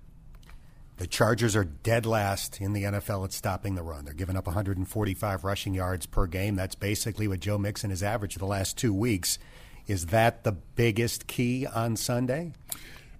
The 0.96 1.06
Chargers 1.06 1.54
are 1.58 1.66
dead 1.66 2.06
last 2.06 2.62
in 2.62 2.72
the 2.72 2.84
NFL 2.84 3.26
at 3.26 3.34
stopping 3.34 3.76
the 3.76 3.84
run. 3.84 4.06
They're 4.06 4.14
giving 4.14 4.38
up 4.38 4.46
145 4.46 5.44
rushing 5.44 5.74
yards 5.74 6.06
per 6.06 6.26
game. 6.26 6.56
That's 6.56 6.76
basically 6.76 7.28
what 7.28 7.42
Joe 7.42 7.58
Mixon 7.58 7.90
has 7.90 8.02
averaged 8.02 8.40
the 8.40 8.46
last 8.46 8.78
two 8.78 8.94
weeks. 8.94 9.40
Is 9.88 10.06
that 10.06 10.46
the 10.46 10.54
biggest 10.54 11.28
key 11.28 11.66
on 11.66 11.98
Sunday? 11.98 12.54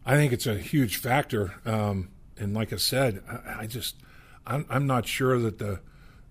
I 0.10 0.16
think 0.16 0.34
it's 0.34 0.48
a 0.48 0.56
huge 0.56 0.98
factor. 0.98 1.54
Um, 1.66 2.10
and 2.36 2.52
like 2.56 2.74
I 2.74 2.78
said, 2.78 3.22
I, 3.30 3.60
I 3.60 3.68
just 3.68 3.96
I'm, 4.48 4.66
I'm, 4.68 4.88
not 4.88 5.06
sure 5.06 5.38
that 5.38 5.60
the 5.60 5.82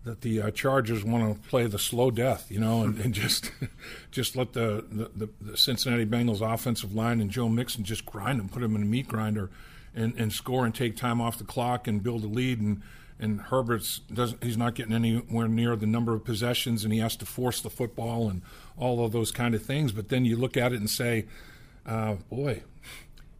that 0.03 0.23
the 0.23 0.43
uh, 0.43 0.51
Chargers 0.51 1.05
want 1.05 1.41
to 1.41 1.49
play 1.49 1.65
the 1.69 1.79
slow 1.79 2.11
death, 2.11 2.51
you 2.51 2.59
know, 2.59 2.83
and, 2.83 2.99
and 2.99 3.15
just 3.15 3.53
just 4.11 4.35
let 4.35 4.53
the, 4.53 4.85
the, 5.15 5.29
the 5.41 5.57
Cincinnati 5.57 6.07
Bengals 6.07 6.41
offensive 6.41 6.93
line 6.93 7.21
and 7.21 7.31
Joe 7.31 7.49
Mixon 7.49 7.85
just 7.85 8.05
grind 8.05 8.41
them, 8.41 8.49
put 8.49 8.63
them 8.63 8.75
in 8.75 8.83
a 8.83 8.85
meat 8.85 9.07
grinder 9.07 9.49
and, 9.95 10.13
and 10.19 10.33
score 10.33 10.65
and 10.65 10.75
take 10.75 10.97
time 10.97 11.21
off 11.21 11.39
the 11.39 11.45
clock 11.45 11.87
and 11.87 12.03
build 12.03 12.25
a 12.25 12.27
lead. 12.27 12.61
And, 12.61 12.83
and 13.21 13.43
Herbert's 13.43 14.01
doesn't 14.13 14.43
he's 14.43 14.57
not 14.57 14.75
getting 14.75 14.93
anywhere 14.93 15.47
near 15.47 15.77
the 15.77 15.87
number 15.87 16.15
of 16.15 16.25
possessions, 16.25 16.83
and 16.83 16.93
he 16.93 16.99
has 16.99 17.15
to 17.15 17.27
force 17.27 17.61
the 17.61 17.71
football 17.71 18.29
and 18.29 18.43
all 18.77 19.05
of 19.05 19.13
those 19.13 19.31
kind 19.31 19.55
of 19.55 19.63
things. 19.63 19.93
But 19.93 20.09
then 20.09 20.25
you 20.25 20.35
look 20.35 20.57
at 20.57 20.73
it 20.73 20.81
and 20.81 20.91
say, 20.91 21.27
uh, 21.87 22.15
boy, 22.29 22.63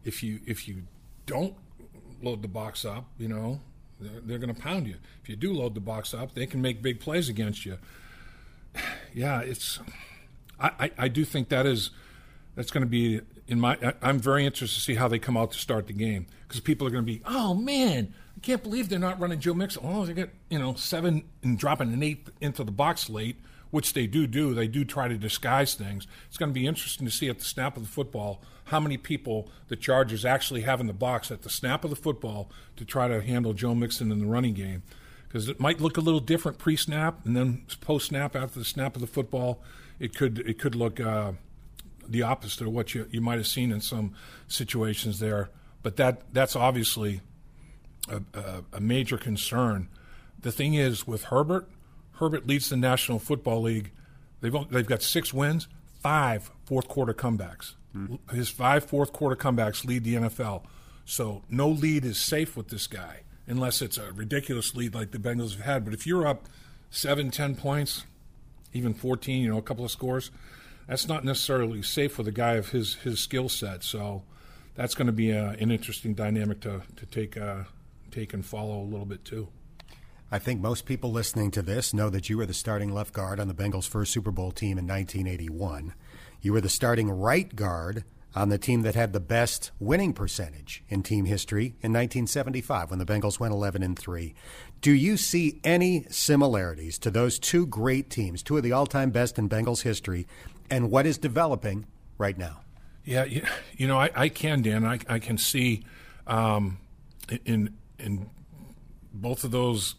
if 0.09 0.23
you 0.23 0.39
if 0.47 0.67
you 0.67 0.81
don't 1.27 1.55
load 2.23 2.41
the 2.41 2.47
box 2.47 2.83
up, 2.83 3.05
you 3.19 3.27
know, 3.27 3.61
they're, 4.01 4.21
they're 4.21 4.39
going 4.39 4.53
to 4.53 4.59
pound 4.59 4.87
you. 4.87 4.95
If 5.21 5.29
you 5.29 5.35
do 5.35 5.53
load 5.53 5.75
the 5.75 5.81
box 5.81 6.15
up, 6.15 6.33
they 6.33 6.47
can 6.47 6.61
make 6.61 6.81
big 6.81 6.99
plays 6.99 7.29
against 7.29 7.63
you. 7.65 7.77
yeah, 9.13 9.41
it's. 9.41 9.79
I, 10.59 10.71
I, 10.79 10.91
I 10.97 11.07
do 11.07 11.23
think 11.23 11.49
that 11.49 11.65
is 11.65 11.91
that's 12.55 12.71
going 12.71 12.83
to 12.83 12.89
be 12.89 13.21
in 13.47 13.59
my. 13.59 13.77
I, 14.01 14.09
am 14.09 14.19
very 14.19 14.45
interested 14.45 14.79
to 14.79 14.83
see 14.83 14.95
how 14.95 15.07
they 15.07 15.19
come 15.19 15.37
out 15.37 15.51
to 15.51 15.59
start 15.59 15.85
the 15.85 15.93
game 15.93 16.25
because 16.47 16.59
people 16.59 16.87
are 16.87 16.91
going 16.91 17.05
to 17.05 17.11
be, 17.11 17.21
oh 17.25 17.53
man, 17.53 18.13
I 18.35 18.39
can't 18.39 18.63
believe 18.63 18.89
they're 18.89 18.97
not 18.97 19.19
running 19.19 19.39
Joe 19.39 19.53
Mixon. 19.53 19.83
Oh, 19.85 20.07
they 20.07 20.13
get 20.13 20.33
you 20.49 20.57
know 20.57 20.73
seven 20.73 21.23
and 21.43 21.57
dropping 21.57 21.93
an 21.93 22.01
eight 22.01 22.27
into 22.41 22.63
the 22.63 22.71
box 22.71 23.11
late, 23.11 23.37
which 23.71 23.93
they 23.93 24.07
do 24.07 24.27
do. 24.27 24.53
They 24.53 24.67
do 24.67 24.83
try 24.83 25.07
to 25.07 25.17
disguise 25.17 25.75
things. 25.75 26.07
It's 26.27 26.37
going 26.37 26.49
to 26.49 26.59
be 26.59 26.67
interesting 26.67 27.05
to 27.05 27.11
see 27.11 27.29
at 27.29 27.39
the 27.39 27.45
snap 27.45 27.77
of 27.77 27.83
the 27.83 27.89
football 27.89 28.41
how 28.65 28.79
many 28.79 28.97
people 28.97 29.49
the 29.67 29.75
Chargers 29.75 30.25
actually 30.25 30.61
have 30.61 30.79
in 30.79 30.87
the 30.87 30.93
box 30.93 31.31
at 31.31 31.41
the 31.41 31.49
snap 31.49 31.83
of 31.83 31.89
the 31.89 31.95
football 31.95 32.51
to 32.75 32.85
try 32.85 33.07
to 33.07 33.21
handle 33.21 33.53
Joe 33.53 33.75
Mixon 33.75 34.11
in 34.11 34.19
the 34.19 34.25
running 34.25 34.53
game 34.53 34.83
because 35.27 35.47
it 35.47 35.59
might 35.59 35.79
look 35.79 35.97
a 35.97 36.01
little 36.01 36.19
different 36.19 36.57
pre-snap 36.57 37.25
and 37.25 37.37
then 37.37 37.63
post-snap 37.81 38.35
after 38.35 38.59
the 38.59 38.65
snap 38.65 38.95
of 38.95 39.01
the 39.01 39.07
football. 39.07 39.61
It 39.99 40.15
could 40.15 40.39
it 40.39 40.57
could 40.59 40.75
look 40.75 40.99
uh, 40.99 41.33
the 42.07 42.23
opposite 42.23 42.65
of 42.67 42.73
what 42.73 42.95
you 42.95 43.07
you 43.11 43.21
might 43.21 43.37
have 43.37 43.47
seen 43.47 43.71
in 43.71 43.81
some 43.81 44.13
situations 44.47 45.19
there. 45.19 45.49
But 45.83 45.97
that 45.97 46.33
that's 46.33 46.55
obviously 46.55 47.21
a, 48.09 48.21
a, 48.33 48.63
a 48.73 48.79
major 48.79 49.17
concern. 49.17 49.87
The 50.41 50.51
thing 50.51 50.73
is 50.73 51.05
with 51.05 51.25
Herbert, 51.25 51.69
Herbert 52.19 52.45
leads 52.47 52.69
the 52.69 52.77
National 52.77 53.17
Football 53.17 53.61
League. 53.61 53.91
They've 54.41 54.55
they've 54.69 54.85
got 54.85 55.01
six 55.01 55.33
wins, 55.33 55.67
five 56.01 56.51
fourth 56.65 56.87
quarter 56.87 57.13
comebacks. 57.13 57.75
Mm-hmm. 57.95 58.35
His 58.35 58.49
five 58.49 58.85
fourth 58.85 59.13
quarter 59.13 59.35
comebacks 59.35 59.85
lead 59.85 60.03
the 60.03 60.15
NFL. 60.15 60.63
So 61.05 61.43
no 61.49 61.69
lead 61.69 62.05
is 62.05 62.17
safe 62.17 62.55
with 62.55 62.69
this 62.69 62.87
guy 62.87 63.21
unless 63.47 63.81
it's 63.81 63.97
a 63.97 64.11
ridiculous 64.11 64.75
lead 64.75 64.93
like 64.93 65.11
the 65.11 65.17
Bengals 65.17 65.55
have 65.55 65.65
had. 65.65 65.85
But 65.85 65.93
if 65.93 66.05
you're 66.05 66.27
up 66.27 66.45
seven, 66.91 67.31
ten 67.31 67.55
points, 67.55 68.05
even 68.73 68.93
14, 68.93 69.41
you 69.41 69.49
know, 69.49 69.57
a 69.57 69.61
couple 69.61 69.85
of 69.85 69.91
scores, 69.91 70.29
that's 70.87 71.07
not 71.07 71.23
necessarily 71.23 71.81
safe 71.81 72.17
with 72.17 72.27
a 72.27 72.31
guy 72.31 72.53
of 72.53 72.69
his 72.69 72.95
his 72.95 73.19
skill 73.19 73.47
set. 73.47 73.83
So 73.83 74.23
that's 74.75 74.93
going 74.93 75.07
to 75.07 75.13
be 75.13 75.31
a, 75.31 75.51
an 75.51 75.71
interesting 75.71 76.13
dynamic 76.13 76.59
to 76.61 76.81
to 76.97 77.05
take 77.05 77.37
uh, 77.37 77.63
take 78.11 78.33
and 78.33 78.45
follow 78.45 78.81
a 78.81 78.83
little 78.83 79.05
bit 79.05 79.23
too. 79.23 79.47
I 80.31 80.37
think 80.37 80.61
most 80.61 80.85
people 80.85 81.11
listening 81.11 81.49
to 81.51 81.63
this 81.63 81.93
know 81.93 82.09
that 82.11 82.29
you 82.29 82.37
were 82.37 82.45
the 82.45 82.53
starting 82.53 82.93
left 82.93 83.13
guard 83.13 83.39
on 83.39 83.47
the 83.47 83.53
Bengals' 83.53 83.87
first 83.87 84.11
Super 84.11 84.31
Bowl 84.31 84.51
team 84.51 84.77
in 84.77 84.85
1981. 84.85 85.93
You 86.41 86.53
were 86.53 86.61
the 86.61 86.69
starting 86.69 87.09
right 87.09 87.55
guard 87.55 88.03
on 88.35 88.49
the 88.49 88.59
team 88.59 88.83
that 88.83 88.93
had 88.93 89.11
the 89.11 89.19
best 89.19 89.71
winning 89.79 90.13
percentage 90.13 90.83
in 90.87 91.01
team 91.01 91.25
history 91.25 91.75
in 91.81 91.91
1975 91.91 92.91
when 92.91 92.99
the 92.99 93.05
Bengals 93.05 93.39
went 93.39 93.53
11 93.53 93.81
and 93.81 93.97
3. 93.97 94.35
Do 94.81 94.91
you 94.91 95.17
see 95.17 95.59
any 95.63 96.05
similarities 96.11 96.99
to 96.99 97.09
those 97.09 97.39
two 97.39 97.65
great 97.65 98.11
teams, 98.11 98.43
two 98.43 98.55
of 98.55 98.63
the 98.63 98.71
all-time 98.71 99.09
best 99.09 99.39
in 99.39 99.49
Bengals 99.49 99.81
history, 99.81 100.27
and 100.69 100.91
what 100.91 101.07
is 101.07 101.17
developing 101.17 101.87
right 102.19 102.37
now? 102.37 102.61
Yeah, 103.03 103.25
you 103.75 103.87
know, 103.87 103.97
I, 103.97 104.11
I 104.15 104.29
can, 104.29 104.61
Dan. 104.61 104.85
I, 104.85 104.99
I 105.09 105.17
can 105.17 105.39
see 105.39 105.83
um, 106.27 106.77
in 107.45 107.75
in 107.97 108.29
both 109.11 109.43
of 109.43 109.51
those 109.51 109.95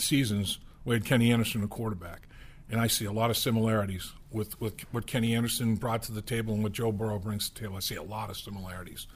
seasons 0.00 0.58
we 0.84 0.94
had 0.94 1.04
Kenny 1.04 1.32
Anderson, 1.32 1.62
a 1.62 1.68
quarterback, 1.68 2.26
and 2.70 2.80
I 2.80 2.86
see 2.86 3.04
a 3.04 3.12
lot 3.12 3.30
of 3.30 3.36
similarities 3.36 4.12
with, 4.30 4.60
with 4.60 4.80
what 4.92 5.06
Kenny 5.06 5.34
Anderson 5.34 5.74
brought 5.74 6.02
to 6.04 6.12
the 6.12 6.22
table 6.22 6.54
and 6.54 6.62
what 6.62 6.72
Joe 6.72 6.92
Burrow 6.92 7.18
brings 7.18 7.48
to 7.48 7.54
the 7.54 7.60
table. 7.60 7.76
I 7.76 7.80
see 7.80 7.96
a 7.96 8.02
lot 8.02 8.30
of 8.30 8.36
similarities, 8.36 9.06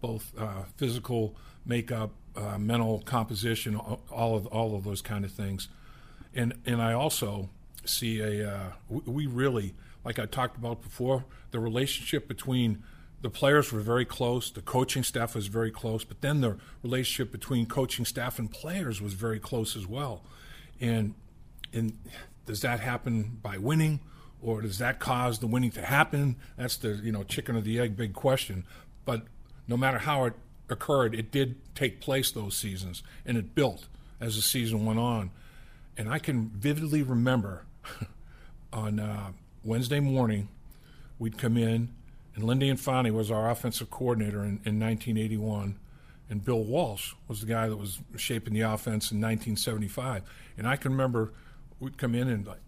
both 0.00 0.32
uh, 0.38 0.64
physical 0.76 1.34
makeup, 1.64 2.10
uh, 2.36 2.58
mental 2.58 3.00
composition, 3.00 3.76
all 3.76 4.36
of 4.36 4.46
all 4.48 4.76
of 4.76 4.84
those 4.84 5.00
kind 5.00 5.24
of 5.24 5.32
things, 5.32 5.68
and 6.34 6.52
and 6.66 6.82
I 6.82 6.92
also 6.92 7.48
see 7.84 8.20
a 8.20 8.50
uh, 8.50 8.72
we 8.88 9.26
really 9.26 9.74
like 10.04 10.18
I 10.18 10.26
talked 10.26 10.56
about 10.56 10.82
before 10.82 11.24
the 11.52 11.60
relationship 11.60 12.28
between 12.28 12.82
the 13.24 13.30
players 13.30 13.72
were 13.72 13.80
very 13.80 14.04
close, 14.04 14.50
the 14.50 14.60
coaching 14.60 15.02
staff 15.02 15.34
was 15.34 15.46
very 15.46 15.70
close, 15.72 16.04
but 16.04 16.20
then 16.20 16.42
the 16.42 16.58
relationship 16.82 17.32
between 17.32 17.64
coaching 17.66 18.04
staff 18.04 18.38
and 18.38 18.50
players 18.50 19.00
was 19.00 19.14
very 19.14 19.40
close 19.40 19.74
as 19.74 19.86
well, 19.86 20.22
and 20.80 21.14
and 21.72 21.98
does 22.46 22.60
that 22.60 22.80
happen 22.80 23.38
by 23.42 23.58
winning? 23.58 24.00
or 24.44 24.60
does 24.60 24.78
that 24.78 24.98
cause 24.98 25.38
the 25.38 25.46
winning 25.46 25.70
to 25.70 25.82
happen? 25.82 26.36
That's 26.56 26.76
the 26.76 27.00
you 27.02 27.10
know 27.10 27.24
chicken 27.24 27.56
or 27.56 27.62
the 27.62 27.80
egg 27.80 27.96
big 27.96 28.12
question. 28.12 28.64
But 29.04 29.22
no 29.66 29.76
matter 29.76 29.98
how 29.98 30.26
it 30.26 30.34
occurred, 30.68 31.14
it 31.14 31.30
did 31.30 31.56
take 31.74 32.00
place 32.00 32.30
those 32.30 32.56
seasons, 32.56 33.02
and 33.24 33.38
it 33.38 33.54
built 33.54 33.86
as 34.20 34.36
the 34.36 34.42
season 34.42 34.84
went 34.84 34.98
on. 34.98 35.30
And 35.96 36.08
I 36.08 36.18
can 36.18 36.50
vividly 36.50 37.02
remember 37.02 37.64
on 38.72 39.00
uh, 39.00 39.32
Wednesday 39.64 40.00
morning, 40.00 40.48
we'd 41.18 41.38
come 41.38 41.56
in, 41.56 41.88
and 42.34 42.44
Lindy 42.44 42.68
Infante 42.68 43.10
was 43.10 43.30
our 43.30 43.50
offensive 43.50 43.90
coordinator 43.90 44.40
in, 44.40 44.60
in 44.64 44.80
1981, 44.80 45.78
and 46.28 46.44
Bill 46.44 46.64
Walsh 46.64 47.12
was 47.28 47.40
the 47.40 47.46
guy 47.46 47.68
that 47.68 47.76
was 47.76 48.00
shaping 48.16 48.54
the 48.54 48.62
offense 48.62 49.12
in 49.12 49.20
1975. 49.20 50.22
And 50.58 50.66
I 50.66 50.76
can 50.76 50.92
remember 50.92 51.32
we'd 51.78 51.98
come 51.98 52.14
in 52.14 52.28
and 52.28 52.46
like, 52.46 52.60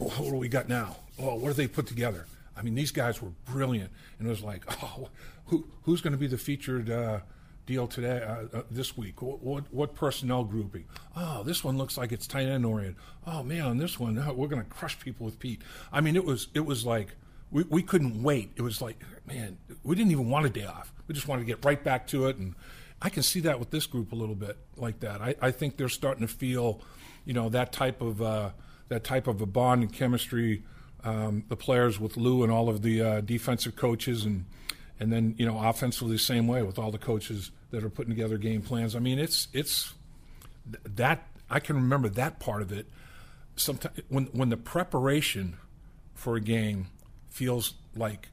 well, 0.00 0.10
what 0.10 0.30
do 0.30 0.36
we 0.36 0.48
got 0.48 0.68
now? 0.68 0.96
Oh, 1.18 1.34
what 1.34 1.48
do 1.48 1.54
they 1.54 1.68
put 1.68 1.86
together? 1.86 2.26
I 2.56 2.62
mean, 2.62 2.74
these 2.74 2.90
guys 2.90 3.22
were 3.22 3.30
brilliant, 3.44 3.90
and 4.18 4.26
it 4.26 4.30
was 4.30 4.42
like, 4.42 4.64
oh, 4.82 5.08
who, 5.46 5.66
who's 5.84 6.00
going 6.00 6.12
to 6.12 6.18
be 6.18 6.26
the 6.26 6.38
featured 6.38 6.90
uh, 6.90 7.20
deal 7.66 7.86
today, 7.86 8.22
uh, 8.22 8.58
uh, 8.58 8.62
this 8.70 8.96
week? 8.96 9.22
What, 9.22 9.42
what, 9.42 9.64
what, 9.72 9.94
personnel 9.94 10.42
grouping? 10.42 10.84
Oh, 11.16 11.42
this 11.44 11.62
one 11.62 11.78
looks 11.78 11.96
like 11.96 12.10
it's 12.10 12.26
tight 12.26 12.46
end 12.46 12.66
oriented. 12.66 12.96
Oh 13.26 13.42
man, 13.42 13.62
on 13.62 13.78
this 13.78 13.98
one, 14.00 14.18
oh, 14.18 14.32
we're 14.36 14.48
going 14.48 14.62
to 14.62 14.68
crush 14.68 14.98
people 14.98 15.24
with 15.24 15.38
Pete. 15.38 15.62
I 15.92 16.00
mean, 16.00 16.16
it 16.16 16.24
was 16.24 16.48
it 16.54 16.64
was 16.66 16.84
like 16.84 17.14
we, 17.50 17.64
we 17.64 17.82
couldn't 17.82 18.22
wait. 18.22 18.52
It 18.56 18.62
was 18.62 18.80
like, 18.80 19.02
man, 19.26 19.58
we 19.82 19.94
didn't 19.94 20.12
even 20.12 20.28
want 20.28 20.46
a 20.46 20.50
day 20.50 20.64
off. 20.64 20.92
We 21.06 21.14
just 21.14 21.28
wanted 21.28 21.42
to 21.42 21.46
get 21.46 21.64
right 21.64 21.82
back 21.82 22.06
to 22.08 22.26
it, 22.26 22.36
and 22.36 22.54
I 23.00 23.08
can 23.08 23.22
see 23.22 23.40
that 23.40 23.58
with 23.58 23.70
this 23.70 23.86
group 23.86 24.12
a 24.12 24.14
little 24.14 24.34
bit 24.34 24.56
like 24.76 25.00
that. 25.00 25.20
I, 25.20 25.34
I 25.40 25.50
think 25.50 25.76
they're 25.76 25.88
starting 25.88 26.26
to 26.26 26.32
feel, 26.32 26.80
you 27.24 27.32
know, 27.32 27.48
that 27.50 27.72
type 27.72 28.02
of 28.02 28.20
uh, 28.20 28.50
that 28.88 29.04
type 29.04 29.26
of 29.26 29.40
a 29.40 29.46
bond 29.46 29.82
and 29.82 29.92
chemistry. 29.92 30.62
Um, 31.04 31.44
the 31.48 31.56
players 31.56 32.00
with 32.00 32.16
Lou 32.16 32.42
and 32.42 32.50
all 32.50 32.68
of 32.68 32.82
the 32.82 33.00
uh, 33.00 33.20
defensive 33.20 33.76
coaches, 33.76 34.24
and 34.24 34.46
and 34.98 35.12
then 35.12 35.34
you 35.38 35.46
know 35.46 35.58
offensively 35.58 36.14
the 36.14 36.18
same 36.18 36.46
way 36.48 36.62
with 36.62 36.78
all 36.78 36.90
the 36.90 36.98
coaches 36.98 37.50
that 37.70 37.84
are 37.84 37.90
putting 37.90 38.12
together 38.12 38.36
game 38.36 38.62
plans. 38.62 38.96
I 38.96 38.98
mean, 38.98 39.18
it's 39.18 39.48
it's 39.52 39.94
that 40.66 41.28
I 41.48 41.60
can 41.60 41.76
remember 41.76 42.08
that 42.10 42.40
part 42.40 42.62
of 42.62 42.72
it. 42.72 42.86
Sometimes 43.56 44.00
when 44.08 44.26
when 44.26 44.48
the 44.48 44.56
preparation 44.56 45.56
for 46.14 46.34
a 46.34 46.40
game 46.40 46.88
feels 47.38 47.74
like 47.94 48.30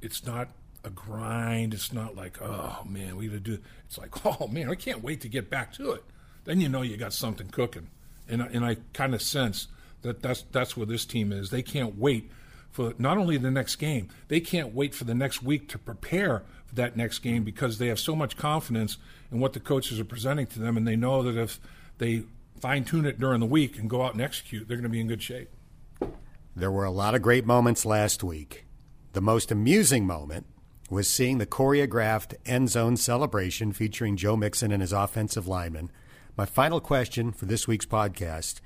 it's 0.00 0.24
not 0.24 0.48
a 0.84 0.90
grind. 0.90 1.74
It's 1.74 1.92
not 1.92 2.14
like, 2.14 2.40
oh 2.40 2.84
man, 2.88 3.16
we 3.16 3.26
got 3.26 3.34
to 3.34 3.40
do. 3.40 3.58
It's 3.86 3.98
like, 3.98 4.24
oh 4.40 4.46
man, 4.46 4.70
I 4.70 4.76
can't 4.76 5.02
wait 5.02 5.22
to 5.22 5.28
get 5.28 5.50
back 5.50 5.72
to 5.74 5.90
it. 5.90 6.04
Then 6.44 6.60
you 6.60 6.68
know 6.68 6.82
you 6.82 6.96
got 6.96 7.12
something 7.12 7.48
cooking, 7.48 7.88
and 8.28 8.40
and 8.40 8.64
I 8.64 8.76
kind 8.92 9.12
of 9.12 9.22
sense 9.22 9.66
that 10.02 10.22
that's 10.22 10.42
that's 10.52 10.76
where 10.76 10.86
this 10.86 11.04
team 11.04 11.32
is. 11.32 11.50
They 11.50 11.62
can't 11.62 11.98
wait 11.98 12.30
for 12.70 12.94
not 12.96 13.18
only 13.18 13.38
the 13.38 13.50
next 13.50 13.76
game, 13.76 14.08
they 14.28 14.40
can't 14.40 14.72
wait 14.72 14.94
for 14.94 15.02
the 15.02 15.14
next 15.14 15.42
week 15.42 15.68
to 15.70 15.78
prepare 15.78 16.44
for 16.66 16.74
that 16.76 16.96
next 16.96 17.20
game 17.20 17.42
because 17.42 17.78
they 17.78 17.88
have 17.88 17.98
so 17.98 18.14
much 18.14 18.36
confidence 18.36 18.98
in 19.32 19.40
what 19.40 19.52
the 19.52 19.60
coaches 19.60 19.98
are 19.98 20.04
presenting 20.04 20.46
to 20.46 20.60
them, 20.60 20.76
and 20.76 20.86
they 20.86 20.96
know 20.96 21.24
that 21.24 21.36
if 21.36 21.58
they 21.98 22.22
fine 22.60 22.84
tune 22.84 23.04
it 23.04 23.18
during 23.18 23.40
the 23.40 23.46
week 23.46 23.80
and 23.80 23.90
go 23.90 24.02
out 24.02 24.12
and 24.12 24.22
execute, 24.22 24.68
they're 24.68 24.76
going 24.76 24.84
to 24.84 24.88
be 24.88 25.00
in 25.00 25.08
good 25.08 25.22
shape. 25.22 25.50
There 26.56 26.70
were 26.70 26.84
a 26.84 26.90
lot 26.90 27.16
of 27.16 27.22
great 27.22 27.44
moments 27.44 27.84
last 27.84 28.22
week. 28.22 28.64
The 29.12 29.20
most 29.20 29.50
amusing 29.50 30.06
moment 30.06 30.46
was 30.88 31.08
seeing 31.08 31.38
the 31.38 31.46
choreographed 31.46 32.34
end 32.46 32.70
zone 32.70 32.96
celebration 32.96 33.72
featuring 33.72 34.16
Joe 34.16 34.36
Mixon 34.36 34.70
and 34.70 34.80
his 34.80 34.92
offensive 34.92 35.48
linemen. 35.48 35.90
My 36.36 36.46
final 36.46 36.80
question 36.80 37.32
for 37.32 37.46
this 37.46 37.66
week's 37.66 37.86
podcast 37.86 38.60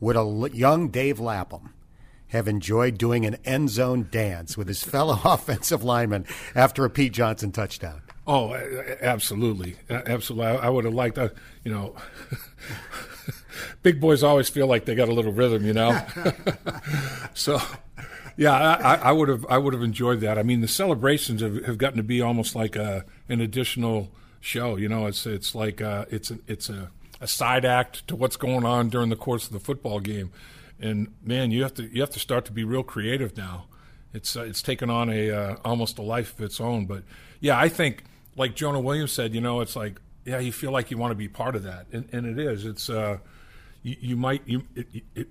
would 0.00 0.16
a 0.16 0.50
young 0.52 0.88
Dave 0.88 1.18
Lapham 1.18 1.72
have 2.28 2.46
enjoyed 2.46 2.98
doing 2.98 3.24
an 3.24 3.36
end 3.44 3.70
zone 3.70 4.08
dance 4.10 4.58
with 4.58 4.68
his 4.68 4.82
fellow 4.82 5.18
offensive 5.24 5.82
lineman 5.82 6.26
after 6.54 6.84
a 6.84 6.90
Pete 6.90 7.12
Johnson 7.12 7.52
touchdown? 7.52 8.02
Oh, 8.26 8.54
absolutely, 9.00 9.76
absolutely. 9.88 10.46
I 10.46 10.68
would 10.68 10.84
have 10.84 10.94
liked, 10.94 11.16
that. 11.16 11.32
you 11.64 11.72
know. 11.72 11.96
big 13.82 14.00
boys 14.00 14.22
always 14.22 14.48
feel 14.48 14.66
like 14.66 14.84
they 14.84 14.94
got 14.94 15.08
a 15.08 15.12
little 15.12 15.32
rhythm, 15.32 15.64
you 15.64 15.72
know. 15.72 16.00
so, 17.34 17.60
yeah, 18.36 18.52
I, 18.52 18.94
I, 18.96 19.12
would 19.12 19.28
have 19.28 19.46
I 19.48 19.58
would 19.58 19.74
have 19.74 19.82
enjoyed 19.82 20.20
that. 20.20 20.38
I 20.38 20.42
mean, 20.42 20.60
the 20.60 20.68
celebrations 20.68 21.42
have, 21.42 21.64
have 21.64 21.78
gotten 21.78 21.96
to 21.96 22.02
be 22.02 22.20
almost 22.20 22.54
like 22.54 22.76
a, 22.76 23.04
an 23.28 23.40
additional 23.40 24.10
show. 24.40 24.76
You 24.76 24.88
know, 24.88 25.06
it's 25.06 25.26
it's 25.26 25.54
like 25.54 25.80
a, 25.80 26.06
it's 26.10 26.30
a, 26.30 26.38
it's 26.46 26.68
a 26.68 26.90
a 27.20 27.26
side 27.26 27.64
act 27.64 28.06
to 28.08 28.16
what's 28.16 28.36
going 28.36 28.64
on 28.64 28.88
during 28.88 29.10
the 29.10 29.16
course 29.16 29.46
of 29.46 29.52
the 29.52 29.60
football 29.60 30.00
game. 30.00 30.30
And 30.80 31.12
man, 31.22 31.50
you 31.50 31.62
have 31.62 31.74
to 31.74 31.84
you 31.94 32.00
have 32.00 32.10
to 32.10 32.18
start 32.18 32.46
to 32.46 32.52
be 32.52 32.64
real 32.64 32.82
creative 32.82 33.36
now. 33.36 33.66
It's 34.14 34.36
uh, 34.36 34.42
it's 34.42 34.62
taken 34.62 34.88
on 34.88 35.10
a 35.10 35.30
uh, 35.30 35.56
almost 35.64 35.98
a 35.98 36.02
life 36.02 36.32
of 36.34 36.40
its 36.40 36.60
own. 36.60 36.86
But 36.86 37.02
yeah, 37.40 37.58
I 37.58 37.68
think 37.68 38.04
like 38.36 38.54
Jonah 38.54 38.80
Williams 38.80 39.12
said, 39.12 39.34
you 39.34 39.40
know, 39.40 39.60
it's 39.60 39.76
like 39.76 40.00
yeah, 40.24 40.38
you 40.38 40.52
feel 40.52 40.72
like 40.72 40.90
you 40.90 40.98
want 40.98 41.10
to 41.12 41.16
be 41.16 41.28
part 41.28 41.56
of 41.56 41.62
that, 41.64 41.86
and, 41.92 42.08
and 42.12 42.26
it 42.26 42.38
is. 42.38 42.64
It's 42.64 42.88
uh, 42.88 43.18
you, 43.82 43.96
you 44.00 44.16
might 44.16 44.42
you 44.46 44.62
it, 44.74 44.86
it, 45.14 45.28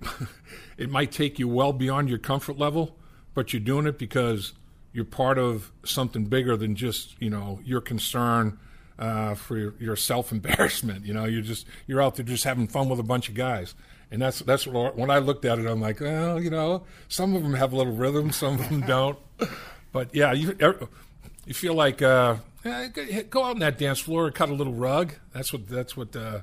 it 0.76 0.90
might 0.90 1.12
take 1.12 1.38
you 1.38 1.48
well 1.48 1.72
beyond 1.72 2.08
your 2.08 2.18
comfort 2.18 2.58
level, 2.58 2.96
but 3.34 3.52
you're 3.52 3.60
doing 3.60 3.86
it 3.86 3.98
because 3.98 4.52
you're 4.92 5.04
part 5.04 5.38
of 5.38 5.70
something 5.84 6.24
bigger 6.24 6.56
than 6.56 6.74
just 6.74 7.20
you 7.20 7.30
know 7.30 7.60
your 7.64 7.80
concern 7.80 8.58
uh, 8.98 9.34
for 9.34 9.56
your, 9.56 9.74
your 9.78 9.96
self 9.96 10.32
embarrassment. 10.32 11.06
You 11.06 11.14
know, 11.14 11.24
you're 11.24 11.42
just 11.42 11.66
you're 11.86 12.02
out 12.02 12.16
there 12.16 12.24
just 12.24 12.44
having 12.44 12.68
fun 12.68 12.88
with 12.88 13.00
a 13.00 13.04
bunch 13.04 13.28
of 13.28 13.34
guys, 13.34 13.74
and 14.10 14.20
that's 14.20 14.40
that's 14.40 14.66
what, 14.66 14.96
when 14.96 15.10
I 15.10 15.18
looked 15.18 15.44
at 15.44 15.58
it, 15.58 15.66
I'm 15.66 15.80
like, 15.80 16.00
well, 16.00 16.40
you 16.40 16.50
know, 16.50 16.84
some 17.08 17.34
of 17.34 17.42
them 17.42 17.54
have 17.54 17.72
a 17.72 17.76
little 17.76 17.94
rhythm, 17.94 18.30
some 18.32 18.54
of 18.60 18.68
them 18.68 18.80
don't, 18.82 19.18
but 19.92 20.14
yeah, 20.14 20.32
you 20.32 20.56
er, 20.60 20.88
you 21.46 21.54
feel 21.54 21.74
like 21.74 22.02
uh, 22.02 22.36
go 22.62 23.44
out 23.44 23.52
on 23.52 23.58
that 23.60 23.78
dance 23.78 24.00
floor 24.00 24.30
cut 24.30 24.50
a 24.50 24.54
little 24.54 24.74
rug. 24.74 25.14
That's 25.32 25.52
what 25.52 25.68
that's 25.68 25.96
what. 25.96 26.14
Uh, 26.14 26.40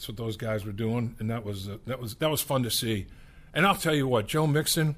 that's 0.00 0.08
what 0.08 0.16
those 0.16 0.38
guys 0.38 0.64
were 0.64 0.72
doing, 0.72 1.14
and 1.18 1.28
that 1.28 1.44
was 1.44 1.68
uh, 1.68 1.76
that 1.84 2.00
was 2.00 2.14
that 2.14 2.30
was 2.30 2.40
fun 2.40 2.62
to 2.62 2.70
see. 2.70 3.04
And 3.52 3.66
I'll 3.66 3.74
tell 3.74 3.94
you 3.94 4.08
what, 4.08 4.26
Joe 4.26 4.46
Mixon. 4.46 4.96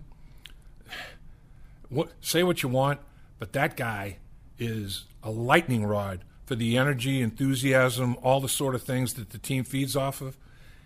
What, 1.88 2.12
say 2.20 2.44
what 2.44 2.62
you 2.62 2.68
want, 2.68 3.00
but 3.40 3.52
that 3.52 3.76
guy 3.76 4.18
is 4.60 5.06
a 5.20 5.30
lightning 5.32 5.84
rod 5.84 6.24
for 6.46 6.54
the 6.54 6.78
energy, 6.78 7.20
enthusiasm, 7.20 8.16
all 8.22 8.40
the 8.40 8.48
sort 8.48 8.76
of 8.76 8.82
things 8.82 9.14
that 9.14 9.30
the 9.30 9.38
team 9.38 9.64
feeds 9.64 9.96
off 9.96 10.20
of. 10.20 10.38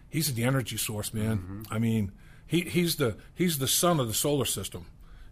He's 0.08 0.32
the 0.32 0.44
energy 0.44 0.78
source, 0.78 1.12
man. 1.12 1.36
Mm-hmm. 1.36 1.62
I 1.70 1.78
mean, 1.78 2.12
he, 2.46 2.62
he's 2.62 2.96
the 2.96 3.18
he's 3.34 3.58
the 3.58 3.68
sun 3.68 4.00
of 4.00 4.08
the 4.08 4.14
solar 4.14 4.46
system. 4.46 4.86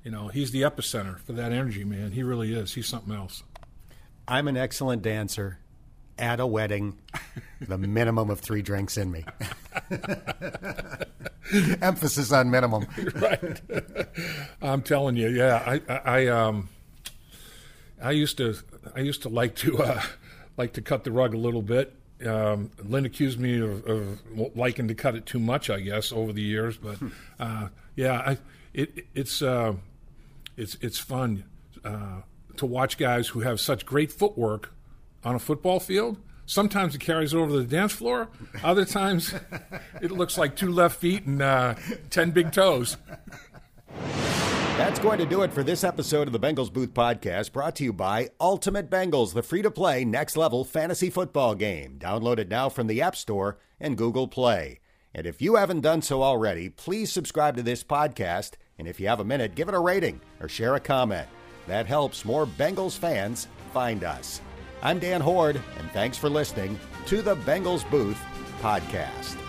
You 0.05 0.11
know, 0.11 0.28
he's 0.28 0.51
the 0.51 0.61
epicenter 0.61 1.20
for 1.20 1.32
that 1.32 1.53
energy, 1.53 1.85
man. 1.85 2.12
He 2.12 2.22
really 2.22 2.53
is. 2.53 2.74
He's 2.74 2.87
something 2.87 3.14
else. 3.14 3.43
I'm 4.28 4.47
an 4.47 4.59
excellent 4.59 5.01
dancer 5.01 5.59
at 6.18 6.40
a 6.40 6.46
wedding, 6.46 6.98
the 7.60 7.78
minimum 7.78 8.30
of 8.30 8.40
three 8.40 8.62
drinks 8.62 8.96
in 8.96 9.10
me. 9.10 9.24
Emphasis 11.82 12.32
on 12.32 12.50
minimum. 12.50 12.86
right. 13.16 13.60
I'm 14.62 14.82
telling 14.82 15.16
you, 15.16 15.28
yeah. 15.28 15.62
I, 15.66 15.80
I, 15.88 16.00
I, 16.04 16.26
um, 16.28 16.68
I 18.02 18.12
used 18.12 18.36
to, 18.38 18.54
I 18.94 19.00
used 19.00 19.22
to 19.22 19.28
like 19.28 19.54
to, 19.56 19.78
uh, 19.78 20.02
like 20.56 20.74
to 20.74 20.82
cut 20.82 21.04
the 21.04 21.12
rug 21.12 21.34
a 21.34 21.38
little 21.38 21.62
bit. 21.62 21.94
Um, 22.24 22.70
Lynn 22.82 23.04
accused 23.04 23.38
me 23.38 23.60
of, 23.60 23.84
of, 23.86 24.56
liking 24.56 24.88
to 24.88 24.94
cut 24.94 25.14
it 25.14 25.26
too 25.26 25.40
much, 25.40 25.68
I 25.68 25.80
guess, 25.80 26.12
over 26.12 26.32
the 26.32 26.42
years. 26.42 26.76
But 26.76 26.98
uh, 27.38 27.68
yeah, 27.96 28.18
I, 28.18 28.38
it, 28.72 29.06
it's, 29.14 29.42
uh, 29.42 29.74
it's, 30.56 30.76
it's 30.80 30.98
fun 30.98 31.44
uh, 31.84 32.22
to 32.56 32.66
watch 32.66 32.98
guys 32.98 33.28
who 33.28 33.40
have 33.40 33.60
such 33.60 33.84
great 33.84 34.12
footwork 34.12 34.74
on 35.25 35.35
a 35.35 35.39
football 35.39 35.81
field. 35.81 36.18
Sometimes 36.47 36.95
it 36.95 37.01
carries 37.01 37.33
over 37.35 37.51
to 37.53 37.59
the 37.59 37.64
dance 37.64 37.93
floor. 37.93 38.29
Other 38.62 38.85
times, 38.85 39.35
it 40.03 40.11
looks 40.11 40.37
like 40.37 40.57
two 40.57 40.70
left 40.70 40.99
feet 41.01 41.25
and 41.25 41.41
uh, 41.41 41.75
ten 42.11 42.31
big 42.33 42.53
toes. 42.53 42.99
That's 44.77 44.99
going 44.99 45.18
to 45.20 45.27
do 45.27 45.43
it 45.43 45.53
for 45.53 45.62
this 45.62 45.85
episode 45.85 46.27
of 46.27 46.33
the 46.33 46.41
Bengals 46.41 46.72
Booth 46.72 46.93
Podcast, 46.93 47.53
brought 47.53 47.77
to 47.77 47.85
you 47.85 47.93
by 47.93 48.31
Ultimate 48.41 48.91
Bengals, 48.91 49.33
the 49.33 49.43
free 49.43 49.62
to 49.62 49.70
play 49.70 50.05
next 50.05 50.37
level 50.37 50.64
fantasy 50.64 51.11
football 51.11 51.55
game. 51.55 51.97
Download 51.99 52.39
it 52.39 52.49
now 52.49 52.68
from 52.68 52.89
the 52.89 53.01
App 53.01 53.14
Store 53.14 53.57
and 53.81 53.97
Google 53.97 54.27
Play. 54.27 54.81
And 55.14 55.27
if 55.27 55.41
you 55.41 55.55
haven't 55.55 55.83
done 55.83 56.03
so 56.03 56.25
already, 56.25 56.68
please 56.68 57.12
subscribe 57.12 57.57
to 57.57 57.62
this 57.62 57.85
podcast. 57.85 58.55
And 58.77 58.89
if 58.89 58.99
you 58.99 59.07
have 59.07 59.20
a 59.20 59.25
minute, 59.25 59.55
give 59.55 59.68
it 59.68 59.75
a 59.75 59.79
rating 59.79 60.20
or 60.41 60.49
share 60.49 60.75
a 60.75 60.81
comment. 60.81 61.29
That 61.68 61.87
helps 61.87 62.25
more 62.25 62.45
Bengals 62.45 62.99
fans 62.99 63.47
find 63.72 64.03
us. 64.03 64.41
I'm 64.85 64.99
Dan 64.99 65.22
Hoard, 65.22 65.57
and 65.78 65.91
thanks 65.93 66.18
for 66.18 66.28
listening 66.28 66.78
to 67.07 67.22
the 67.22 67.37
Bengals 67.37 67.91
Booth 67.91 68.20
Podcast. 68.61 69.43